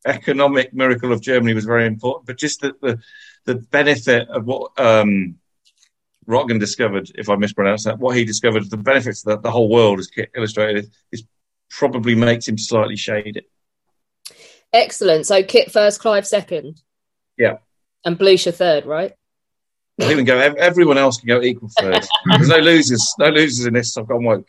economic 0.05 0.73
miracle 0.73 1.11
of 1.11 1.21
Germany 1.21 1.53
was 1.53 1.65
very 1.65 1.87
important, 1.87 2.27
but 2.27 2.37
just 2.37 2.61
the 2.61 2.75
the, 2.81 2.99
the 3.45 3.55
benefit 3.55 4.29
of 4.29 4.45
what 4.45 4.79
um, 4.79 5.37
Röntgen 6.27 6.59
discovered, 6.59 7.11
if 7.15 7.29
I 7.29 7.35
mispronounce 7.35 7.83
that, 7.83 7.99
what 7.99 8.15
he 8.15 8.25
discovered, 8.25 8.69
the 8.69 8.77
benefits 8.77 9.23
that 9.23 9.41
the 9.41 9.51
whole 9.51 9.69
world, 9.69 9.99
as 9.99 10.07
Kit 10.07 10.31
illustrated, 10.35 10.91
is 11.11 11.23
probably 11.69 12.15
makes 12.15 12.47
him 12.47 12.57
slightly 12.57 12.95
shaded. 12.95 13.45
Excellent. 14.73 15.25
So 15.25 15.43
Kit 15.43 15.71
first, 15.71 15.99
Clive 15.99 16.27
second, 16.27 16.81
Yeah. 17.37 17.57
And 18.05 18.17
Blucher 18.17 18.51
third, 18.51 18.85
right? 18.85 19.13
I 19.99 20.05
think 20.05 20.17
we 20.17 20.25
can 20.25 20.53
go. 20.53 20.55
Everyone 20.57 20.97
else 20.97 21.19
can 21.19 21.27
go 21.27 21.41
equal 21.41 21.69
third. 21.79 22.05
There's 22.25 22.49
no 22.49 22.57
losers. 22.57 23.13
No 23.17 23.29
losers 23.29 23.65
in 23.65 23.73
this. 23.73 23.97
I've 23.97 24.07
gone 24.07 24.23
woke. 24.23 24.47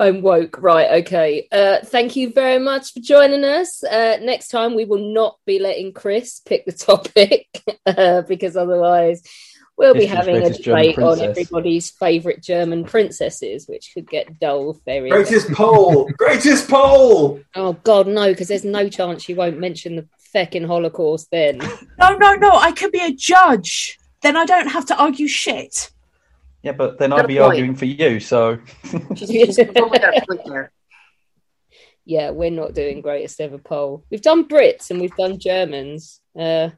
I'm 0.00 0.22
woke. 0.22 0.58
Right. 0.60 1.02
Okay. 1.02 1.48
Uh, 1.52 1.78
thank 1.84 2.16
you 2.16 2.32
very 2.32 2.58
much 2.58 2.92
for 2.92 3.00
joining 3.00 3.44
us. 3.44 3.84
Uh, 3.84 4.18
next 4.22 4.48
time, 4.48 4.74
we 4.74 4.84
will 4.84 5.12
not 5.12 5.38
be 5.46 5.58
letting 5.58 5.92
Chris 5.92 6.40
pick 6.40 6.64
the 6.64 6.72
topic 6.72 7.46
uh, 7.86 8.22
because 8.22 8.56
otherwise, 8.56 9.22
we'll 9.76 9.94
be 9.94 10.06
having 10.06 10.36
a 10.36 10.40
greatest 10.40 10.64
debate 10.64 10.98
on 10.98 11.20
everybody's 11.20 11.90
favourite 11.90 12.42
German 12.42 12.84
princesses, 12.84 13.68
which 13.68 13.90
could 13.94 14.08
get 14.08 14.38
dull 14.40 14.80
very. 14.84 15.10
Greatest 15.10 15.52
poll! 15.52 16.08
Greatest 16.18 16.68
poll! 16.68 17.40
Oh 17.54 17.74
God, 17.74 18.06
no! 18.06 18.28
Because 18.28 18.48
there's 18.48 18.64
no 18.64 18.88
chance 18.88 19.28
you 19.28 19.36
won't 19.36 19.58
mention 19.58 19.96
the 19.96 20.08
fecking 20.34 20.66
Holocaust 20.66 21.28
then. 21.30 21.60
No, 21.98 22.14
no, 22.16 22.34
no. 22.34 22.50
I 22.50 22.72
could 22.72 22.92
be 22.92 23.00
a 23.00 23.10
judge. 23.12 23.98
Then 24.22 24.36
I 24.36 24.44
don't 24.44 24.68
have 24.68 24.86
to 24.86 24.96
argue 24.96 25.28
shit. 25.28 25.90
Yeah, 26.62 26.72
but 26.72 26.98
then 26.98 27.12
I'd 27.12 27.24
a 27.24 27.28
be 27.28 27.36
point. 27.36 27.46
arguing 27.46 27.74
for 27.74 27.84
you, 27.86 28.20
so 28.20 28.58
Totally 28.90 29.54
got 29.98 30.16
a 30.16 30.26
point 30.26 30.40
there. 30.46 30.72
yeah, 32.04 32.30
we're 32.30 32.50
not 32.50 32.74
doing 32.74 33.00
greatest 33.00 33.40
ever 33.40 33.58
poll. 33.58 34.04
We've 34.10 34.22
done 34.22 34.48
Brits 34.48 34.90
and 34.90 35.00
we've 35.00 35.14
done 35.16 35.38
Germans. 35.38 36.20
Uh, 36.38 36.70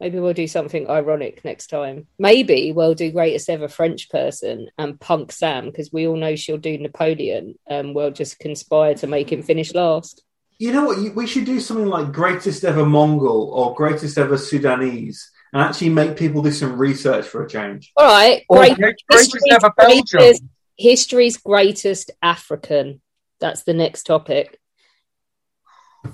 maybe 0.00 0.18
we'll 0.18 0.34
do 0.34 0.48
something 0.48 0.90
ironic 0.90 1.44
next 1.44 1.68
time. 1.68 2.06
Maybe 2.18 2.72
we'll 2.72 2.94
do 2.94 3.12
greatest 3.12 3.48
ever 3.48 3.68
French 3.68 4.10
person 4.10 4.68
and 4.78 5.00
punk 5.00 5.30
Sam 5.30 5.66
because 5.66 5.92
we 5.92 6.06
all 6.08 6.16
know 6.16 6.34
she'll 6.36 6.58
do 6.58 6.76
Napoleon 6.76 7.58
and 7.68 7.94
we'll 7.94 8.10
just 8.10 8.40
conspire 8.40 8.94
to 8.94 9.06
make 9.06 9.30
him 9.30 9.42
finish 9.42 9.74
last. 9.74 10.24
You 10.62 10.70
know 10.70 10.84
what? 10.84 11.16
We 11.16 11.26
should 11.26 11.44
do 11.44 11.58
something 11.58 11.88
like 11.88 12.12
greatest 12.12 12.62
ever 12.62 12.86
Mongol 12.86 13.50
or 13.52 13.74
greatest 13.74 14.16
ever 14.16 14.38
Sudanese 14.38 15.28
and 15.52 15.60
actually 15.60 15.88
make 15.88 16.16
people 16.16 16.40
do 16.40 16.52
some 16.52 16.78
research 16.78 17.26
for 17.26 17.44
a 17.44 17.48
change. 17.48 17.90
All 17.96 18.06
right, 18.06 18.44
Or 18.48 18.58
great. 18.58 18.76
great- 18.78 18.96
greatest 19.10 19.32
history's 19.32 19.54
ever 19.56 19.72
Belgium. 19.76 20.04
greatest- 20.20 20.44
history's 20.76 21.36
greatest 21.36 22.12
African. 22.22 23.00
That's 23.40 23.64
the 23.64 23.74
next 23.74 24.04
topic. 24.04 24.60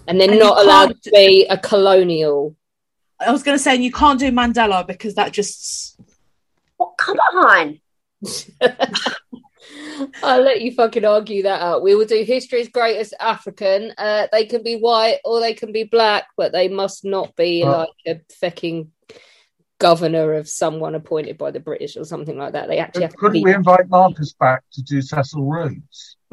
And 0.06 0.18
they're 0.18 0.30
And 0.30 0.38
not 0.40 0.58
allowed 0.64 1.02
to 1.02 1.10
be 1.10 1.44
a 1.44 1.58
colonial. 1.58 2.56
I 3.20 3.30
was 3.32 3.42
going 3.42 3.58
to 3.58 3.62
say, 3.62 3.74
and 3.74 3.84
you 3.84 3.92
can't 3.92 4.18
do 4.18 4.32
Mandela 4.32 4.86
because 4.86 5.16
that 5.16 5.30
just. 5.32 6.00
Well, 6.78 6.94
come 6.96 7.18
on. 7.18 7.80
I'll 10.22 10.42
let 10.42 10.60
you 10.62 10.72
fucking 10.72 11.04
argue 11.04 11.42
that 11.42 11.60
out. 11.60 11.82
We 11.82 11.94
will 11.94 12.06
do 12.06 12.22
history's 12.24 12.68
greatest 12.68 13.14
African. 13.20 13.92
Uh, 13.98 14.28
they 14.32 14.44
can 14.44 14.62
be 14.62 14.76
white 14.76 15.18
or 15.24 15.40
they 15.40 15.54
can 15.54 15.72
be 15.72 15.84
black, 15.84 16.26
but 16.36 16.52
they 16.52 16.68
must 16.68 17.04
not 17.04 17.34
be 17.36 17.62
Oh. 17.64 17.86
like 18.06 18.18
a 18.18 18.20
fucking 18.40 18.90
governor 19.78 20.34
of 20.34 20.48
someone 20.48 20.94
appointed 20.94 21.38
by 21.38 21.50
the 21.50 21.60
British 21.60 21.96
or 21.96 22.04
something 22.04 22.36
like 22.36 22.52
that. 22.52 22.68
They 22.68 22.78
actually 22.78 23.02
have 23.02 23.12
to 23.12 23.16
Couldn't 23.16 23.42
we 23.42 23.54
invite 23.54 23.88
Marcus 23.88 24.32
back 24.32 24.64
to 24.72 24.82
do 24.82 25.00
Cecil 25.00 25.44
Rhodes? 25.44 26.16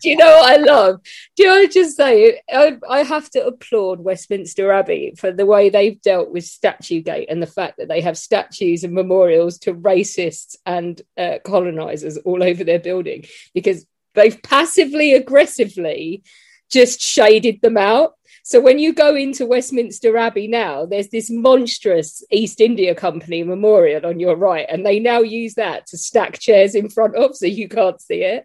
Do 0.00 0.08
you 0.08 0.16
know 0.16 0.38
what 0.38 0.50
I 0.50 0.56
love? 0.56 1.00
Do 1.36 1.48
I 1.50 1.66
just 1.66 1.96
say 1.96 2.40
I, 2.52 2.78
I 2.88 3.02
have 3.02 3.30
to 3.30 3.46
applaud 3.46 4.00
Westminster 4.00 4.72
Abbey 4.72 5.14
for 5.16 5.30
the 5.30 5.46
way 5.46 5.68
they've 5.68 6.00
dealt 6.00 6.30
with 6.30 6.44
Statue 6.44 7.00
Gate 7.02 7.28
and 7.30 7.42
the 7.42 7.46
fact 7.46 7.76
that 7.78 7.88
they 7.88 8.00
have 8.00 8.18
statues 8.18 8.82
and 8.82 8.92
memorials 8.92 9.58
to 9.60 9.74
racists 9.74 10.56
and 10.66 11.00
uh, 11.16 11.38
colonizers 11.44 12.16
all 12.18 12.42
over 12.42 12.64
their 12.64 12.80
building 12.80 13.24
because 13.54 13.86
they've 14.14 14.42
passively 14.42 15.14
aggressively 15.14 16.22
just 16.70 17.00
shaded 17.00 17.60
them 17.60 17.76
out. 17.76 18.14
So 18.42 18.60
when 18.60 18.78
you 18.78 18.92
go 18.92 19.14
into 19.14 19.46
Westminster 19.46 20.16
Abbey 20.16 20.48
now, 20.48 20.86
there's 20.86 21.08
this 21.08 21.30
monstrous 21.30 22.24
East 22.30 22.60
India 22.60 22.94
Company 22.94 23.42
memorial 23.42 24.06
on 24.06 24.18
your 24.18 24.36
right, 24.36 24.66
and 24.68 24.84
they 24.84 24.98
now 24.98 25.20
use 25.20 25.54
that 25.54 25.86
to 25.88 25.98
stack 25.98 26.38
chairs 26.38 26.74
in 26.74 26.88
front 26.88 27.16
of 27.16 27.36
so 27.36 27.46
you 27.46 27.68
can't 27.68 28.00
see 28.00 28.22
it. 28.22 28.44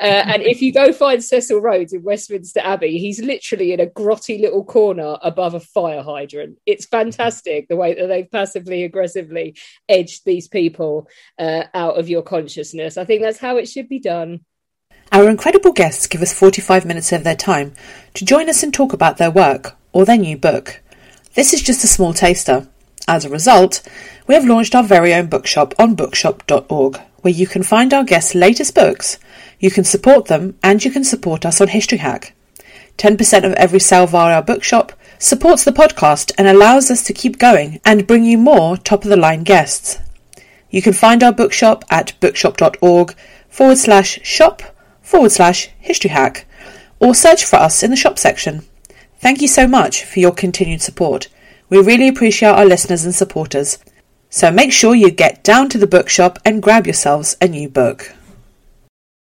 Uh, 0.00 0.24
and 0.26 0.42
if 0.42 0.60
you 0.60 0.72
go 0.72 0.92
find 0.92 1.22
Cecil 1.22 1.60
Rhodes 1.60 1.92
in 1.92 2.02
Westminster 2.02 2.60
Abbey, 2.60 2.98
he's 2.98 3.20
literally 3.20 3.72
in 3.72 3.80
a 3.80 3.86
grotty 3.86 4.40
little 4.40 4.64
corner 4.64 5.16
above 5.22 5.54
a 5.54 5.60
fire 5.60 6.02
hydrant. 6.02 6.58
It's 6.66 6.86
fantastic 6.86 7.68
the 7.68 7.76
way 7.76 7.94
that 7.94 8.06
they've 8.06 8.30
passively 8.30 8.84
aggressively 8.84 9.56
edged 9.88 10.24
these 10.24 10.48
people 10.48 11.08
uh, 11.38 11.64
out 11.74 11.98
of 11.98 12.08
your 12.08 12.22
consciousness. 12.22 12.96
I 12.96 13.04
think 13.04 13.22
that's 13.22 13.38
how 13.38 13.56
it 13.56 13.68
should 13.68 13.88
be 13.88 14.00
done. 14.00 14.40
Our 15.16 15.30
incredible 15.30 15.72
guests 15.72 16.06
give 16.06 16.20
us 16.20 16.38
45 16.38 16.84
minutes 16.84 17.10
of 17.10 17.24
their 17.24 17.34
time 17.34 17.72
to 18.12 18.24
join 18.26 18.50
us 18.50 18.62
and 18.62 18.74
talk 18.74 18.92
about 18.92 19.16
their 19.16 19.30
work 19.30 19.74
or 19.94 20.04
their 20.04 20.18
new 20.18 20.36
book. 20.36 20.82
This 21.32 21.54
is 21.54 21.62
just 21.62 21.82
a 21.82 21.86
small 21.86 22.12
taster. 22.12 22.68
As 23.08 23.24
a 23.24 23.30
result, 23.30 23.80
we 24.26 24.34
have 24.34 24.44
launched 24.44 24.74
our 24.74 24.82
very 24.82 25.14
own 25.14 25.28
bookshop 25.28 25.72
on 25.78 25.94
bookshop.org, 25.94 27.00
where 27.22 27.32
you 27.32 27.46
can 27.46 27.62
find 27.62 27.94
our 27.94 28.04
guests' 28.04 28.34
latest 28.34 28.74
books, 28.74 29.18
you 29.58 29.70
can 29.70 29.84
support 29.84 30.26
them, 30.26 30.58
and 30.62 30.84
you 30.84 30.90
can 30.90 31.02
support 31.02 31.46
us 31.46 31.62
on 31.62 31.68
History 31.68 31.96
Hack. 31.96 32.34
10% 32.98 33.46
of 33.46 33.54
every 33.54 33.80
sale 33.80 34.06
via 34.06 34.34
our 34.34 34.42
bookshop 34.42 34.92
supports 35.18 35.64
the 35.64 35.72
podcast 35.72 36.30
and 36.36 36.46
allows 36.46 36.90
us 36.90 37.02
to 37.04 37.14
keep 37.14 37.38
going 37.38 37.80
and 37.86 38.06
bring 38.06 38.24
you 38.24 38.36
more 38.36 38.76
top 38.76 39.02
of 39.02 39.08
the 39.08 39.16
line 39.16 39.44
guests. 39.44 39.98
You 40.68 40.82
can 40.82 40.92
find 40.92 41.22
our 41.22 41.32
bookshop 41.32 41.86
at 41.88 42.12
bookshop.org 42.20 43.14
forward 43.48 43.78
slash 43.78 44.20
shop 44.22 44.62
forward 45.06 45.30
slash 45.30 45.70
history 45.78 46.10
hack 46.10 46.46
or 46.98 47.14
search 47.14 47.44
for 47.44 47.56
us 47.56 47.84
in 47.84 47.90
the 47.90 47.96
shop 47.96 48.18
section. 48.18 48.64
Thank 49.20 49.40
you 49.40 49.46
so 49.46 49.68
much 49.68 50.04
for 50.04 50.18
your 50.18 50.32
continued 50.32 50.82
support. 50.82 51.28
We 51.68 51.78
really 51.78 52.08
appreciate 52.08 52.50
our 52.50 52.66
listeners 52.66 53.04
and 53.04 53.14
supporters. 53.14 53.78
So 54.30 54.50
make 54.50 54.72
sure 54.72 54.96
you 54.96 55.10
get 55.12 55.44
down 55.44 55.68
to 55.70 55.78
the 55.78 55.86
bookshop 55.86 56.40
and 56.44 56.62
grab 56.62 56.86
yourselves 56.86 57.36
a 57.40 57.46
new 57.46 57.68
book. 57.68 58.12